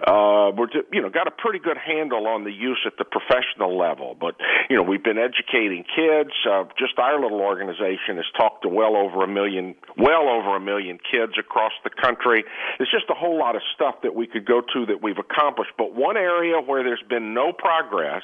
Uh, 0.01 0.49
we're, 0.57 0.67
you 0.91 1.01
know, 1.01 1.09
got 1.09 1.27
a 1.27 1.31
pretty 1.31 1.59
good 1.59 1.77
handle 1.77 2.25
on 2.25 2.43
the 2.43 2.51
use 2.51 2.81
at 2.87 2.93
the 2.97 3.05
professional 3.05 3.77
level. 3.77 4.17
But, 4.19 4.35
you 4.69 4.75
know, 4.75 4.83
we've 4.83 5.03
been 5.03 5.19
educating 5.19 5.83
kids. 5.83 6.31
Uh, 6.49 6.63
just 6.79 6.97
our 6.97 7.21
little 7.21 7.41
organization 7.41 8.17
has 8.17 8.25
talked 8.35 8.63
to 8.63 8.69
well 8.69 8.95
over 8.95 9.23
a 9.23 9.27
million, 9.27 9.75
well 9.95 10.27
over 10.27 10.55
a 10.55 10.59
million 10.59 10.97
kids 10.97 11.33
across 11.37 11.73
the 11.83 11.91
country. 11.91 12.38
There's 12.77 12.91
just 12.91 13.09
a 13.09 13.13
whole 13.13 13.37
lot 13.37 13.55
of 13.55 13.61
stuff 13.75 13.95
that 14.03 14.15
we 14.15 14.27
could 14.27 14.45
go 14.45 14.61
to 14.61 14.85
that 14.87 15.01
we've 15.01 15.17
accomplished. 15.17 15.71
But 15.77 15.93
one 15.93 16.17
area 16.17 16.59
where 16.59 16.83
there's 16.83 17.03
been 17.09 17.33
no 17.33 17.51
progress 17.51 18.23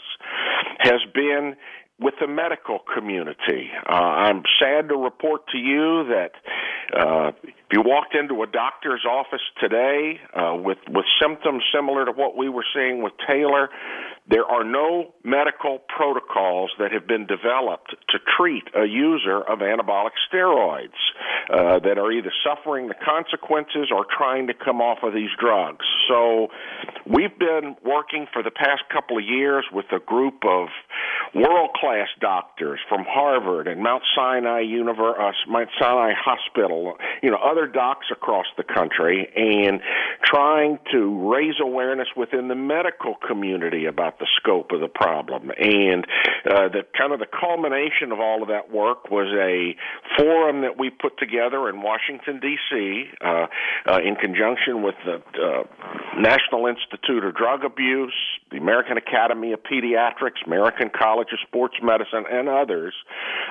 has 0.80 1.01
been 1.13 1.55
with 1.99 2.16
the 2.20 2.28
medical 2.28 2.80
community. 2.93 3.70
Uh, 3.89 3.93
I'm 3.93 4.43
sad 4.59 4.89
to 4.89 4.95
report 4.95 5.47
to 5.51 5.57
you 5.57 6.05
that 6.09 6.32
uh, 6.93 7.32
if 7.68 7.74
you 7.74 7.82
walked 7.82 8.13
into 8.13 8.43
a 8.43 8.47
doctor's 8.47 9.05
office 9.09 9.41
today 9.59 10.20
uh, 10.36 10.55
with 10.55 10.78
with 10.88 11.05
symptoms 11.20 11.63
similar 11.74 12.05
to 12.05 12.11
what 12.11 12.38
we 12.38 12.47
were 12.47 12.66
seeing 12.76 13.01
with 13.01 13.13
Taylor, 13.28 13.70
there 14.28 14.45
are 14.45 14.63
no 14.63 15.13
medical 15.24 15.80
protocols 15.80 16.72
that 16.80 16.91
have 16.91 17.07
been 17.07 17.28
developed 17.28 17.95
to 18.09 18.18
treat 18.38 18.63
a 18.76 18.86
user 18.86 19.41
of 19.41 19.59
anabolic 19.59 20.18
steroids 20.32 20.97
uh, 21.49 21.80
that 21.80 21.99
are 21.99 22.11
either 22.11 22.32
suffering 22.43 22.88
the 22.88 22.95
consequences 22.95 23.91
or 23.93 24.05
trying 24.18 24.47
to 24.47 24.53
come 24.53 24.82
off 24.82 24.99
of 25.03 25.13
these 25.13 25.30
drugs. 25.39 25.86
So 26.07 26.47
we've 27.05 27.38
been 27.38 27.76
working 27.84 28.26
for 28.34 28.41
the 28.41 28.49
past 28.49 28.82
couple 28.91 29.18
of 29.18 29.24
years 29.24 29.66
with 29.72 29.86
a 29.91 29.99
group 29.99 30.43
of 30.43 30.70
world 31.36 31.72
class 31.80 32.07
doctors 32.20 32.80
from 32.89 33.05
Harvard 33.07 33.68
and 33.68 33.82
Mount 33.84 34.03
Sinai 34.16 34.63
Univer- 34.63 35.20
uh, 35.20 35.34
Mount 35.47 35.70
Sinai 35.80 36.13
Hospital, 36.18 36.97
you 37.22 37.30
know, 37.30 37.38
other 37.38 37.64
docs 37.68 38.07
across 38.11 38.45
the 38.57 38.63
country, 38.63 39.32
and 39.36 39.82
trying 40.36 40.80
to 40.92 41.32
raise 41.32 41.56
awareness 41.62 42.08
within 42.18 42.50
the 42.50 42.56
medical 42.56 43.16
community 43.26 43.86
about 43.86 44.20
the 44.20 44.28
scope 44.38 44.72
of 44.72 44.82
the 44.82 44.88
problem. 44.88 45.50
And 45.58 46.06
uh, 46.46 46.68
the 46.68 46.84
kind 46.98 47.14
of 47.14 47.20
the 47.20 47.28
culmination 47.28 48.12
of 48.12 48.20
all 48.20 48.42
of 48.42 48.50
that 48.50 48.70
work 48.72 49.10
was 49.10 49.32
a 49.32 49.76
forum 50.18 50.62
that 50.62 50.78
we 50.78 50.90
put 50.90 51.18
together 51.18 51.70
in 51.70 51.82
Washington 51.82 52.40
D.C. 52.42 53.06
Uh, 53.24 53.48
uh, 53.88 54.00
in 54.04 54.16
conjunction 54.16 54.84
with 54.84 54.96
the 55.06 55.24
uh, 55.40 55.64
National 56.20 56.68
Institute 56.68 57.24
of 57.24 57.34
Drug 57.36 57.64
Abuse, 57.64 58.16
the 58.52 58.58
American 58.58 58.98
Academy 58.98 59.54
of 59.54 59.60
Pediatrics, 59.64 60.44
American 60.46 60.90
College 60.90 61.30
of 61.32 61.40
Sports 61.48 61.76
Medicine, 61.82 62.26
and 62.30 62.50
others. 62.50 62.94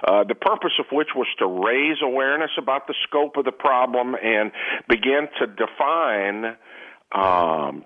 Uh, 0.06 0.24
the 0.24 0.34
purpose 0.34 0.76
of 0.78 0.86
which 0.92 1.08
was 1.16 1.28
to 1.38 1.46
raise 1.46 1.98
awareness 2.02 2.50
about 2.58 2.86
the 2.88 2.94
scope 3.08 3.36
of 3.38 3.46
the 3.46 3.52
problem 3.52 4.14
and 4.22 4.52
begin 4.88 5.28
to 5.40 5.46
define 5.46 6.56
um, 7.14 7.84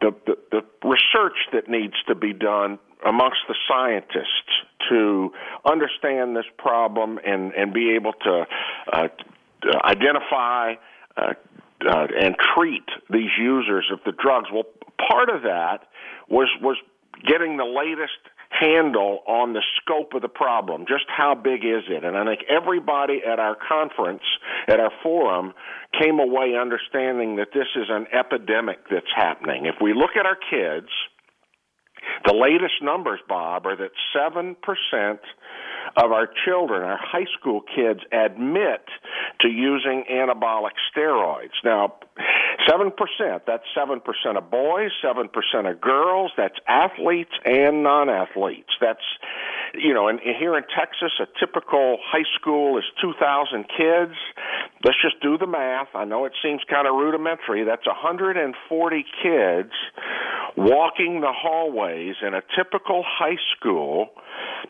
the, 0.00 0.14
the, 0.26 0.36
the 0.50 0.62
research 0.84 1.38
that 1.52 1.68
needs 1.68 1.94
to 2.08 2.14
be 2.14 2.32
done 2.32 2.78
amongst 3.04 3.38
the 3.48 3.54
scientists 3.68 4.52
to 4.88 5.32
understand 5.64 6.36
this 6.36 6.44
problem 6.58 7.18
and, 7.24 7.52
and 7.54 7.72
be 7.72 7.94
able 7.94 8.12
to 8.12 8.46
uh, 8.92 9.08
identify 9.84 10.74
uh, 11.16 11.32
uh, 11.88 12.06
and 12.18 12.36
treat 12.54 12.84
these 13.10 13.30
users 13.38 13.86
of 13.92 14.00
the 14.04 14.12
drugs. 14.12 14.48
Well, 14.52 14.64
part 15.08 15.28
of 15.28 15.42
that 15.42 15.88
was 16.28 16.48
was 16.60 16.76
getting 17.26 17.56
the 17.56 17.64
latest 17.64 18.18
handle 18.50 19.20
on 19.26 19.52
the 19.52 19.62
scope 19.80 20.14
of 20.14 20.22
the 20.22 20.28
problem. 20.28 20.84
Just 20.88 21.04
how 21.08 21.34
big 21.34 21.64
is 21.64 21.84
it? 21.88 22.04
And 22.04 22.16
I 22.16 22.24
think 22.24 22.42
everybody 22.48 23.20
at 23.26 23.38
our 23.38 23.56
conference, 23.56 24.22
at 24.68 24.80
our 24.80 24.92
forum, 25.02 25.52
came 26.00 26.18
away 26.18 26.54
understanding 26.60 27.36
that 27.36 27.48
this 27.52 27.68
is 27.76 27.86
an 27.88 28.06
epidemic 28.12 28.78
that's 28.90 29.12
happening. 29.14 29.66
If 29.66 29.76
we 29.80 29.94
look 29.94 30.16
at 30.18 30.26
our 30.26 30.36
kids, 30.36 30.88
the 32.24 32.34
latest 32.34 32.82
numbers, 32.82 33.20
Bob, 33.28 33.66
are 33.66 33.76
that 33.76 33.90
7% 34.14 34.56
of 35.96 36.12
our 36.12 36.28
children, 36.44 36.82
our 36.82 36.98
high 37.00 37.26
school 37.38 37.62
kids, 37.74 38.00
admit 38.12 38.84
to 39.40 39.48
using 39.48 40.04
anabolic 40.10 40.76
steroids. 40.94 41.56
Now, 41.64 41.94
7%, 42.68 43.40
that's 43.46 43.64
7% 43.76 44.00
of 44.36 44.50
boys, 44.50 44.90
7% 45.04 45.70
of 45.70 45.80
girls, 45.80 46.32
that's 46.36 46.58
athletes 46.66 47.32
and 47.44 47.82
non 47.82 48.08
athletes. 48.08 48.70
That's, 48.80 49.04
you 49.74 49.94
know, 49.94 50.08
and 50.08 50.20
here 50.20 50.56
in 50.56 50.64
Texas, 50.64 51.12
a 51.20 51.26
typical 51.38 51.98
high 52.02 52.26
school 52.38 52.78
is 52.78 52.84
2,000 53.00 53.64
kids. 53.68 54.14
Let's 54.84 54.98
just 55.02 55.20
do 55.22 55.38
the 55.38 55.46
math. 55.46 55.88
I 55.94 56.04
know 56.04 56.24
it 56.24 56.32
seems 56.42 56.60
kind 56.68 56.86
of 56.86 56.94
rudimentary. 56.94 57.64
That's 57.64 57.86
140 57.86 59.04
kids 59.22 59.72
walking 60.56 61.20
the 61.20 61.32
hallways 61.32 62.16
in 62.22 62.34
a 62.34 62.42
typical 62.56 63.04
high 63.06 63.38
school 63.56 64.10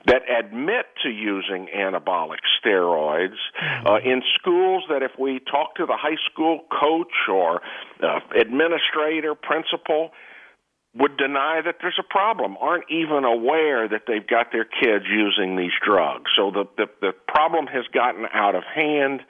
that 0.07 0.23
admit 0.31 0.87
to 1.03 1.09
using 1.09 1.69
anabolic 1.75 2.39
steroids 2.61 3.37
uh, 3.85 3.99
in 4.05 4.23
schools 4.39 4.85
that 4.89 5.03
if 5.03 5.13
we 5.19 5.41
talk 5.41 5.75
to 5.77 5.87
the 5.87 5.97
high 5.97 6.19
school 6.31 6.61
coach 6.71 7.29
or 7.31 7.61
uh, 8.03 8.21
administrator, 8.39 9.35
principal, 9.35 10.11
would 10.99 11.17
deny 11.17 11.61
that 11.65 11.77
there's 11.81 11.99
a 11.99 12.09
problem, 12.09 12.57
aren't 12.61 12.91
even 12.91 13.25
aware 13.25 13.89
that 13.89 14.03
they've 14.07 14.27
got 14.27 14.53
their 14.53 14.65
kids 14.65 15.05
using 15.11 15.57
these 15.57 15.73
drugs. 15.85 16.31
So 16.37 16.51
the 16.51 16.65
the, 16.77 16.87
the 17.01 17.13
problem 17.29 17.67
has 17.67 17.85
gotten 17.93 18.25
out 18.33 18.55
of 18.55 18.63
hand, 18.65 19.21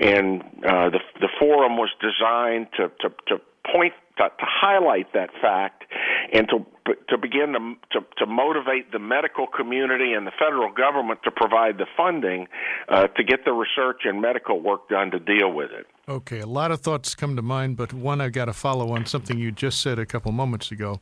and 0.00 0.42
uh, 0.64 0.90
the 0.90 1.00
the 1.20 1.28
forum 1.38 1.76
was 1.76 1.90
designed 2.00 2.68
to 2.76 2.90
to, 3.00 3.14
to 3.28 3.42
point 3.72 3.94
to, 4.18 4.24
to 4.24 4.46
highlight 4.46 5.12
that 5.12 5.30
fact 5.40 5.84
and 6.32 6.48
to 6.48 6.66
to 7.08 7.18
begin 7.18 7.52
to, 7.52 8.00
to, 8.00 8.06
to 8.18 8.26
motivate 8.26 8.90
the 8.90 8.98
medical 8.98 9.46
community 9.46 10.12
and 10.14 10.26
the 10.26 10.32
federal 10.38 10.72
government 10.72 11.20
to 11.22 11.30
provide 11.30 11.78
the 11.78 11.86
funding 11.96 12.48
uh, 12.88 13.06
to 13.06 13.22
get 13.22 13.44
the 13.44 13.52
research 13.52 14.02
and 14.04 14.20
medical 14.20 14.60
work 14.60 14.88
done 14.88 15.10
to 15.12 15.20
deal 15.20 15.52
with 15.52 15.70
it. 15.70 15.86
Okay, 16.12 16.40
a 16.40 16.46
lot 16.46 16.70
of 16.70 16.82
thoughts 16.82 17.14
come 17.14 17.36
to 17.36 17.42
mind, 17.42 17.78
but 17.78 17.94
one 17.94 18.20
I've 18.20 18.32
got 18.32 18.44
to 18.44 18.52
follow 18.52 18.94
on 18.94 19.06
something 19.06 19.38
you 19.38 19.50
just 19.50 19.80
said 19.80 19.98
a 19.98 20.04
couple 20.04 20.30
moments 20.30 20.70
ago. 20.70 21.00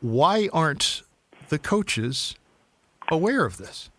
Why 0.00 0.48
aren't 0.50 1.02
the 1.50 1.58
coaches 1.58 2.36
aware 3.10 3.44
of 3.44 3.58
this? 3.58 3.90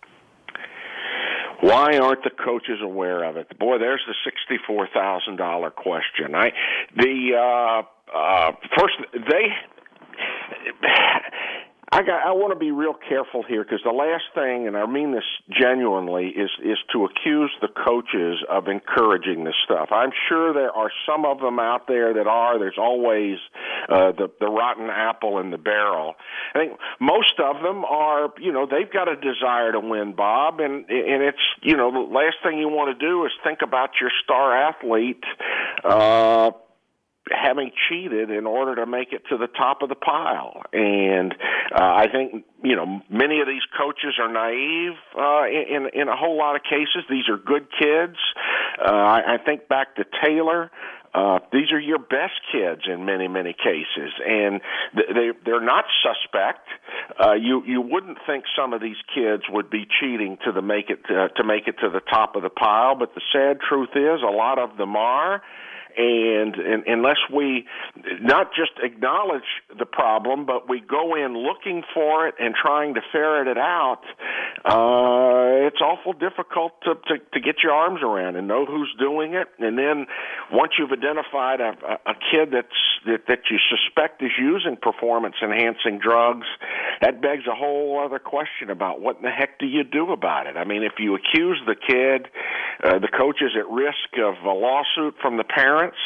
Why 1.60 1.96
aren't 1.96 2.24
the 2.24 2.32
coaches 2.32 2.80
aware 2.82 3.24
of 3.24 3.38
it? 3.38 3.56
Boy, 3.60 3.78
there's 3.78 4.02
the 4.08 4.16
sixty-four 4.26 4.88
thousand 4.92 5.36
dollar 5.36 5.70
question. 5.70 6.34
I 6.34 6.50
the 6.98 7.34
uh, 7.38 8.18
uh, 8.18 8.52
first 8.80 8.96
they 9.14 9.46
I 11.94 12.04
got. 12.04 12.26
I 12.26 12.32
want 12.32 12.54
to 12.54 12.60
be 12.60 12.72
real 12.72 12.94
careful 12.94 13.44
here 13.44 13.66
because 13.66 13.82
the 13.84 13.92
last 13.92 14.24
thing, 14.34 14.66
and 14.66 14.78
I 14.78 14.86
mean 14.86 15.12
this 15.12 15.28
genuinely, 15.50 16.28
is 16.28 16.50
is 16.64 16.78
to 16.94 17.04
accuse 17.04 17.52
the 17.60 17.68
coaches 17.68 18.40
of 18.50 18.70
encouraging 18.70 19.44
this 19.44 19.56
stuff. 19.66 19.90
I'm 19.92 20.12
sure 20.30 20.54
there 20.54 20.72
are 20.72 20.90
some 21.06 21.26
of 21.26 21.42
them 21.42 21.60
out 21.60 21.88
there 21.88 22.14
that 22.14 22.28
are. 22.28 22.58
There's 22.58 22.78
always 22.78 23.40
uh, 23.90 24.14
the 24.14 24.32
the 24.40 24.48
rotten 24.48 24.90
apple 24.90 25.40
in 25.40 25.52
the 25.52 25.58
barrel. 25.58 26.16
I 26.56 26.60
think 26.60 26.80
most 27.02 27.38
of 27.44 27.62
them 27.62 27.84
are. 27.84 28.32
You 28.40 28.54
know, 28.54 28.66
they've 28.66 28.92
got 28.92 29.10
a 29.10 29.18
desire 29.18 29.74
to 29.74 29.82
win, 29.82 30.14
Bob, 30.16 30.62
and 30.62 30.90
and 30.90 31.22
it's 31.24 31.44
you 31.62 31.76
know 31.76 31.92
the 31.92 32.00
last 32.00 32.38
thing 32.42 32.58
you 32.58 32.70
want 32.70 32.98
to 32.98 33.06
do 33.06 33.26
is 33.26 33.34
think 33.44 33.60
about 33.62 34.00
your 34.00 34.12
star 34.24 34.56
athlete. 34.56 35.26
Uh, 35.84 36.52
having 37.30 37.72
cheated 37.88 38.32
in 38.32 38.46
order 38.46 38.76
to 38.76 38.86
make 38.86 39.14
it 39.14 39.24
to 39.30 39.38
the 39.38 39.48
top 39.48 39.82
of 39.82 39.90
the 39.90 39.96
pile. 39.96 40.64
And 40.74 41.34
uh, 41.72 41.84
I 41.84 42.08
think 42.12 42.46
you 42.64 42.76
know 42.76 43.02
many 43.10 43.42
of 43.42 43.48
these 43.48 43.62
coaches 43.78 44.16
are 44.20 44.32
naive 44.32 44.98
uh, 45.18 45.46
in 45.46 45.90
in 45.94 46.08
a 46.08 46.16
whole 46.16 46.38
lot 46.38 46.56
of 46.56 46.64
cases. 46.64 47.04
These 47.10 47.30
are 47.30 47.38
good 47.38 47.68
kids. 47.80 48.18
Uh, 48.80 48.92
I, 48.92 49.36
I 49.36 49.38
think 49.38 49.68
back 49.68 49.96
to 49.96 50.06
Taylor. 50.24 50.72
Uh, 51.14 51.40
these 51.52 51.74
are 51.74 51.80
your 51.80 52.00
best 52.00 52.40
kids 52.54 52.84
in 52.88 53.04
many, 53.04 53.28
many 53.28 53.52
cases, 53.52 54.14
and 54.26 54.62
they 54.96 55.32
they're 55.46 55.60
not 55.60 55.84
suspect. 56.02 56.68
Uh, 57.20 57.34
you 57.34 57.64
you 57.66 57.82
wouldn't 57.82 58.18
think 58.26 58.46
some 58.56 58.72
of 58.72 58.82
these 58.82 58.96
kids 59.14 59.44
would 59.50 59.70
be 59.70 59.86
cheating 60.00 60.38
to 60.46 60.54
the 60.54 60.62
make 60.62 60.90
it 60.90 61.04
to, 61.08 61.28
to 61.36 61.44
make 61.44 61.68
it 61.68 61.76
to 61.82 61.90
the 61.90 62.00
top 62.00 62.38
of 62.38 62.44
the 62.44 62.50
pile, 62.50 62.96
but 62.96 63.14
the 63.14 63.22
sad 63.34 63.60
truth 63.60 63.90
is 63.94 64.22
a 64.24 64.32
lot 64.32 64.58
of 64.58 64.78
them 64.78 64.96
are 64.96 65.42
and, 65.98 66.56
and 66.56 66.84
unless 66.88 67.18
we 67.34 67.66
not 68.22 68.52
just 68.56 68.72
acknowledge 68.84 69.48
the 69.78 69.86
problem, 69.86 70.46
but 70.46 70.70
we 70.70 70.80
go 70.80 71.16
in 71.16 71.36
looking 71.36 71.84
for 71.94 72.28
it 72.28 72.36
and 72.40 72.56
trying 72.56 72.94
to 72.96 73.02
ferret 73.12 73.48
it 73.48 73.58
out, 73.58 74.02
uh, 74.66 75.68
it's 75.68 75.82
awful 75.82 76.14
difficult 76.14 76.74
to, 76.84 76.96
to, 76.96 77.18
to 77.34 77.40
get 77.40 77.64
your 77.64 77.74
arms 77.74 78.02
around 78.04 78.36
and 78.36 78.48
know 78.48 78.66
who's 78.66 78.94
doing 79.00 79.34
it. 79.34 79.48
And 79.60 79.78
then 79.78 80.08
once 80.52 80.74
you've 80.78 80.92
identified 80.92 81.60
a, 81.60 81.74
a, 82.06 82.16
kid 82.32 82.50
that's 82.52 82.68
that, 83.06 83.26
that 83.28 83.50
you 83.50 83.58
suspect 83.70 84.22
is 84.22 84.32
using 84.38 84.78
performance 84.78 85.36
enhancing 85.42 86.00
drugs, 86.00 86.46
that 87.02 87.22
begs 87.22 87.48
a 87.48 87.56
whole 87.56 88.02
other 88.06 88.20
question 88.20 88.70
about 88.70 89.02
what 89.02 89.18
in 89.18 89.24
the 89.24 89.32
heck 89.32 89.60
do 89.60 89.66
you 89.66 89.84
do 89.84 90.12
about 90.12 90.48
it? 90.48 90.56
I 90.56 90.66
mean, 90.66 90.84
if 90.84 90.94
you 91.00 91.16
accuse 91.16 91.60
the 91.66 91.76
kid, 91.76 92.28
uh, 92.84 93.00
the 93.00 93.10
coach 93.10 93.42
is 93.42 93.52
at 93.58 93.68
risk 93.70 94.18
of 94.22 94.36
a 94.46 94.54
lawsuit 94.54 95.16
from 95.22 95.38
the 95.38 95.44
parent 95.44 95.81
parents. 95.82 95.98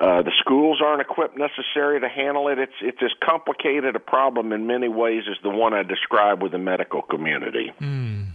Uh, 0.00 0.22
the 0.22 0.32
schools 0.40 0.80
aren't 0.84 1.02
equipped 1.02 1.36
necessary 1.36 2.00
to 2.00 2.08
handle 2.08 2.48
it. 2.48 2.58
It's 2.58 2.72
it's 2.80 2.98
as 3.02 3.10
complicated 3.22 3.96
a 3.96 4.00
problem 4.00 4.52
in 4.52 4.66
many 4.66 4.88
ways 4.88 5.24
as 5.30 5.36
the 5.42 5.50
one 5.50 5.74
I 5.74 5.82
described 5.82 6.42
with 6.42 6.52
the 6.52 6.58
medical 6.58 7.02
community. 7.02 7.72
Mm. 7.80 8.28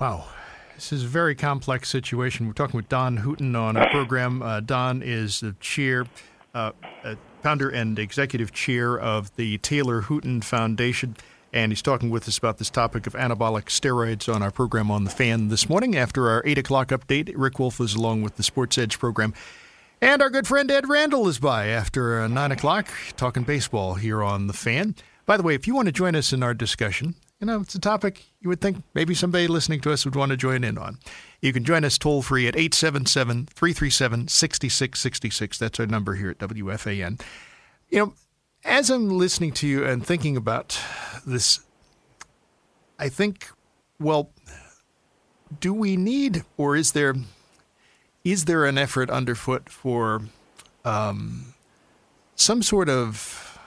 Wow. 0.00 0.26
This 0.74 0.92
is 0.92 1.04
a 1.04 1.08
very 1.08 1.34
complex 1.34 1.88
situation. 1.88 2.46
We're 2.46 2.52
talking 2.52 2.76
with 2.76 2.88
Don 2.88 3.18
Hooton 3.18 3.56
on 3.56 3.76
a 3.76 3.88
program. 3.90 4.42
Uh, 4.42 4.60
Don 4.60 5.02
is 5.02 5.40
the 5.40 5.54
chair, 5.60 6.06
uh, 6.54 6.72
uh, 7.04 7.16
founder 7.42 7.68
and 7.68 7.98
executive 7.98 8.52
chair 8.52 8.98
of 8.98 9.34
the 9.36 9.58
Taylor 9.58 10.02
Hooton 10.02 10.42
Foundation, 10.42 11.16
and 11.52 11.72
he's 11.72 11.82
talking 11.82 12.10
with 12.10 12.28
us 12.28 12.38
about 12.38 12.58
this 12.58 12.70
topic 12.70 13.06
of 13.06 13.14
anabolic 13.14 13.66
steroids 13.66 14.32
on 14.32 14.42
our 14.42 14.50
program 14.50 14.90
on 14.90 15.04
the 15.04 15.10
fan 15.10 15.48
this 15.48 15.68
morning. 15.68 15.96
After 15.96 16.28
our 16.28 16.42
8 16.44 16.58
o'clock 16.58 16.88
update, 16.88 17.32
Rick 17.34 17.58
Wolff 17.58 17.80
is 17.80 17.94
along 17.94 18.22
with 18.22 18.36
the 18.36 18.42
Sports 18.42 18.78
Edge 18.78 18.98
program. 18.98 19.34
And 20.00 20.22
our 20.22 20.30
good 20.30 20.46
friend 20.46 20.70
Ed 20.70 20.88
Randall 20.88 21.26
is 21.26 21.40
by 21.40 21.66
after 21.66 22.20
uh, 22.20 22.28
9 22.28 22.52
o'clock 22.52 22.88
talking 23.16 23.42
baseball 23.42 23.94
here 23.94 24.22
on 24.22 24.46
The 24.46 24.52
Fan. 24.52 24.94
By 25.26 25.36
the 25.36 25.42
way, 25.42 25.56
if 25.56 25.66
you 25.66 25.74
want 25.74 25.86
to 25.86 25.92
join 25.92 26.14
us 26.14 26.32
in 26.32 26.40
our 26.44 26.54
discussion, 26.54 27.16
you 27.40 27.48
know, 27.48 27.60
it's 27.60 27.74
a 27.74 27.80
topic 27.80 28.24
you 28.40 28.48
would 28.48 28.60
think 28.60 28.84
maybe 28.94 29.12
somebody 29.12 29.48
listening 29.48 29.80
to 29.80 29.92
us 29.92 30.04
would 30.04 30.14
want 30.14 30.30
to 30.30 30.36
join 30.36 30.62
in 30.62 30.78
on. 30.78 30.98
You 31.40 31.52
can 31.52 31.64
join 31.64 31.84
us 31.84 31.98
toll 31.98 32.22
free 32.22 32.46
at 32.46 32.54
877 32.54 33.46
337 33.46 34.28
6666. 34.28 35.58
That's 35.58 35.80
our 35.80 35.86
number 35.86 36.14
here 36.14 36.30
at 36.30 36.38
WFAN. 36.38 37.20
You 37.90 37.98
know, 37.98 38.14
as 38.64 38.90
I'm 38.90 39.08
listening 39.08 39.52
to 39.54 39.66
you 39.66 39.84
and 39.84 40.06
thinking 40.06 40.36
about 40.36 40.80
this, 41.26 41.58
I 43.00 43.08
think, 43.08 43.48
well, 43.98 44.30
do 45.58 45.74
we 45.74 45.96
need 45.96 46.44
or 46.56 46.76
is 46.76 46.92
there 46.92 47.16
is 48.32 48.44
there 48.44 48.64
an 48.64 48.76
effort 48.76 49.10
underfoot 49.10 49.68
for 49.68 50.22
um, 50.84 51.54
some 52.36 52.62
sort 52.62 52.88
of 52.88 53.58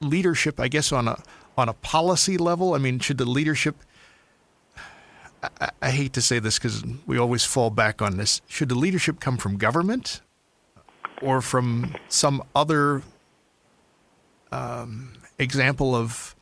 leadership? 0.00 0.58
I 0.58 0.68
guess 0.68 0.92
on 0.92 1.08
a 1.08 1.22
on 1.56 1.68
a 1.68 1.74
policy 1.74 2.36
level. 2.36 2.74
I 2.74 2.78
mean, 2.78 2.98
should 2.98 3.18
the 3.18 3.24
leadership? 3.24 3.76
I, 5.60 5.70
I 5.80 5.90
hate 5.90 6.12
to 6.14 6.20
say 6.20 6.38
this 6.38 6.58
because 6.58 6.84
we 7.06 7.18
always 7.18 7.44
fall 7.44 7.70
back 7.70 8.02
on 8.02 8.16
this. 8.16 8.40
Should 8.48 8.68
the 8.68 8.74
leadership 8.74 9.20
come 9.20 9.36
from 9.36 9.56
government 9.56 10.20
or 11.22 11.40
from 11.40 11.94
some 12.08 12.42
other 12.54 13.02
um, 14.50 15.12
example 15.38 15.94
of 15.94 16.34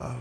uh, 0.00 0.16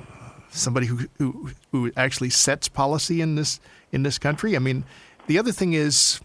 somebody 0.49 0.85
who, 0.87 1.07
who 1.17 1.51
who 1.71 1.91
actually 1.97 2.29
sets 2.29 2.67
policy 2.67 3.21
in 3.21 3.35
this 3.35 3.59
in 3.91 4.03
this 4.03 4.17
country? 4.17 4.55
I 4.55 4.59
mean, 4.59 4.83
the 5.31 5.39
other 5.39 5.53
thing 5.53 5.71
is, 5.71 6.19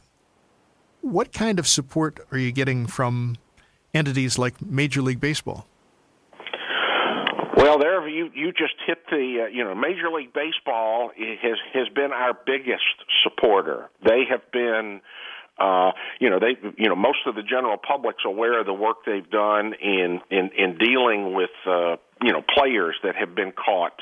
what 1.01 1.33
kind 1.33 1.61
of 1.61 1.69
support 1.69 2.19
are 2.33 2.39
you 2.39 2.51
getting 2.51 2.89
from 2.89 3.37
entities 3.95 4.37
like 4.37 4.61
Major 4.61 5.01
League 5.01 5.21
Baseball? 5.21 5.69
Well, 7.57 7.79
there 7.79 8.09
you 8.09 8.31
you 8.35 8.51
just 8.51 8.75
hit 8.85 8.99
the 9.09 9.45
uh, 9.45 9.47
you 9.47 9.63
know 9.63 9.77
Major 9.77 10.11
League 10.11 10.33
Baseball 10.33 11.13
has 11.17 11.57
has 11.73 11.89
been 11.95 12.11
our 12.13 12.37
biggest 12.47 12.83
supporter. 13.23 13.91
They 14.05 14.25
have 14.29 14.51
been 14.51 15.01
uh, 15.59 15.93
you 16.21 16.29
know, 16.29 16.39
they, 16.39 16.57
you 16.77 16.89
know, 16.89 16.97
most 16.97 17.21
of 17.27 17.35
the 17.35 17.43
general 17.43 17.79
public's 17.79 18.25
aware 18.27 18.61
of 18.61 18.67
the 18.67 18.75
work 18.75 18.99
they've 19.07 19.31
done 19.31 19.73
in 19.81 20.21
in 20.31 20.51
in 20.59 20.79
dealing 20.79 21.33
with 21.33 21.51
uh, 21.65 21.97
you 22.23 22.33
know 22.33 22.43
players 22.57 22.97
that 23.03 23.15
have 23.17 23.35
been 23.35 23.53
caught 23.53 23.99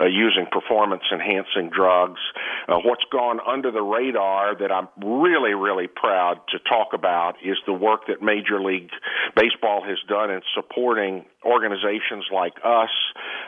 uh, 0.00 0.04
using 0.04 0.46
performance 0.50 1.02
enhancing 1.12 1.70
drugs. 1.70 2.20
Uh, 2.68 2.78
what's 2.84 3.04
gone 3.10 3.40
under 3.46 3.70
the 3.70 3.82
radar 3.82 4.54
that 4.56 4.70
I'm 4.70 4.88
really 5.04 5.54
really 5.54 5.88
proud 5.88 6.40
to 6.50 6.58
talk 6.60 6.88
about 6.92 7.34
is 7.44 7.56
the 7.66 7.72
work 7.72 8.06
that 8.08 8.22
Major 8.22 8.60
League 8.60 8.90
Baseball 9.34 9.82
has 9.84 9.98
done 10.08 10.30
in 10.30 10.42
supporting 10.54 11.24
organizations 11.44 12.24
like 12.32 12.54
us 12.64 12.90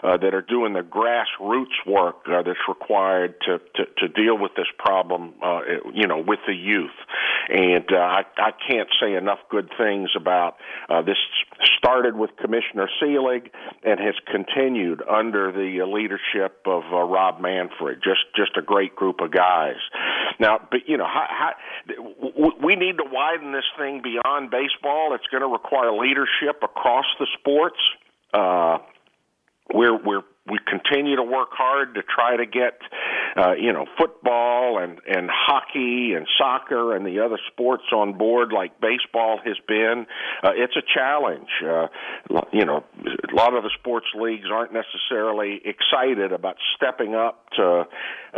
uh, 0.02 0.16
that 0.16 0.34
are 0.34 0.42
doing 0.42 0.72
the 0.72 0.80
grassroots 0.80 1.74
work 1.86 2.16
uh, 2.26 2.42
that's 2.42 2.58
required 2.68 3.34
to, 3.42 3.58
to 3.74 3.84
to 3.98 4.08
deal 4.08 4.38
with 4.38 4.52
this 4.56 4.66
problem, 4.78 5.34
uh, 5.42 5.60
you 5.94 6.06
know, 6.06 6.18
with 6.18 6.40
the 6.46 6.54
youth. 6.54 6.90
And 7.48 7.86
uh, 7.92 7.96
I, 7.96 8.22
I 8.36 8.50
can't 8.68 8.88
say 9.00 9.14
enough 9.14 9.38
good 9.50 9.70
things 9.78 10.10
about 10.16 10.56
uh, 10.88 11.02
this. 11.02 11.16
Started 11.78 12.16
with 12.16 12.30
Commissioner 12.36 12.88
Selig 13.00 13.50
and 13.82 13.98
has 14.08 14.16
continued 14.26 15.02
under 15.08 15.52
the 15.52 15.84
leadership 15.84 16.62
of 16.66 16.82
uh, 16.92 17.02
Rob 17.02 17.40
Manfred. 17.40 17.98
Just 18.02 18.24
just 18.34 18.56
a 18.56 18.62
great 18.62 18.96
group 18.96 19.20
of 19.20 19.30
guys. 19.30 19.76
Now, 20.40 20.58
but 20.70 20.88
you 20.88 20.96
know, 20.96 21.06
how, 21.06 21.26
how, 21.28 22.52
we 22.64 22.74
need 22.76 22.96
to 22.96 23.04
widen 23.04 23.52
this 23.52 23.68
thing 23.78 24.00
beyond 24.02 24.50
baseball. 24.50 25.14
It's 25.14 25.26
going 25.30 25.42
to 25.42 25.48
require 25.48 25.92
leadership 25.92 26.62
across 26.62 27.06
the 27.18 27.26
sports. 27.38 27.78
Uh, 28.32 28.78
we're 29.72 29.96
we're 30.02 30.22
we 30.50 30.58
continue 30.66 31.16
to 31.16 31.22
work 31.22 31.50
hard 31.52 31.94
to 31.94 32.02
try 32.02 32.36
to 32.36 32.46
get 32.46 32.80
uh, 33.36 33.52
you 33.52 33.72
know 33.72 33.86
football 33.98 34.78
and 34.78 35.00
and 35.06 35.28
hockey 35.30 36.14
and 36.14 36.26
soccer 36.38 36.94
and 36.94 37.06
the 37.06 37.20
other 37.20 37.38
sports 37.50 37.84
on 37.92 38.16
board 38.16 38.52
like 38.52 38.80
baseball 38.80 39.38
has 39.44 39.56
been. 39.66 40.06
Uh, 40.42 40.52
it's 40.54 40.76
a 40.76 40.82
challenge. 40.94 41.48
Uh, 41.64 41.88
you 42.52 42.64
know, 42.64 42.84
a 43.04 43.34
lot 43.34 43.54
of 43.54 43.62
the 43.62 43.70
sports 43.78 44.06
leagues 44.14 44.46
aren't 44.50 44.72
necessarily 44.72 45.60
excited 45.64 46.32
about 46.32 46.56
stepping 46.76 47.14
up 47.14 47.48
to 47.56 47.86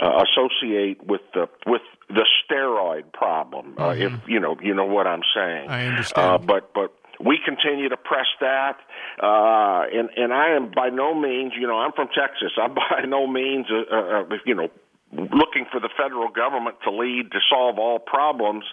uh, 0.00 0.24
associate 0.24 1.04
with 1.04 1.22
the 1.34 1.48
with 1.66 1.82
the 2.08 2.26
steroid 2.44 3.12
problem. 3.12 3.74
Uh, 3.78 3.90
mm-hmm. 3.90 4.14
If 4.14 4.28
you 4.28 4.40
know, 4.40 4.56
you 4.62 4.74
know 4.74 4.86
what 4.86 5.06
I'm 5.06 5.22
saying. 5.34 5.68
I 5.68 5.86
understand. 5.86 6.26
Uh, 6.26 6.38
but 6.38 6.72
but 6.74 6.92
we 7.24 7.38
continue 7.44 7.88
to 7.88 7.96
press 7.96 8.26
that, 8.40 8.78
uh, 9.22 9.84
and 9.92 10.08
and 10.16 10.32
I 10.32 10.56
am 10.56 10.70
by 10.74 10.88
no 10.88 11.14
means, 11.14 11.52
you 11.58 11.66
know, 11.66 11.78
I'm 11.78 11.92
from 11.92 12.08
Texas. 12.08 12.52
I'm 12.60 12.74
by 12.90 13.04
no 13.06 13.26
means, 13.26 13.66
uh, 13.70 13.94
uh, 13.94 14.24
you 14.46 14.54
know, 14.54 14.68
looking 15.12 15.66
for 15.70 15.80
the 15.80 15.90
federal 15.96 16.30
government 16.30 16.76
to 16.84 16.90
lead 16.90 17.32
to 17.32 17.38
solve 17.50 17.78
all 17.78 17.98
problems. 17.98 18.64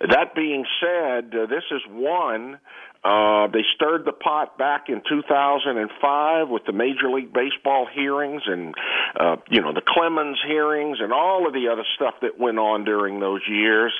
That 0.00 0.34
being 0.34 0.64
said, 0.80 1.34
uh, 1.34 1.46
this 1.46 1.64
is 1.70 1.82
one 1.90 2.58
uh, 3.04 3.48
they 3.48 3.62
stirred 3.74 4.04
the 4.04 4.12
pot 4.12 4.56
back 4.56 4.84
in 4.88 5.02
2005 5.08 6.48
with 6.48 6.62
the 6.66 6.72
Major 6.72 7.10
League 7.10 7.32
Baseball 7.32 7.88
hearings 7.92 8.42
and, 8.46 8.74
uh, 9.18 9.36
you 9.50 9.60
know, 9.60 9.72
the 9.72 9.82
Clemens 9.86 10.38
hearings 10.46 10.98
and 11.00 11.12
all 11.12 11.46
of 11.46 11.52
the 11.52 11.68
other 11.68 11.84
stuff 11.96 12.14
that 12.22 12.38
went 12.38 12.58
on 12.58 12.84
during 12.84 13.20
those 13.20 13.42
years, 13.48 13.92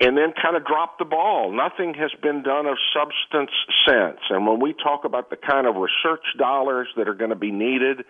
and 0.00 0.16
then 0.16 0.32
kind 0.40 0.56
of 0.56 0.64
dropped 0.64 0.98
the 0.98 1.04
ball. 1.04 1.52
Nothing 1.52 1.94
has 1.94 2.10
been 2.22 2.42
done 2.42 2.66
of 2.66 2.76
substance 2.94 3.50
since. 3.86 4.20
And 4.30 4.46
when 4.46 4.60
we 4.60 4.74
talk 4.74 5.04
about 5.04 5.30
the 5.30 5.36
kind 5.36 5.66
of 5.66 5.76
research 5.76 6.24
dollars 6.38 6.88
that 6.96 7.08
are 7.08 7.14
going 7.14 7.30
to 7.30 7.36
be 7.36 7.50
needed 7.50 8.04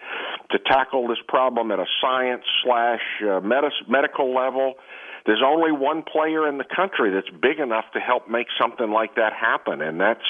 to 0.51 0.59
tackle 0.67 1.09
this 1.09 1.19
problem 1.27 1.71
at 1.71 1.79
a 1.79 1.87
science 2.01 2.45
slash 2.65 3.01
uh, 3.23 3.41
medical 3.41 4.35
level, 4.35 4.75
there's 5.27 5.43
only 5.45 5.73
one 5.73 6.03
player 6.03 6.49
in 6.49 6.59
the 6.59 6.65
country 6.65 7.13
that's 7.13 7.31
big 7.41 7.59
enough 7.59 7.85
to 7.95 8.01
help 8.01 8.29
make 8.29 8.47
something 8.61 8.91
like 8.91 9.15
that 9.17 9.33
happen, 9.33 9.81
and 9.81 10.01
that's 10.01 10.27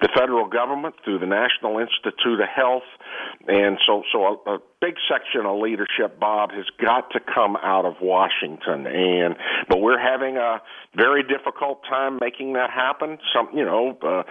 the 0.00 0.08
federal 0.14 0.48
government 0.48 0.94
through 1.04 1.18
the 1.18 1.26
National 1.26 1.78
Institute 1.78 2.40
of 2.40 2.48
Health. 2.48 2.86
And 3.46 3.78
so, 3.86 4.02
so 4.12 4.40
a, 4.46 4.54
a 4.54 4.58
big 4.80 4.94
section 5.10 5.46
of 5.46 5.60
leadership, 5.60 6.20
Bob, 6.20 6.52
has 6.52 6.66
got 6.80 7.10
to 7.12 7.20
come 7.20 7.56
out 7.56 7.84
of 7.84 7.94
Washington. 8.00 8.86
And 8.86 9.36
but 9.68 9.80
we're 9.80 9.98
having 9.98 10.36
a 10.36 10.60
very 10.94 11.22
difficult 11.22 11.82
time 11.88 12.18
making 12.20 12.54
that 12.54 12.70
happen. 12.70 13.18
Some, 13.34 13.48
you 13.56 13.64
know, 13.64 13.98
uh, 14.02 14.22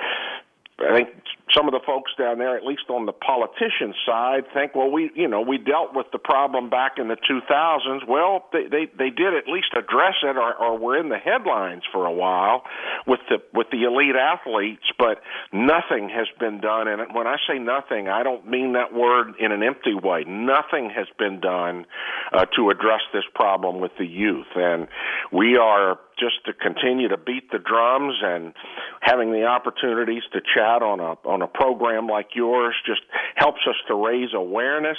I 0.80 0.94
think 0.94 1.10
some 1.56 1.68
of 1.68 1.74
the 1.74 1.80
folks 1.86 2.12
down 2.20 2.38
there, 2.38 2.56
at 2.56 2.64
least 2.64 2.84
on 2.90 3.06
the 3.06 3.12
politician 3.12 3.94
side, 4.06 4.44
think, 4.54 4.76
well, 4.76 4.92
we, 4.92 5.10
you 5.16 5.28
know, 5.28 5.42
we 5.42 5.58
dealt 5.58 5.96
with 5.96 6.06
the 6.12 6.20
problem 6.20 6.70
back 6.70 6.94
in 6.98 7.08
the 7.08 7.16
2000s. 7.16 8.08
Well, 8.08 8.46
they 8.54 8.68
they, 8.70 8.86
they 8.98 9.10
did 9.10 9.34
at 9.34 9.48
least 9.48 9.74
address 9.74 10.16
it, 10.24 10.38
or, 10.38 10.54
or 10.54 10.78
were 10.78 11.00
in 11.00 11.10
the 11.10 11.18
headlines 11.18 11.84
for 11.92 12.06
a 12.06 12.12
while 12.12 12.64
with 13.08 13.22
the 13.30 13.38
with 13.54 13.68
the 13.72 13.84
elite 13.84 14.16
athletes, 14.16 14.86
but 15.00 15.22
nothing 15.52 16.10
has 16.10 16.28
been 16.40 16.62
done. 16.62 16.88
And 16.88 17.14
when 17.14 17.26
I 17.26 17.38
say 17.50 17.58
nothing, 17.58 18.08
I 18.08 18.22
don't 18.22 18.48
mean 18.48 18.74
that 18.74 18.94
word 18.94 19.34
in 19.40 19.52
an 19.52 19.64
empty 19.64 19.96
way. 19.96 20.26
Nothing 20.28 20.92
has 20.96 21.08
been 21.18 21.40
done 21.40 21.86
uh, 22.34 22.46
to 22.56 22.70
address 22.70 23.02
this 23.14 23.26
problem 23.34 23.80
with 23.80 23.92
the 23.98 24.06
youth, 24.06 24.54
and 24.56 24.88
we 25.32 25.58
are 25.58 25.98
just 26.20 26.44
to 26.46 26.54
continue 26.54 27.08
to 27.08 27.18
beat 27.18 27.52
the 27.52 27.60
drums 27.60 28.16
and 28.22 28.54
having 29.02 29.32
the 29.32 29.44
opportunities 29.44 30.24
to 30.34 30.42
chat 30.42 30.82
on 30.82 31.00
a 31.00 31.18
on 31.28 31.42
a 31.42 31.48
program 31.48 32.08
like 32.08 32.30
yours 32.36 32.76
just 32.86 33.02
helps 33.36 33.62
us 33.68 33.76
to 33.88 33.96
raise 33.96 34.30
awareness 34.34 34.98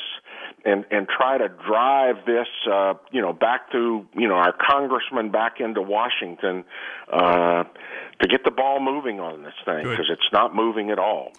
and 0.64 0.84
and 0.90 1.08
try 1.08 1.38
to 1.38 1.48
drive 1.66 2.16
this 2.26 2.48
uh 2.70 2.94
you 3.10 3.20
know 3.20 3.32
back 3.32 3.70
to 3.72 4.06
you 4.14 4.28
know 4.28 4.34
our 4.34 4.54
congressman 4.68 5.30
back 5.30 5.60
into 5.60 5.82
Washington 5.82 6.64
uh 7.12 7.64
to 8.20 8.28
get 8.28 8.44
the 8.44 8.50
ball 8.50 8.80
moving 8.80 9.20
on 9.20 9.42
this 9.42 9.54
thing 9.64 9.84
because 9.84 10.10
it's 10.10 10.32
not 10.32 10.54
moving 10.54 10.90
at 10.90 10.98
all 10.98 11.32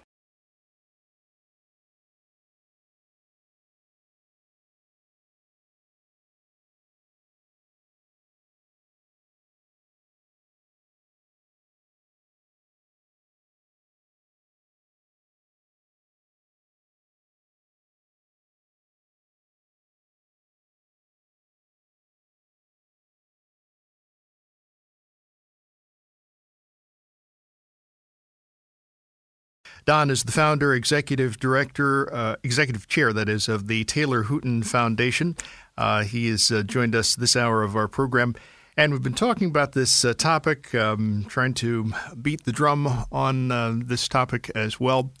Don 29.84 30.10
is 30.10 30.24
the 30.24 30.32
founder, 30.32 30.74
executive 30.74 31.38
director, 31.38 32.12
uh, 32.12 32.36
executive 32.42 32.88
chair, 32.88 33.12
that 33.12 33.28
is, 33.28 33.48
of 33.48 33.66
the 33.66 33.84
Taylor 33.84 34.24
Hooton 34.24 34.64
Foundation. 34.64 35.36
Uh, 35.76 36.04
he 36.04 36.28
has 36.28 36.50
uh, 36.50 36.62
joined 36.62 36.94
us 36.94 37.14
this 37.14 37.36
hour 37.36 37.62
of 37.62 37.76
our 37.76 37.88
program. 37.88 38.34
And 38.76 38.92
we've 38.92 39.02
been 39.02 39.14
talking 39.14 39.48
about 39.48 39.72
this 39.72 40.04
uh, 40.04 40.14
topic, 40.14 40.74
um, 40.74 41.26
trying 41.28 41.54
to 41.54 41.92
beat 42.20 42.44
the 42.44 42.52
drum 42.52 43.06
on 43.10 43.50
uh, 43.50 43.74
this 43.76 44.08
topic 44.08 44.50
as 44.54 44.78
well. 44.78 45.12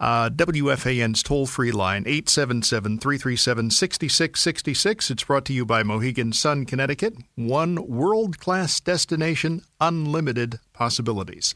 Uh, 0.00 0.30
WFAN's 0.30 1.22
toll 1.22 1.46
free 1.46 1.72
line, 1.72 2.04
877 2.06 2.98
337 2.98 3.70
6666. 3.70 5.10
It's 5.10 5.24
brought 5.24 5.44
to 5.46 5.52
you 5.52 5.64
by 5.64 5.82
Mohegan 5.82 6.32
Sun, 6.32 6.66
Connecticut. 6.66 7.16
One 7.34 7.86
world 7.88 8.38
class 8.38 8.78
destination, 8.78 9.62
unlimited 9.80 10.60
possibilities. 10.72 11.54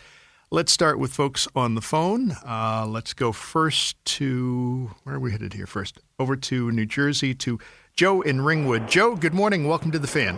Let's 0.52 0.70
start 0.70 0.98
with 0.98 1.14
folks 1.14 1.48
on 1.56 1.76
the 1.76 1.80
phone. 1.80 2.36
Uh, 2.44 2.84
let's 2.86 3.14
go 3.14 3.32
first 3.32 3.96
to 4.20 4.90
where 5.02 5.16
are 5.16 5.18
we 5.18 5.32
headed 5.32 5.54
here 5.54 5.64
first? 5.64 5.96
Over 6.18 6.36
to 6.36 6.70
New 6.70 6.84
Jersey 6.84 7.32
to 7.36 7.58
Joe 7.96 8.20
in 8.20 8.42
Ringwood. 8.42 8.86
Joe, 8.86 9.16
good 9.16 9.32
morning. 9.32 9.66
Welcome 9.66 9.92
to 9.92 9.98
the 9.98 10.06
fan. 10.06 10.36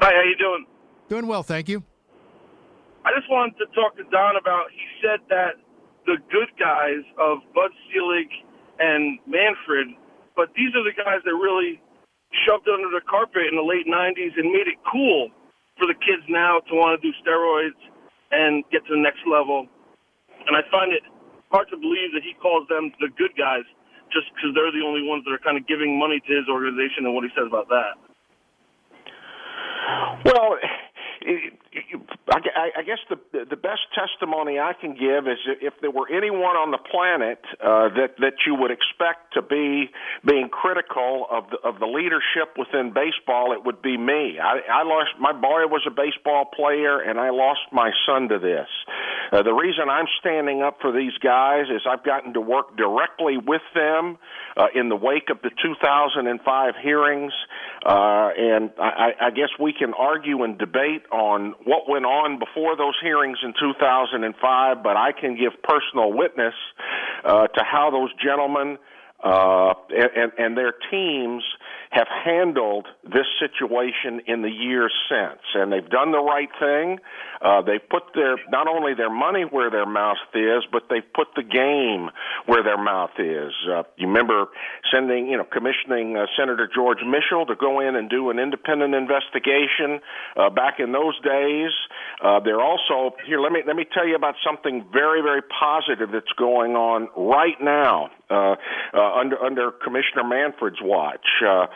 Hi, 0.00 0.08
how 0.16 0.24
you 0.24 0.36
doing? 0.40 0.64
Doing 1.10 1.26
well, 1.26 1.42
thank 1.42 1.68
you. 1.68 1.84
I 3.04 3.12
just 3.12 3.28
wanted 3.28 3.58
to 3.58 3.66
talk 3.76 3.94
to 4.00 4.04
Don 4.04 4.40
about. 4.40 4.72
He 4.72 4.88
said 5.04 5.20
that 5.28 5.60
the 6.06 6.16
good 6.32 6.48
guys 6.58 7.04
of 7.20 7.44
Bud 7.52 7.76
Selig 7.92 8.32
and 8.80 9.18
Manfred, 9.28 9.88
but 10.34 10.48
these 10.56 10.72
are 10.72 10.82
the 10.82 10.96
guys 10.96 11.20
that 11.26 11.34
really 11.36 11.76
shoved 12.48 12.64
under 12.72 12.88
the 12.88 13.04
carpet 13.04 13.52
in 13.52 13.54
the 13.54 13.68
late 13.68 13.84
'90s 13.84 14.32
and 14.40 14.48
made 14.48 14.64
it 14.64 14.80
cool 14.90 15.28
for 15.76 15.84
the 15.84 15.94
kids 16.00 16.24
now 16.30 16.60
to 16.70 16.74
want 16.74 16.96
to 16.96 17.04
do 17.04 17.12
steroids 17.20 17.76
and 18.32 18.64
get 18.72 18.84
to 18.88 18.96
the 18.96 19.00
next 19.00 19.20
level. 19.28 19.68
And 20.48 20.56
I 20.56 20.64
find 20.72 20.92
it 20.92 21.04
hard 21.52 21.68
to 21.70 21.76
believe 21.76 22.16
that 22.16 22.24
he 22.24 22.34
calls 22.40 22.66
them 22.68 22.90
the 22.98 23.08
good 23.14 23.36
guys 23.36 23.62
just 24.10 24.28
because 24.34 24.56
they're 24.56 24.72
the 24.72 24.84
only 24.84 25.06
ones 25.06 25.24
that 25.24 25.32
are 25.32 25.40
kind 25.40 25.56
of 25.56 25.68
giving 25.68 25.98
money 25.98 26.20
to 26.20 26.32
his 26.32 26.48
organization 26.48 27.04
and 27.06 27.14
what 27.14 27.24
he 27.24 27.30
says 27.36 27.46
about 27.46 27.68
that. 27.68 27.94
Well, 30.24 30.58
I, 32.30 32.82
guess 32.82 32.98
the 33.08 33.18
the 33.44 33.56
best 33.56 33.82
testimony 33.94 34.58
I 34.58 34.72
can 34.72 34.94
give 34.94 35.26
is 35.26 35.38
if 35.60 35.74
there 35.80 35.90
were 35.90 36.08
anyone 36.08 36.56
on 36.56 36.70
the 36.70 36.78
planet 36.78 37.38
uh, 37.60 37.88
that 37.96 38.16
that 38.18 38.34
you 38.46 38.54
would 38.54 38.70
expect 38.70 39.34
to 39.34 39.42
be 39.42 39.90
being 40.24 40.48
critical 40.48 41.26
of 41.30 41.44
the 41.50 41.58
of 41.62 41.78
the 41.78 41.86
leadership 41.86 42.56
within 42.56 42.92
baseball, 42.92 43.52
it 43.52 43.64
would 43.64 43.82
be 43.82 43.96
me. 43.96 44.38
I, 44.40 44.60
I 44.80 44.82
lost 44.84 45.10
my 45.20 45.32
boy 45.32 45.66
was 45.68 45.82
a 45.86 45.90
baseball 45.90 46.46
player, 46.46 47.00
and 47.00 47.18
I 47.18 47.30
lost 47.30 47.60
my 47.72 47.90
son 48.06 48.28
to 48.28 48.38
this. 48.38 48.68
Uh, 49.32 49.42
the 49.42 49.52
reason 49.52 49.88
I'm 49.88 50.08
standing 50.20 50.62
up 50.62 50.78
for 50.80 50.92
these 50.92 51.16
guys 51.22 51.66
is 51.68 51.82
I've 51.88 52.04
gotten 52.04 52.34
to 52.34 52.40
work 52.40 52.76
directly 52.76 53.36
with 53.36 53.62
them 53.74 54.18
uh, 54.56 54.66
in 54.74 54.88
the 54.88 54.96
wake 54.96 55.30
of 55.30 55.40
the 55.42 55.50
2005 55.50 56.74
hearings, 56.82 57.32
uh, 57.84 58.30
and 58.36 58.70
I, 58.78 59.12
I 59.20 59.30
guess 59.30 59.48
we 59.58 59.72
can 59.72 59.94
argue 59.94 60.42
and 60.42 60.58
debate 60.58 61.04
on 61.10 61.54
what 61.64 61.81
went 61.88 62.04
on 62.04 62.38
before 62.38 62.76
those 62.76 62.94
hearings 63.02 63.38
in 63.42 63.52
2005, 63.58 64.82
but 64.82 64.96
I 64.96 65.12
can 65.12 65.36
give 65.36 65.52
personal 65.62 66.12
witness 66.12 66.54
uh, 67.24 67.46
to 67.48 67.64
how 67.64 67.90
those 67.90 68.10
gentlemen 68.22 68.78
uh, 69.22 69.74
and, 69.90 70.32
and 70.36 70.56
their 70.56 70.74
teams 70.90 71.42
have 71.92 72.08
handled 72.08 72.88
this 73.04 73.28
situation 73.38 74.22
in 74.26 74.40
the 74.40 74.48
years 74.48 74.92
since, 75.10 75.42
and 75.54 75.70
they've 75.70 75.90
done 75.90 76.10
the 76.10 76.24
right 76.24 76.48
thing. 76.58 76.98
Uh, 77.42 77.60
they've 77.60 77.86
put 77.90 78.02
their 78.14 78.36
not 78.48 78.66
only 78.66 78.94
their 78.94 79.12
money 79.12 79.42
where 79.42 79.70
their 79.70 79.84
mouth 79.84 80.16
is, 80.32 80.64
but 80.72 80.84
they've 80.88 81.12
put 81.12 81.28
the 81.36 81.42
game 81.42 82.08
where 82.46 82.62
their 82.62 82.82
mouth 82.82 83.12
is. 83.18 83.52
Uh, 83.68 83.82
you 83.98 84.08
remember 84.08 84.46
sending, 84.90 85.28
you 85.28 85.36
know, 85.36 85.44
commissioning 85.44 86.16
uh, 86.16 86.24
Senator 86.34 86.66
George 86.74 87.04
Mitchell 87.04 87.44
to 87.44 87.54
go 87.54 87.80
in 87.80 87.94
and 87.94 88.08
do 88.08 88.30
an 88.30 88.38
independent 88.38 88.94
investigation 88.94 90.00
uh, 90.36 90.48
back 90.48 90.80
in 90.80 90.92
those 90.92 91.20
days. 91.20 91.72
Uh, 92.24 92.40
they're 92.40 92.62
also 92.62 93.14
here. 93.26 93.38
Let 93.38 93.52
me 93.52 93.60
let 93.66 93.76
me 93.76 93.84
tell 93.92 94.08
you 94.08 94.16
about 94.16 94.36
something 94.40 94.86
very 94.90 95.20
very 95.20 95.42
positive 95.42 96.08
that's 96.10 96.32
going 96.38 96.72
on 96.72 97.08
right 97.16 97.60
now 97.60 98.08
uh, 98.32 98.56
uh, 98.94 99.20
under 99.20 99.38
under 99.42 99.70
Commissioner 99.70 100.24
Manfred's 100.24 100.80
watch. 100.80 101.26
Uh, 101.46 101.66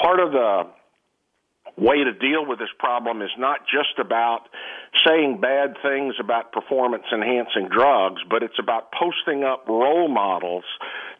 part 0.00 0.20
of 0.20 0.32
the 0.32 0.62
way 1.76 2.04
to 2.04 2.12
deal 2.12 2.44
with 2.46 2.58
this 2.58 2.72
problem 2.78 3.22
is 3.22 3.30
not 3.38 3.60
just 3.64 3.98
about 3.98 4.48
saying 5.06 5.40
bad 5.40 5.76
things 5.82 6.14
about 6.20 6.52
performance 6.52 7.04
enhancing 7.12 7.68
drugs, 7.72 8.20
but 8.28 8.42
it's 8.42 8.58
about 8.58 8.90
posting 8.92 9.44
up 9.44 9.66
role 9.68 10.08
models 10.08 10.64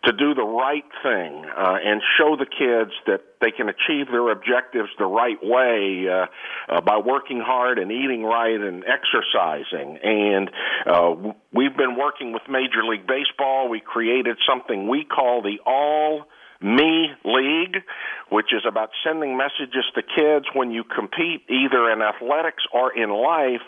to 0.05 0.12
do 0.12 0.34
the 0.34 0.43
right 0.45 0.84
thing 1.03 1.45
uh, 1.45 1.76
and 1.84 2.01
show 2.18 2.36
the 2.36 2.47
kids 2.47 2.93
that 3.07 3.20
they 3.41 3.51
can 3.51 3.68
achieve 3.68 4.07
their 4.11 4.30
objectives 4.30 4.88
the 4.99 5.05
right 5.05 5.38
way 5.43 6.07
uh, 6.09 6.26
uh, 6.72 6.80
by 6.80 6.99
working 6.99 7.41
hard 7.41 7.78
and 7.78 7.93
eating 7.93 8.24
right 8.24 8.61
and 8.61 8.84
exercising. 8.84 9.99
And 10.03 10.51
uh, 10.86 11.32
we've 11.53 11.76
been 11.76 11.97
working 11.99 12.32
with 12.32 12.43
Major 12.49 12.82
League 12.88 13.07
Baseball. 13.07 13.68
We 13.68 13.80
created 13.80 14.36
something 14.49 14.88
we 14.88 15.05
call 15.05 15.43
the 15.43 15.59
All 15.66 16.24
me 16.62 17.08
League, 17.24 17.82
which 18.30 18.52
is 18.52 18.62
about 18.66 18.90
sending 19.04 19.36
messages 19.36 19.84
to 19.94 20.02
kids 20.02 20.46
when 20.54 20.70
you 20.70 20.84
compete 20.84 21.42
either 21.48 21.90
in 21.90 22.02
athletics 22.02 22.62
or 22.72 22.96
in 22.96 23.11
life. 23.11 23.64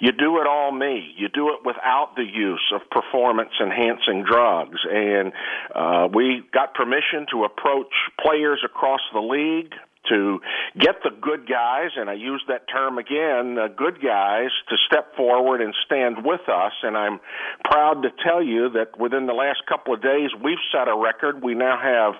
You 0.00 0.12
do 0.12 0.40
it 0.40 0.46
all 0.46 0.72
me. 0.72 1.12
You 1.16 1.28
do 1.28 1.50
it 1.50 1.64
without 1.64 2.14
the 2.16 2.24
use 2.24 2.72
of 2.74 2.88
performance 2.90 3.50
enhancing 3.60 4.24
drugs. 4.24 4.78
And 4.90 5.32
uh, 5.74 6.08
we 6.14 6.42
got 6.52 6.74
permission 6.74 7.26
to 7.32 7.44
approach 7.44 7.92
players 8.20 8.62
across 8.64 9.00
the 9.12 9.20
league, 9.20 9.74
to 10.08 10.40
get 10.78 11.02
the 11.02 11.10
good 11.20 11.48
guys, 11.48 11.90
and 11.96 12.08
I 12.10 12.14
use 12.14 12.42
that 12.48 12.68
term 12.68 12.98
again, 12.98 13.58
uh, 13.58 13.68
good 13.68 14.02
guys, 14.02 14.50
to 14.68 14.76
step 14.86 15.16
forward 15.16 15.60
and 15.60 15.74
stand 15.86 16.24
with 16.24 16.48
us. 16.48 16.72
And 16.82 16.96
I'm 16.96 17.20
proud 17.64 18.02
to 18.02 18.10
tell 18.24 18.42
you 18.42 18.70
that 18.70 18.98
within 18.98 19.26
the 19.26 19.34
last 19.34 19.62
couple 19.68 19.94
of 19.94 20.02
days, 20.02 20.30
we've 20.42 20.62
set 20.72 20.88
a 20.88 20.96
record. 20.96 21.42
We 21.42 21.54
now 21.54 21.78
have 21.80 22.14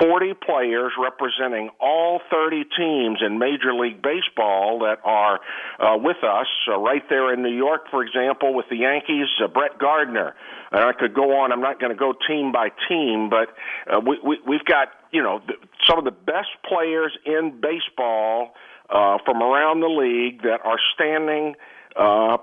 40 0.00 0.34
players 0.44 0.92
representing 0.98 1.70
all 1.80 2.20
30 2.30 2.64
teams 2.76 3.18
in 3.24 3.38
Major 3.38 3.72
League 3.74 4.02
Baseball 4.02 4.80
that 4.80 4.98
are 5.04 5.40
uh, 5.80 5.96
with 5.98 6.22
us. 6.22 6.46
Uh, 6.68 6.78
right 6.78 7.02
there 7.08 7.32
in 7.32 7.42
New 7.42 7.54
York, 7.56 7.90
for 7.90 8.02
example, 8.02 8.54
with 8.54 8.66
the 8.70 8.76
Yankees, 8.76 9.26
uh, 9.42 9.48
Brett 9.48 9.78
Gardner. 9.78 10.34
And 10.72 10.82
I 10.82 10.92
could 10.92 11.14
go 11.14 11.38
on. 11.38 11.52
I'm 11.52 11.60
not 11.60 11.80
going 11.80 11.92
to 11.92 11.98
go 11.98 12.12
team 12.26 12.52
by 12.52 12.68
team, 12.88 13.30
but 13.30 13.48
uh, 13.92 14.00
we, 14.00 14.18
we, 14.24 14.38
we've 14.46 14.64
got 14.64 14.88
you 15.12 15.22
know 15.22 15.40
some 15.86 15.98
of 15.98 16.04
the 16.04 16.10
best 16.10 16.50
players 16.68 17.16
in 17.24 17.60
baseball 17.60 18.54
uh, 18.90 19.18
from 19.24 19.42
around 19.42 19.80
the 19.80 19.88
league 19.88 20.42
that 20.42 20.60
are 20.64 20.78
standing 20.94 21.54
uh, 21.96 22.36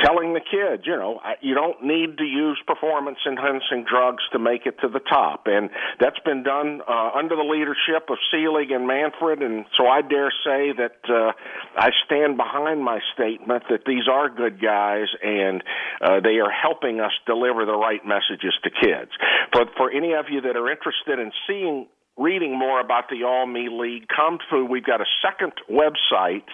telling 0.00 0.32
the 0.32 0.40
kids, 0.40 0.84
you 0.86 0.96
know, 0.96 1.20
you 1.40 1.54
don't 1.54 1.82
need 1.84 2.16
to 2.18 2.24
use 2.24 2.58
performance 2.66 3.18
enhancing 3.26 3.84
drugs 3.84 4.22
to 4.32 4.38
make 4.38 4.64
it 4.64 4.78
to 4.80 4.88
the 4.88 5.00
top. 5.00 5.46
And 5.46 5.70
that's 6.00 6.18
been 6.24 6.42
done 6.42 6.80
uh, 6.88 7.10
under 7.14 7.36
the 7.36 7.42
leadership 7.42 8.08
of 8.08 8.16
Selig 8.30 8.70
and 8.70 8.86
Manfred. 8.86 9.42
And 9.42 9.66
so 9.76 9.86
I 9.86 10.00
dare 10.02 10.32
say 10.44 10.72
that 10.72 10.96
uh, 11.08 11.32
I 11.76 11.90
stand 12.06 12.36
behind 12.36 12.82
my 12.82 13.00
statement 13.12 13.64
that 13.68 13.84
these 13.86 14.08
are 14.10 14.30
good 14.30 14.62
guys 14.62 15.08
and 15.22 15.62
uh, 16.00 16.20
they 16.20 16.38
are 16.38 16.50
helping 16.50 17.00
us 17.00 17.12
deliver 17.26 17.66
the 17.66 17.76
right 17.76 18.04
messages 18.06 18.54
to 18.64 18.70
kids. 18.70 19.10
For, 19.52 19.66
for 19.76 19.90
any 19.90 20.14
of 20.14 20.26
you 20.30 20.40
that 20.42 20.56
are 20.56 20.70
interested 20.70 21.18
in 21.18 21.32
seeing 21.46 21.86
reading 22.18 22.58
more 22.58 22.80
about 22.80 23.04
the 23.10 23.24
All 23.24 23.46
Me 23.46 23.68
League, 23.70 24.06
come 24.14 24.38
to, 24.50 24.64
we've 24.64 24.84
got 24.84 25.00
a 25.00 25.06
second 25.22 25.52
website. 25.70 26.44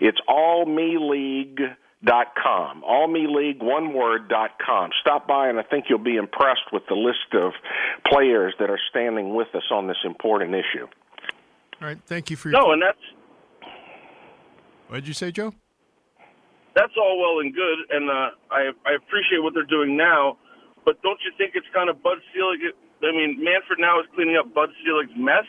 It's 0.00 0.18
All 0.28 0.66
Me 0.66 0.96
League 0.98 1.60
dot 2.02 2.28
com. 2.42 2.82
all 2.82 3.08
me 3.08 3.26
league 3.28 3.62
one 3.62 3.92
word 3.92 4.26
dot 4.28 4.52
com. 4.64 4.88
Stop 5.02 5.28
by 5.28 5.48
and 5.48 5.58
i 5.58 5.62
think 5.62 5.84
you'll 5.88 5.98
be 5.98 6.16
impressed 6.16 6.72
with 6.72 6.82
the 6.88 6.94
list 6.94 7.34
of 7.34 7.52
players 8.10 8.54
that 8.58 8.70
are 8.70 8.80
standing 8.88 9.34
with 9.34 9.48
us 9.54 9.64
on 9.70 9.86
this 9.86 9.98
important 10.04 10.54
issue. 10.54 10.86
All 11.80 11.88
right 11.88 11.98
thank 12.06 12.30
you 12.30 12.36
for 12.36 12.48
your 12.48 12.58
no 12.58 12.72
and 12.72 12.80
that's 12.80 12.98
what 14.88 14.96
did 14.96 15.08
you 15.08 15.14
say 15.14 15.30
joe? 15.30 15.52
That's 16.74 16.92
all 16.96 17.20
well 17.20 17.40
and 17.40 17.54
good 17.54 17.78
and 17.90 18.08
uh, 18.08 18.30
i 18.50 18.70
i 18.86 18.94
appreciate 18.96 19.42
what 19.42 19.52
they're 19.52 19.64
doing 19.64 19.94
now 19.94 20.38
but 20.86 21.02
don't 21.02 21.20
you 21.22 21.32
think 21.36 21.52
it's 21.54 21.68
kind 21.74 21.90
of 21.90 22.02
bud 22.02 22.16
selig 22.34 22.60
i 23.02 23.12
mean 23.12 23.36
manfred 23.40 23.78
now 23.78 23.98
is 24.00 24.06
cleaning 24.14 24.36
up 24.36 24.52
bud 24.54 24.70
selig's 24.84 25.14
mess 25.16 25.46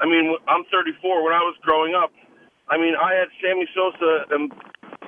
i 0.00 0.06
mean 0.06 0.36
i'm 0.48 0.64
34 0.72 1.24
when 1.24 1.32
i 1.32 1.42
was 1.42 1.56
growing 1.62 1.94
up 1.94 2.10
I 2.68 2.78
mean, 2.78 2.94
I 2.96 3.12
had 3.12 3.28
Sammy 3.42 3.68
Sosa 3.76 4.24
and 4.32 4.52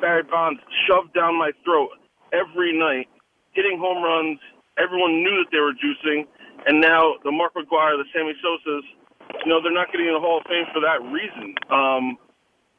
Barry 0.01 0.23
Bonds 0.25 0.61
shoved 0.85 1.15
down 1.15 1.39
my 1.39 1.53
throat 1.65 1.97
every 2.33 2.77
night, 2.77 3.09
hitting 3.53 3.81
home 3.81 4.05
runs. 4.05 4.39
Everyone 4.77 5.25
knew 5.25 5.41
that 5.41 5.49
they 5.49 5.61
were 5.61 5.73
juicing, 5.73 6.29
and 6.69 6.81
now 6.81 7.17
the 7.25 7.33
Mark 7.33 7.57
McGwire, 7.57 7.97
the 7.97 8.05
Sammy 8.13 8.37
Sosa's, 8.45 8.85
you 9.41 9.49
know, 9.49 9.65
they're 9.65 9.73
not 9.73 9.89
getting 9.89 10.07
in 10.07 10.13
the 10.13 10.21
Hall 10.21 10.45
of 10.45 10.45
Fame 10.45 10.69
for 10.77 10.85
that 10.85 11.01
reason. 11.09 11.57
Um, 11.73 12.21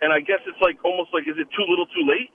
and 0.02 0.14
I 0.14 0.22
guess 0.22 0.46
it's 0.46 0.62
like 0.62 0.78
almost 0.86 1.10
like, 1.10 1.26
is 1.26 1.42
it 1.42 1.50
too 1.58 1.66
little, 1.66 1.90
too 1.90 2.06
late? 2.06 2.30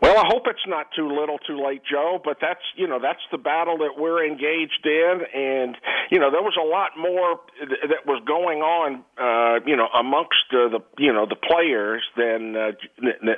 Well, 0.00 0.16
I 0.16 0.24
hope 0.26 0.44
it's 0.46 0.66
not 0.66 0.86
too 0.96 1.08
little, 1.08 1.38
too 1.38 1.62
late, 1.62 1.82
Joe. 1.84 2.20
But 2.24 2.38
that's 2.40 2.64
you 2.74 2.88
know 2.88 2.98
that's 3.00 3.20
the 3.30 3.38
battle 3.38 3.78
that 3.78 3.98
we're 3.98 4.24
engaged 4.24 4.84
in, 4.84 5.20
and 5.34 5.76
you 6.10 6.18
know 6.18 6.30
there 6.30 6.42
was 6.42 6.56
a 6.56 6.64
lot 6.64 6.96
more 6.96 7.40
that 7.88 8.06
was 8.06 8.22
going 8.26 8.60
on, 8.60 9.04
uh, 9.20 9.60
you 9.66 9.76
know, 9.76 9.88
amongst 9.88 10.48
uh, 10.52 10.72
the 10.72 10.80
you 10.98 11.12
know 11.12 11.26
the 11.26 11.36
players 11.36 12.02
than 12.16 12.56
uh, 12.56 12.72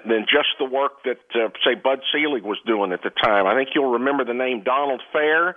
than 0.06 0.26
just 0.30 0.54
the 0.60 0.64
work 0.64 1.02
that 1.04 1.18
uh, 1.34 1.48
say 1.66 1.74
Bud 1.74 1.98
Selig 2.12 2.44
was 2.44 2.58
doing 2.64 2.92
at 2.92 3.02
the 3.02 3.10
time. 3.10 3.46
I 3.46 3.54
think 3.54 3.70
you'll 3.74 3.92
remember 3.98 4.24
the 4.24 4.34
name 4.34 4.62
Donald 4.62 5.02
Fehr 5.12 5.54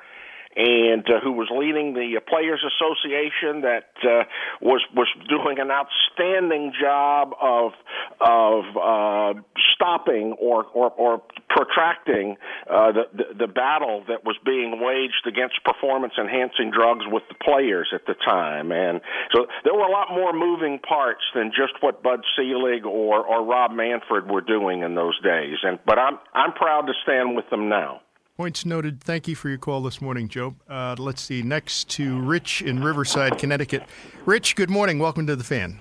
and 0.56 1.04
uh, 1.10 1.20
who 1.22 1.34
was 1.34 1.50
leading 1.52 1.94
the 1.94 2.18
uh, 2.18 2.22
Players 2.22 2.64
Association 2.64 3.62
that 3.62 3.92
uh, 4.04 4.24
was 4.62 4.82
was 4.96 5.08
doing 5.28 5.60
an 5.60 5.70
outstanding 5.70 6.72
job 6.80 7.36
of 7.42 7.74
of 8.22 8.64
uh, 8.76 9.40
stopping 9.76 10.34
or 10.40 10.64
or, 10.74 10.92
or 10.92 11.22
protracting 11.50 12.38
uh, 12.70 12.92
the, 12.92 13.04
the 13.14 13.46
the 13.46 13.48
battle 13.48 14.04
that 14.08 14.24
was 14.24 14.38
being 14.46 14.80
waged 14.80 15.28
against 15.28 15.56
performance 15.64 16.14
enhancing 16.18 16.72
drugs 16.72 17.04
with 17.08 17.24
the 17.28 17.36
players 17.44 17.90
at 17.94 18.06
the 18.08 18.16
time, 18.26 18.72
and 18.72 19.02
so 19.34 19.48
there 19.64 19.74
were 19.74 19.88
a 19.88 19.92
lot 19.92 20.08
more 20.12 20.32
moving 20.32 20.80
parts 20.80 21.24
than 21.36 21.52
just 21.52 21.74
what 21.82 22.02
Bud 22.02 22.22
Selig 22.36 22.86
or 22.86 23.26
or 23.26 23.44
Rob 23.44 23.72
Manfred 23.72 24.30
were 24.30 24.42
doing 24.42 24.84
in 24.84 24.96
those 24.96 25.20
days. 25.22 25.58
And 25.64 25.80
but 25.86 26.00
I'm 26.00 26.18
I'm 26.34 26.54
proud 26.54 26.88
to 26.88 26.94
stand 27.04 27.36
with 27.36 27.50
them 27.50 27.68
now. 27.68 28.02
Points 28.38 28.66
noted. 28.66 29.02
Thank 29.02 29.30
you 29.30 29.36
for 29.36 29.48
your 29.48 29.58
call 29.58 29.82
this 29.82 30.02
morning, 30.02 30.28
Joe. 30.28 30.56
Uh, 30.70 30.94
let's 31.00 31.22
see. 31.22 31.42
Next 31.42 31.88
to 31.92 32.20
Rich 32.20 32.62
in 32.62 32.84
Riverside, 32.84 33.38
Connecticut. 33.38 33.84
Rich, 34.26 34.58
good 34.58 34.70
morning. 34.70 35.00
Welcome 35.00 35.26
to 35.28 35.38
the 35.38 35.44
fan. 35.46 35.80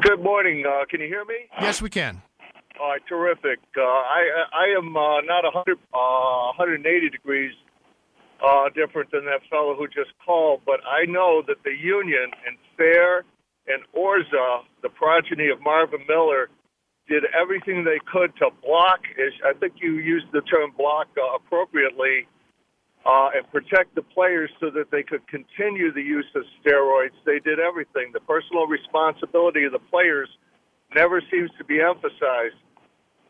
Good 0.00 0.20
morning. 0.20 0.64
Uh, 0.66 0.84
can 0.90 1.00
you 1.00 1.06
hear 1.06 1.24
me? 1.24 1.36
Yes, 1.60 1.80
we 1.80 1.88
can. 1.88 2.20
All 2.80 2.88
right, 2.88 3.00
terrific. 3.08 3.60
Uh, 3.78 3.82
I 3.82 4.22
I 4.52 4.76
am 4.76 4.96
uh, 4.96 5.20
not 5.20 5.44
100, 5.44 5.78
180 5.92 7.06
uh, 7.06 7.10
degrees 7.10 7.52
uh, 8.44 8.70
different 8.74 9.12
than 9.12 9.24
that 9.26 9.42
fellow 9.48 9.76
who 9.76 9.86
just 9.86 10.10
called, 10.26 10.62
but 10.66 10.80
I 10.84 11.04
know 11.06 11.44
that 11.46 11.58
the 11.62 11.76
union 11.80 12.32
and 12.44 12.58
Fehr 12.76 13.20
and 13.68 13.84
Orza, 13.96 14.62
the 14.82 14.88
progeny 14.88 15.48
of 15.48 15.60
Marvin 15.62 16.00
Miller, 16.08 16.48
did 17.08 17.24
everything 17.38 17.84
they 17.84 18.00
could 18.10 18.34
to 18.36 18.50
block. 18.62 19.00
I 19.44 19.52
think 19.58 19.74
you 19.76 19.98
used 19.98 20.26
the 20.32 20.40
term 20.42 20.72
block 20.76 21.08
uh, 21.16 21.36
appropriately, 21.36 22.26
uh, 23.04 23.30
and 23.34 23.50
protect 23.52 23.94
the 23.94 24.02
players 24.02 24.50
so 24.60 24.70
that 24.70 24.90
they 24.90 25.02
could 25.02 25.26
continue 25.28 25.92
the 25.92 26.02
use 26.02 26.26
of 26.34 26.42
steroids. 26.60 27.12
They 27.26 27.38
did 27.38 27.60
everything. 27.60 28.12
The 28.12 28.20
personal 28.20 28.66
responsibility 28.66 29.64
of 29.64 29.72
the 29.72 29.84
players 29.90 30.28
never 30.94 31.20
seems 31.30 31.50
to 31.58 31.64
be 31.64 31.80
emphasized. 31.80 32.56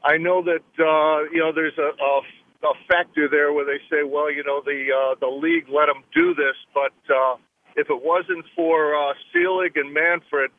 I 0.05 0.17
know 0.19 0.43
that 0.45 0.67
uh, 0.79 1.31
you 1.33 1.41
know 1.41 1.51
there's 1.53 1.77
a, 1.79 1.91
a 1.91 2.21
a 2.65 2.75
factor 2.89 3.29
there 3.29 3.53
where 3.53 3.65
they 3.65 3.83
say, 3.91 4.05
well, 4.05 4.31
you 4.33 4.45
know, 4.45 4.63
the 4.65 4.89
uh, 4.89 5.15
the 5.21 5.27
league 5.27 5.67
let 5.69 5.87
them 5.87 6.03
do 6.15 6.35
this, 6.35 6.57
but 6.73 6.95
uh, 7.13 7.37
if 7.77 7.91
it 7.91 8.03
wasn't 8.03 8.45
for 8.55 8.95
uh, 8.95 9.13
Selig 9.33 9.77
and 9.77 9.93
Manfred, 9.93 10.51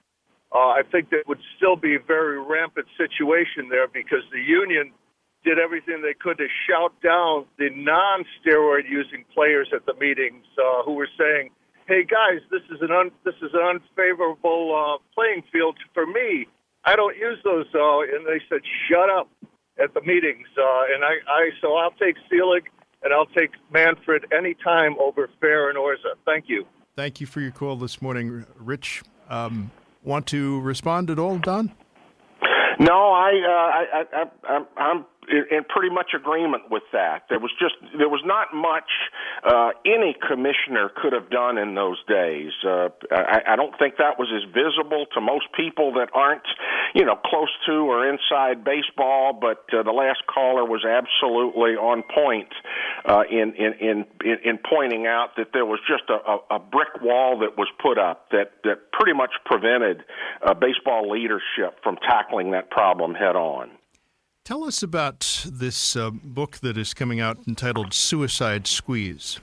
uh, 0.54 0.78
I 0.78 0.82
think 0.92 1.10
that 1.10 1.28
would 1.28 1.42
still 1.58 1.76
be 1.76 1.96
a 1.96 2.00
very 2.00 2.40
rampant 2.42 2.88
situation 2.98 3.70
there 3.70 3.88
because 3.88 4.24
the 4.32 4.42
union 4.42 4.92
did 5.44 5.60
everything 5.60 6.02
they 6.02 6.16
could 6.18 6.38
to 6.38 6.48
shout 6.68 6.94
down 7.02 7.46
the 7.58 7.70
non-steroid 7.70 8.90
using 8.90 9.26
players 9.34 9.70
at 9.74 9.86
the 9.86 9.94
meetings 9.96 10.46
uh, 10.58 10.84
who 10.84 10.94
were 10.94 11.10
saying, 11.18 11.52
"Hey 11.88 12.04
guys, 12.04 12.42
this 12.50 12.64
is 12.72 12.82
an 12.82 12.92
un- 12.92 13.12
this 13.24 13.36
is 13.42 13.52
an 13.54 13.62
unfavorable 13.62 14.74
uh, 14.74 14.98
playing 15.14 15.44
field 15.52 15.78
for 15.94 16.06
me. 16.06 16.48
I 16.84 16.96
don't 16.96 17.16
use 17.18 17.38
those." 17.44 17.68
Uh, 17.74 18.02
and 18.02 18.26
they 18.26 18.42
said, 18.50 18.62
"Shut 18.90 19.10
up." 19.10 19.30
at 19.82 19.94
the 19.94 20.02
meetings. 20.02 20.48
Uh, 20.58 20.94
and 20.94 21.04
I, 21.04 21.16
I, 21.28 21.50
so 21.62 21.76
I'll 21.76 21.92
take 21.92 22.16
Selig 22.30 22.64
and 23.04 23.14
I'll 23.14 23.26
take 23.28 23.52
Manfred 23.72 24.26
anytime 24.32 24.96
over 25.00 25.30
Fehr 25.42 25.70
and 25.70 25.78
Orza. 25.78 26.16
Thank 26.26 26.46
you. 26.48 26.66
Thank 26.96 27.20
you 27.20 27.28
for 27.28 27.42
your 27.42 27.52
call 27.52 27.76
this 27.76 28.02
morning, 28.02 28.46
Rich. 28.58 29.04
Um, 29.30 29.72
want 30.06 30.28
to 30.28 30.62
respond 30.62 31.10
at 31.10 31.20
all, 31.20 31.38
Don? 31.40 31.74
No, 32.80 33.12
I, 33.12 33.32
uh, 33.44 33.50
I, 33.50 34.04
I, 34.14 34.26
I, 34.44 34.66
I'm 34.78 35.06
in 35.30 35.64
pretty 35.70 35.94
much 35.94 36.12
agreement 36.16 36.70
with 36.70 36.84
that. 36.94 37.24
There 37.30 37.40
was 37.40 37.52
just 37.60 37.76
there 37.98 38.10
was 38.10 38.22
not 38.26 38.54
much 38.54 38.90
uh, 39.44 39.72
any 39.86 40.16
commissioner 40.16 40.90
could 40.96 41.14
have 41.14 41.30
done 41.30 41.58
in 41.58 41.76
those 41.76 41.98
days. 42.08 42.52
Uh, 42.66 42.90
I, 43.12 43.54
I 43.54 43.56
don't 43.56 43.78
think 43.78 43.98
that 43.98 44.20
was 44.20 44.30
as 44.36 44.44
visible 44.54 45.06
to 45.14 45.22
most 45.22 45.46
people 45.56 45.94
that 45.94 46.10
aren't 46.14 46.46
you 46.94 47.06
know 47.06 47.16
close 47.16 47.52
to 47.68 47.74
or 47.74 48.08
inside 48.08 48.64
baseball. 48.64 49.34
But 49.34 49.66
uh, 49.74 49.84
the 49.84 49.92
last 49.92 50.26
caller 50.28 50.66
was 50.66 50.86
absolutely 50.86 51.76
on 51.76 52.04
point 52.04 52.50
uh, 53.06 53.24
in, 53.30 53.54
in 53.56 53.74
in 53.80 54.06
in 54.44 54.60
pointing 54.70 55.08
out 55.08 55.36
that 55.38 55.54
there 55.54 55.66
was 55.66 55.80
just 55.88 56.10
a, 56.10 56.56
a 56.56 56.60
brick 56.60 57.02
wall 57.02 57.40
that 57.40 57.58
was 57.58 57.68
put 57.82 57.98
up 57.98 58.30
that 58.32 58.52
that 58.64 58.92
pretty 58.92 59.14
much 59.14 59.32
prevented 59.46 60.04
uh, 60.46 60.54
baseball 60.54 61.10
leadership 61.10 61.80
from 61.84 61.98
tackling 61.98 62.52
that 62.52 62.70
problem 62.70 63.14
head 63.14 63.36
on. 63.36 63.70
Tell 64.46 64.64
us 64.64 64.84
about 64.84 65.48
this 65.52 65.96
uh, 65.96 66.12
book 66.12 66.58
that 66.58 66.78
is 66.78 66.94
coming 66.94 67.20
out 67.20 67.40
entitled 67.48 67.96
Suicide 67.96 68.68
Squeeze. 68.68 69.40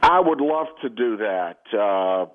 I 0.00 0.20
would 0.20 0.40
love 0.40 0.68
to 0.82 0.88
do 0.88 1.16
that. 1.16 1.58
Uh, 1.74 2.26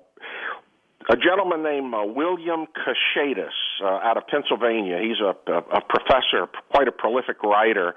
a 1.10 1.16
gentleman 1.16 1.62
named 1.62 1.94
uh, 1.94 2.04
William 2.04 2.66
Kashatus 2.76 3.56
uh, 3.82 3.86
out 3.86 4.18
of 4.18 4.26
Pennsylvania. 4.26 4.98
He's 5.00 5.16
a, 5.20 5.32
a, 5.50 5.78
a 5.78 5.80
professor, 5.80 6.46
quite 6.70 6.88
a 6.88 6.92
prolific 6.92 7.42
writer. 7.42 7.94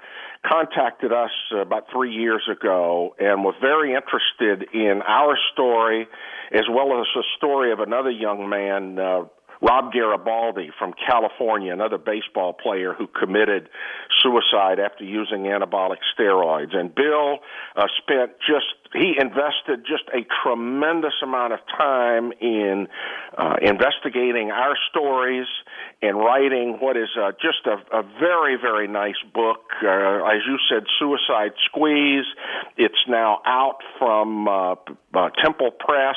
Contacted 0.50 1.12
us 1.12 1.30
about 1.54 1.84
three 1.92 2.14
years 2.14 2.48
ago 2.50 3.14
and 3.18 3.44
was 3.44 3.56
very 3.60 3.94
interested 3.94 4.70
in 4.72 5.02
our 5.06 5.36
story 5.52 6.08
as 6.50 6.64
well 6.70 6.98
as 6.98 7.06
the 7.14 7.24
story 7.36 7.72
of 7.72 7.80
another 7.80 8.10
young 8.10 8.48
man, 8.48 8.98
uh, 8.98 9.24
Rob 9.62 9.92
Garibaldi 9.92 10.70
from 10.78 10.92
California, 10.92 11.72
another 11.72 11.98
baseball 11.98 12.52
player 12.52 12.92
who 12.92 13.06
committed 13.06 13.68
suicide 14.22 14.78
after 14.78 15.04
using 15.04 15.44
anabolic 15.44 15.98
steroids. 16.18 16.74
And 16.76 16.94
Bill 16.94 17.38
uh, 17.76 17.86
spent 18.02 18.32
just 18.40 18.66
he 18.92 19.14
invested 19.20 19.84
just 19.86 20.04
a 20.14 20.24
tremendous 20.42 21.14
amount 21.22 21.52
of 21.52 21.58
time 21.76 22.32
in 22.40 22.86
uh, 23.36 23.56
investigating 23.60 24.50
our 24.50 24.74
stories 24.90 25.46
and 26.00 26.16
writing 26.16 26.78
what 26.80 26.96
is 26.96 27.08
uh, 27.20 27.32
just 27.32 27.66
a, 27.66 27.98
a 27.98 28.02
very 28.18 28.56
very 28.56 28.88
nice 28.88 29.20
book. 29.34 29.60
Uh, 29.82 30.24
as 30.24 30.42
you 30.46 30.58
said, 30.68 30.84
Suicide 30.98 31.52
Squeeze. 31.66 32.26
It's 32.76 32.94
now 33.08 33.40
out 33.44 33.78
from 33.98 34.48
uh, 34.48 34.74
uh, 35.14 35.30
Temple 35.42 35.70
Press. 35.72 36.16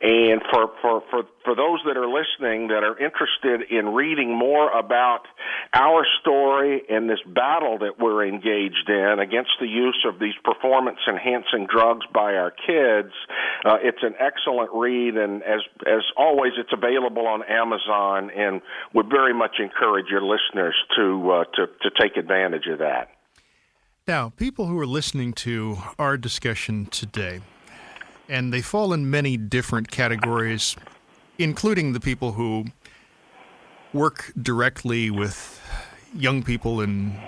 And 0.00 0.42
for, 0.50 0.70
for, 0.82 1.02
for, 1.10 1.22
for 1.44 1.54
those 1.54 1.80
that 1.86 1.96
are 1.96 2.06
listening 2.06 2.68
that 2.68 2.84
are 2.84 2.98
interested 2.98 3.70
in 3.70 3.94
reading 3.94 4.36
more 4.36 4.70
about 4.70 5.22
our 5.72 6.04
story 6.20 6.82
and 6.90 7.08
this 7.08 7.20
battle 7.26 7.78
that 7.78 7.98
we're 7.98 8.26
engaged 8.26 8.88
in 8.88 9.18
against 9.20 9.52
the 9.60 9.66
use 9.66 10.04
of 10.06 10.18
these 10.18 10.34
performance 10.44 10.98
enhancing 11.08 11.66
drugs 11.66 12.04
by 12.12 12.34
our 12.34 12.50
kids, 12.50 13.12
uh, 13.64 13.78
it's 13.82 14.02
an 14.02 14.14
excellent 14.20 14.70
read. 14.74 15.16
And 15.16 15.42
as, 15.42 15.60
as 15.86 16.02
always, 16.16 16.52
it's 16.58 16.72
available 16.72 17.26
on 17.26 17.42
Amazon 17.44 18.30
and 18.36 18.60
would 18.92 19.08
very 19.08 19.32
much 19.32 19.56
encourage 19.60 20.06
your 20.10 20.22
listeners 20.22 20.74
to, 20.96 21.30
uh, 21.30 21.44
to, 21.54 21.66
to 21.82 21.90
take 21.98 22.16
advantage 22.16 22.66
of 22.66 22.78
that. 22.80 23.08
Now, 24.06 24.28
people 24.36 24.66
who 24.66 24.78
are 24.78 24.86
listening 24.86 25.32
to 25.32 25.78
our 25.98 26.16
discussion 26.16 26.86
today, 26.86 27.40
and 28.28 28.52
they 28.52 28.62
fall 28.62 28.92
in 28.92 29.10
many 29.10 29.36
different 29.36 29.90
categories, 29.90 30.76
including 31.38 31.92
the 31.92 32.00
people 32.00 32.32
who 32.32 32.66
work 33.92 34.32
directly 34.40 35.10
with 35.10 35.60
young 36.14 36.42
people 36.42 36.80
in 36.80 37.18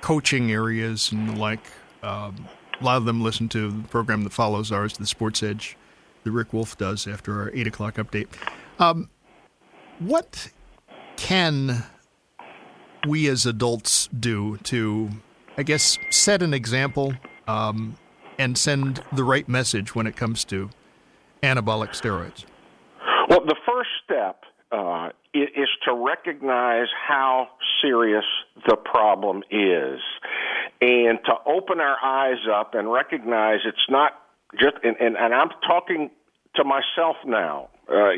coaching 0.00 0.52
areas 0.52 1.10
and 1.12 1.28
the 1.28 1.36
like. 1.36 1.64
Um, 2.02 2.48
a 2.80 2.84
lot 2.84 2.96
of 2.96 3.04
them 3.04 3.22
listen 3.22 3.48
to 3.50 3.70
the 3.70 3.88
program 3.88 4.24
that 4.24 4.32
follows 4.32 4.70
ours, 4.72 4.96
the 4.96 5.06
Sports 5.06 5.42
Edge, 5.42 5.76
that 6.24 6.30
Rick 6.30 6.52
Wolff 6.52 6.76
does 6.76 7.06
after 7.06 7.40
our 7.40 7.50
eight 7.54 7.66
o'clock 7.66 7.94
update. 7.94 8.26
Um, 8.78 9.08
what 9.98 10.50
can 11.16 11.84
we 13.06 13.28
as 13.28 13.46
adults 13.46 14.08
do 14.08 14.56
to, 14.58 15.10
I 15.56 15.62
guess, 15.62 15.98
set 16.10 16.42
an 16.42 16.52
example 16.52 17.14
um, 17.46 17.96
and 18.38 18.56
send 18.58 19.02
the 19.12 19.24
right 19.24 19.48
message 19.48 19.94
when 19.94 20.06
it 20.06 20.16
comes 20.16 20.44
to 20.44 20.70
anabolic 21.42 21.90
steroids? 21.90 22.44
Well, 23.28 23.44
the 23.44 23.56
first 23.66 23.90
step 24.04 24.42
uh, 24.72 25.10
is 25.32 25.68
to 25.84 25.94
recognize 25.94 26.88
how 27.06 27.48
serious 27.82 28.24
the 28.66 28.76
problem 28.76 29.42
is 29.50 30.00
and 30.80 31.18
to 31.24 31.34
open 31.46 31.80
our 31.80 31.96
eyes 32.04 32.38
up 32.52 32.74
and 32.74 32.90
recognize 32.90 33.60
it's 33.64 33.86
not 33.88 34.12
just, 34.60 34.76
and, 34.82 34.96
and, 35.00 35.16
and 35.16 35.34
I'm 35.34 35.50
talking 35.66 36.10
to 36.56 36.64
myself 36.64 37.16
now 37.26 37.68
uh, 37.88 38.10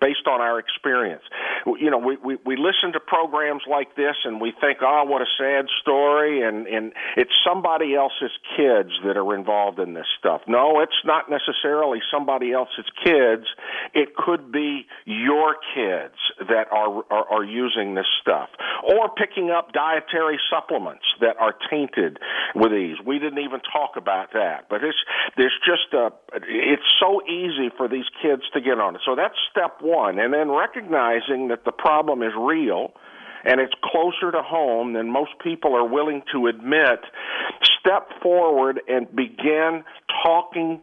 based 0.00 0.26
on 0.26 0.40
our 0.40 0.58
experience. 0.58 1.22
You 1.66 1.90
know, 1.90 1.98
we, 1.98 2.16
we, 2.16 2.36
we 2.44 2.56
listen 2.56 2.92
to 2.92 3.00
programs 3.00 3.62
like 3.68 3.96
this 3.96 4.14
and 4.24 4.40
we 4.40 4.52
think, 4.60 4.78
oh, 4.82 5.04
what 5.04 5.22
a 5.22 5.30
sad 5.38 5.66
story, 5.80 6.42
and, 6.42 6.66
and 6.66 6.92
it's 7.16 7.32
somebody 7.46 7.94
else's 7.94 8.32
kids 8.56 8.90
that 9.04 9.16
are 9.16 9.34
involved 9.34 9.78
in 9.78 9.94
this 9.94 10.06
stuff. 10.18 10.42
No, 10.46 10.80
it's 10.80 11.00
not 11.04 11.30
necessarily 11.30 12.00
somebody 12.12 12.52
else's 12.52 12.86
kids. 13.04 13.46
It 13.94 14.14
could 14.16 14.52
be 14.52 14.86
your 15.04 15.56
kids 15.74 16.16
that 16.38 16.68
are, 16.70 17.02
are, 17.10 17.28
are 17.40 17.44
using 17.44 17.94
this 17.94 18.06
stuff. 18.20 18.48
Or 18.84 19.08
picking 19.08 19.50
up 19.50 19.72
dietary 19.72 20.38
supplements 20.50 21.04
that 21.20 21.36
are 21.38 21.54
tainted 21.70 22.18
with 22.54 22.72
these. 22.72 22.96
We 23.04 23.18
didn't 23.18 23.38
even 23.38 23.60
talk 23.60 23.96
about 23.96 24.32
that. 24.32 24.68
But 24.68 24.84
it's, 24.84 24.98
there's 25.36 25.58
just 25.64 25.92
a, 25.94 26.10
it's 26.46 26.82
so 27.00 27.22
easy 27.26 27.70
for 27.76 27.88
these 27.88 28.06
kids 28.22 28.42
to 28.54 28.60
get 28.60 28.78
on 28.78 28.96
it. 28.96 29.02
So 29.04 29.14
that's 29.16 29.34
step 29.50 29.80
one. 29.80 30.18
And 30.18 30.32
then 30.32 30.50
recognizing 30.50 31.48
that 31.48 31.64
the 31.64 31.72
problem 31.72 32.22
is 32.22 32.32
real 32.36 32.92
and 33.44 33.60
it's 33.60 33.74
closer 33.84 34.32
to 34.32 34.42
home 34.42 34.92
than 34.94 35.10
most 35.10 35.30
people 35.42 35.74
are 35.76 35.86
willing 35.86 36.22
to 36.32 36.48
admit, 36.48 37.00
step 37.78 38.08
forward 38.20 38.80
and 38.88 39.06
begin 39.14 39.84
talking 40.24 40.82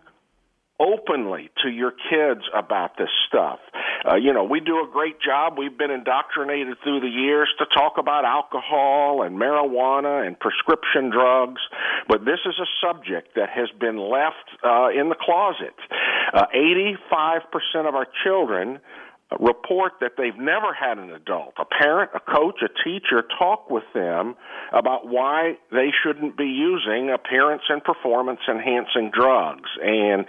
openly 0.83 1.49
to 1.63 1.69
your 1.69 1.91
kids 1.91 2.41
about 2.53 2.97
this 2.97 3.09
stuff. 3.27 3.59
Uh, 4.05 4.15
you 4.15 4.33
know, 4.33 4.43
we 4.43 4.59
do 4.59 4.83
a 4.83 4.87
great 4.91 5.21
job. 5.21 5.57
We've 5.57 5.77
been 5.77 5.91
indoctrinated 5.91 6.77
through 6.83 6.99
the 6.99 7.07
years 7.07 7.49
to 7.59 7.65
talk 7.73 7.93
about 7.97 8.25
alcohol 8.25 9.23
and 9.23 9.37
marijuana 9.37 10.27
and 10.27 10.37
prescription 10.37 11.09
drugs, 11.09 11.61
but 12.09 12.25
this 12.25 12.39
is 12.45 12.55
a 12.59 12.67
subject 12.85 13.35
that 13.35 13.49
has 13.49 13.69
been 13.79 13.97
left 13.97 14.43
uh, 14.63 14.89
in 14.89 15.07
the 15.07 15.15
closet. 15.15 15.75
Uh, 16.33 16.45
85% 16.53 17.87
of 17.87 17.95
our 17.95 18.07
children 18.23 18.79
report 19.39 19.93
that 20.01 20.13
they've 20.17 20.37
never 20.37 20.73
had 20.73 20.97
an 20.97 21.11
adult, 21.11 21.53
a 21.57 21.65
parent, 21.65 22.11
a 22.13 22.19
coach, 22.19 22.61
a 22.61 22.69
teacher 22.83 23.23
talk 23.39 23.69
with 23.69 23.83
them 23.93 24.35
about 24.71 25.07
why 25.07 25.53
they 25.71 25.89
shouldn't 26.03 26.37
be 26.37 26.45
using 26.45 27.09
appearance 27.09 27.63
and 27.69 27.83
performance 27.83 28.39
enhancing 28.49 29.11
drugs. 29.13 29.69
And 29.81 30.25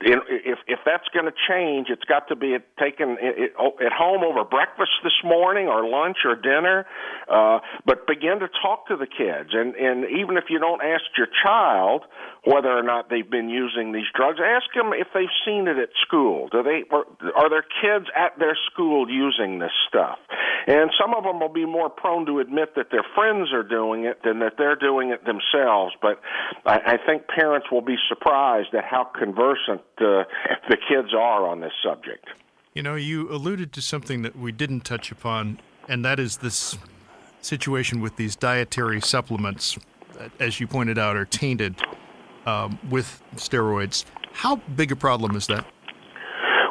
if 0.00 0.58
if 0.66 0.78
that's 0.84 1.08
going 1.12 1.26
to 1.26 1.36
change, 1.48 1.88
it's 1.90 2.04
got 2.04 2.28
to 2.28 2.36
be 2.36 2.56
taken 2.78 3.16
at 3.20 3.92
home 3.92 4.22
over 4.22 4.44
breakfast 4.44 4.92
this 5.02 5.18
morning 5.24 5.68
or 5.68 5.88
lunch 5.88 6.18
or 6.24 6.36
dinner. 6.36 6.86
Uh, 7.28 7.60
but 7.86 8.06
begin 8.06 8.40
to 8.40 8.48
talk 8.62 8.88
to 8.88 8.96
the 8.96 9.06
kids, 9.06 9.50
and 9.52 9.74
and 9.74 10.04
even 10.10 10.36
if 10.36 10.44
you 10.48 10.58
don't 10.58 10.82
ask 10.82 11.04
your 11.16 11.28
child 11.42 12.02
whether 12.44 12.68
or 12.68 12.82
not 12.82 13.08
they've 13.08 13.30
been 13.30 13.48
using 13.48 13.92
these 13.92 14.08
drugs, 14.14 14.38
ask 14.38 14.66
them 14.74 14.92
if 14.92 15.08
they've 15.14 15.32
seen 15.46 15.66
it 15.66 15.78
at 15.78 15.88
school. 16.06 16.48
Do 16.52 16.62
they 16.62 16.84
are 16.92 17.48
there 17.48 17.64
kids 17.80 18.06
at 18.14 18.38
their 18.44 18.58
schooled 18.70 19.08
using 19.08 19.58
this 19.58 19.72
stuff. 19.88 20.18
and 20.66 20.90
some 21.00 21.14
of 21.14 21.24
them 21.24 21.40
will 21.40 21.52
be 21.52 21.64
more 21.64 21.88
prone 21.88 22.26
to 22.26 22.40
admit 22.40 22.74
that 22.76 22.90
their 22.90 23.04
friends 23.14 23.52
are 23.52 23.62
doing 23.62 24.04
it 24.04 24.20
than 24.22 24.38
that 24.40 24.54
they're 24.58 24.76
doing 24.76 25.10
it 25.10 25.24
themselves. 25.24 25.94
But 26.02 26.20
I, 26.66 26.94
I 26.94 26.98
think 27.06 27.26
parents 27.26 27.68
will 27.72 27.82
be 27.82 27.96
surprised 28.08 28.74
at 28.74 28.84
how 28.84 29.04
conversant 29.04 29.80
uh, 29.98 30.24
the 30.68 30.76
kids 30.88 31.14
are 31.14 31.46
on 31.46 31.60
this 31.60 31.72
subject. 31.82 32.26
You 32.74 32.82
know, 32.82 32.96
you 32.96 33.30
alluded 33.30 33.72
to 33.74 33.80
something 33.80 34.22
that 34.22 34.36
we 34.36 34.52
didn't 34.52 34.80
touch 34.80 35.10
upon, 35.10 35.60
and 35.88 36.04
that 36.04 36.20
is 36.20 36.38
this 36.38 36.76
situation 37.40 38.00
with 38.00 38.16
these 38.16 38.36
dietary 38.36 39.00
supplements, 39.00 39.78
that, 40.18 40.32
as 40.38 40.60
you 40.60 40.66
pointed 40.66 40.98
out, 40.98 41.16
are 41.16 41.24
tainted 41.26 41.76
um, 42.46 42.78
with 42.90 43.22
steroids. 43.36 44.04
How 44.32 44.56
big 44.56 44.92
a 44.92 44.96
problem 44.96 45.36
is 45.36 45.46
that? 45.46 45.64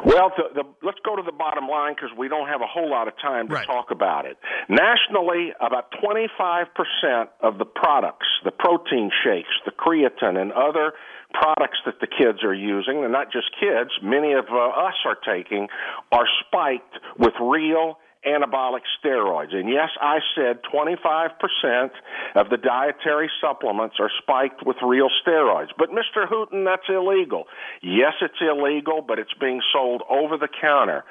Well, 0.04 0.32
the, 0.36 0.62
the, 0.62 0.64
let's 0.82 0.98
go 1.04 1.16
to 1.16 1.22
the 1.22 1.32
bottom 1.32 1.66
line 1.66 1.94
because 1.94 2.10
we 2.16 2.28
don't 2.28 2.48
have 2.48 2.60
a 2.60 2.66
whole 2.66 2.90
lot 2.90 3.08
of 3.08 3.14
time 3.20 3.48
to 3.48 3.54
right. 3.54 3.66
talk 3.66 3.90
about 3.90 4.26
it. 4.26 4.36
Nationally, 4.68 5.52
about 5.60 5.92
25% 6.02 7.28
of 7.40 7.58
the 7.58 7.64
products, 7.64 8.26
the 8.44 8.50
protein 8.50 9.10
shakes, 9.24 9.48
the 9.64 9.72
creatine, 9.72 10.36
and 10.36 10.52
other 10.52 10.92
products 11.32 11.78
that 11.86 12.00
the 12.00 12.06
kids 12.06 12.44
are 12.44 12.54
using, 12.54 13.02
and 13.02 13.12
not 13.12 13.32
just 13.32 13.46
kids, 13.58 13.90
many 14.02 14.32
of 14.32 14.44
uh, 14.50 14.86
us 14.86 14.94
are 15.04 15.16
taking, 15.16 15.68
are 16.12 16.26
spiked 16.46 16.94
with 17.18 17.32
real 17.40 17.98
anabolic 18.26 18.82
steroids. 18.98 19.54
And 19.54 19.68
yes, 19.68 19.90
I 20.00 20.18
said 20.34 20.60
25% 20.72 21.90
of 22.34 22.50
the 22.50 22.56
dietary 22.56 23.30
supplements 23.40 23.96
are 23.98 24.10
spiked 24.22 24.64
with 24.66 24.76
real 24.82 25.08
steroids. 25.24 25.68
But 25.78 25.90
Mr. 25.90 26.28
Hooton, 26.28 26.64
that's 26.64 26.88
illegal. 26.88 27.44
Yes, 27.82 28.14
it's 28.20 28.40
illegal, 28.40 29.02
but 29.06 29.18
it's 29.18 29.34
being 29.40 29.60
sold 29.72 30.02
over 30.08 30.36
the 30.36 30.48
counter. 30.48 31.04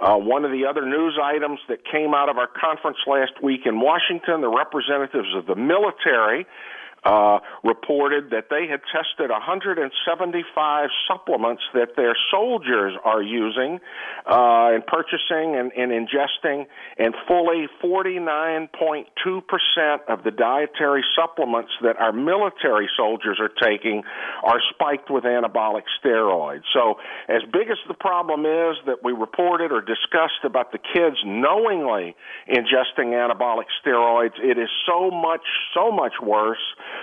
Uh, 0.00 0.16
one 0.16 0.44
of 0.44 0.52
the 0.52 0.64
other 0.64 0.86
news 0.86 1.18
items 1.22 1.58
that 1.68 1.84
came 1.84 2.14
out 2.14 2.28
of 2.28 2.38
our 2.38 2.48
conference 2.48 2.98
last 3.06 3.42
week 3.42 3.62
in 3.66 3.80
Washington, 3.80 4.40
the 4.40 4.48
representatives 4.48 5.34
of 5.34 5.46
the 5.46 5.56
military 5.56 6.46
uh, 7.08 7.40
reported 7.64 8.28
that 8.30 8.50
they 8.50 8.68
had 8.68 8.80
tested 8.92 9.30
175 9.30 10.90
supplements 11.08 11.62
that 11.72 11.96
their 11.96 12.14
soldiers 12.30 12.92
are 13.02 13.22
using 13.22 13.80
uh, 14.26 14.76
and 14.76 14.86
purchasing 14.86 15.56
and, 15.56 15.72
and 15.72 15.90
ingesting, 15.90 16.66
and 16.98 17.14
fully 17.26 17.66
49.2% 17.82 18.68
of 20.08 20.22
the 20.22 20.30
dietary 20.30 21.02
supplements 21.16 21.70
that 21.80 21.96
our 21.96 22.12
military 22.12 22.88
soldiers 22.94 23.40
are 23.40 23.48
taking 23.48 24.02
are 24.44 24.60
spiked 24.74 25.10
with 25.10 25.24
anabolic 25.24 25.84
steroids. 26.04 26.64
So, 26.74 26.98
as 27.28 27.40
big 27.50 27.70
as 27.70 27.78
the 27.88 27.94
problem 27.94 28.40
is 28.44 28.76
that 28.84 29.02
we 29.02 29.12
reported 29.12 29.72
or 29.72 29.80
discussed 29.80 30.44
about 30.44 30.72
the 30.72 30.78
kids 30.78 31.16
knowingly 31.24 32.14
ingesting 32.50 33.16
anabolic 33.16 33.64
steroids, 33.82 34.38
it 34.42 34.58
is 34.58 34.68
so 34.86 35.10
much, 35.10 35.46
so 35.72 35.90
much 35.90 36.12
worse 36.22 36.58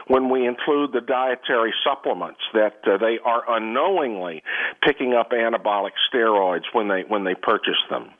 when 0.07 0.30
we 0.30 0.47
include 0.47 0.91
the 0.93 1.01
dietary 1.01 1.73
supplements 1.84 2.39
that 2.53 2.76
uh, 2.85 2.97
they 2.97 3.19
are 3.23 3.43
unknowingly 3.57 4.43
picking 4.84 5.13
up 5.13 5.31
anabolic 5.31 5.91
steroids 6.11 6.63
when 6.73 6.88
they 6.88 7.03
when 7.07 7.23
they 7.23 7.35
purchase 7.35 7.81
them. 7.89 8.11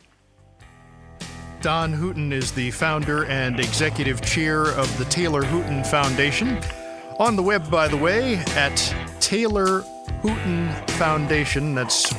Don 1.61 1.93
Hooton 1.93 2.31
is 2.31 2.52
the 2.52 2.69
founder 2.72 3.26
and 3.26 3.60
executive 3.60 4.22
chair 4.22 4.68
of 4.68 4.97
the 4.99 5.06
Taylor 5.06 5.41
Hooton 5.41 5.85
Foundation. 5.88 6.60
On 7.18 7.35
the 7.35 7.41
web, 7.41 7.72
by 7.72 7.88
the 7.88 7.97
way, 7.97 8.35
at 8.56 8.77
Taylor 9.19 9.81
Hooton 10.22 10.89
Foundation. 10.91 11.73
That's 11.73 12.14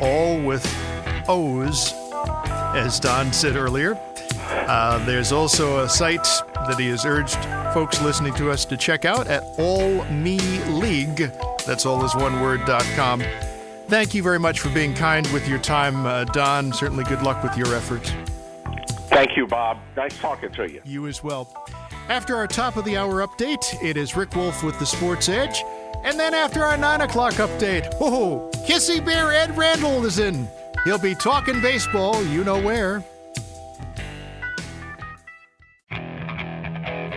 all 0.00 0.40
with 0.40 0.64
O's, 1.28 1.92
as 2.74 3.00
Don 3.00 3.32
said 3.32 3.56
earlier. 3.56 3.98
Uh, 4.48 5.04
there's 5.04 5.32
also 5.32 5.84
a 5.84 5.88
site 5.88 6.24
that 6.54 6.76
he 6.78 6.88
has 6.88 7.04
urged 7.04 7.38
folks 7.72 8.00
listening 8.02 8.34
to 8.34 8.50
us 8.50 8.64
to 8.64 8.76
check 8.76 9.04
out 9.04 9.26
at 9.26 9.42
All 9.58 10.04
Me 10.06 10.38
League. 10.66 11.30
That's 11.66 11.84
all 11.86 12.04
is 12.04 12.14
one 12.14 12.40
word.com. 12.40 13.22
Thank 13.88 14.14
you 14.14 14.22
very 14.22 14.38
much 14.38 14.60
for 14.60 14.68
being 14.70 14.94
kind 14.94 15.26
with 15.32 15.48
your 15.48 15.58
time, 15.58 16.06
uh, 16.06 16.24
Don. 16.24 16.72
Certainly 16.72 17.04
good 17.04 17.22
luck 17.22 17.42
with 17.42 17.56
your 17.56 17.72
efforts. 17.74 18.12
Thank 19.08 19.36
you, 19.36 19.46
Bob. 19.46 19.78
Nice 19.96 20.18
talking 20.18 20.50
to 20.52 20.70
you. 20.70 20.80
You 20.84 21.06
as 21.06 21.22
well. 21.22 21.48
After 22.08 22.36
our 22.36 22.46
top 22.46 22.76
of 22.76 22.84
the 22.84 22.96
hour 22.96 23.26
update, 23.26 23.82
it 23.82 23.96
is 23.96 24.16
Rick 24.16 24.34
Wolff 24.34 24.62
with 24.62 24.78
the 24.78 24.86
Sports 24.86 25.28
Edge. 25.28 25.62
And 26.04 26.18
then 26.18 26.34
after 26.34 26.62
our 26.62 26.76
9 26.76 27.00
o'clock 27.00 27.34
update, 27.34 27.92
oh, 28.00 28.50
Kissy 28.66 29.04
Bear 29.04 29.32
Ed 29.32 29.56
Randall 29.56 30.04
is 30.04 30.18
in. 30.18 30.48
He'll 30.84 30.98
be 30.98 31.14
talking 31.14 31.60
baseball, 31.60 32.24
you 32.26 32.44
know 32.44 32.60
where. 32.60 33.02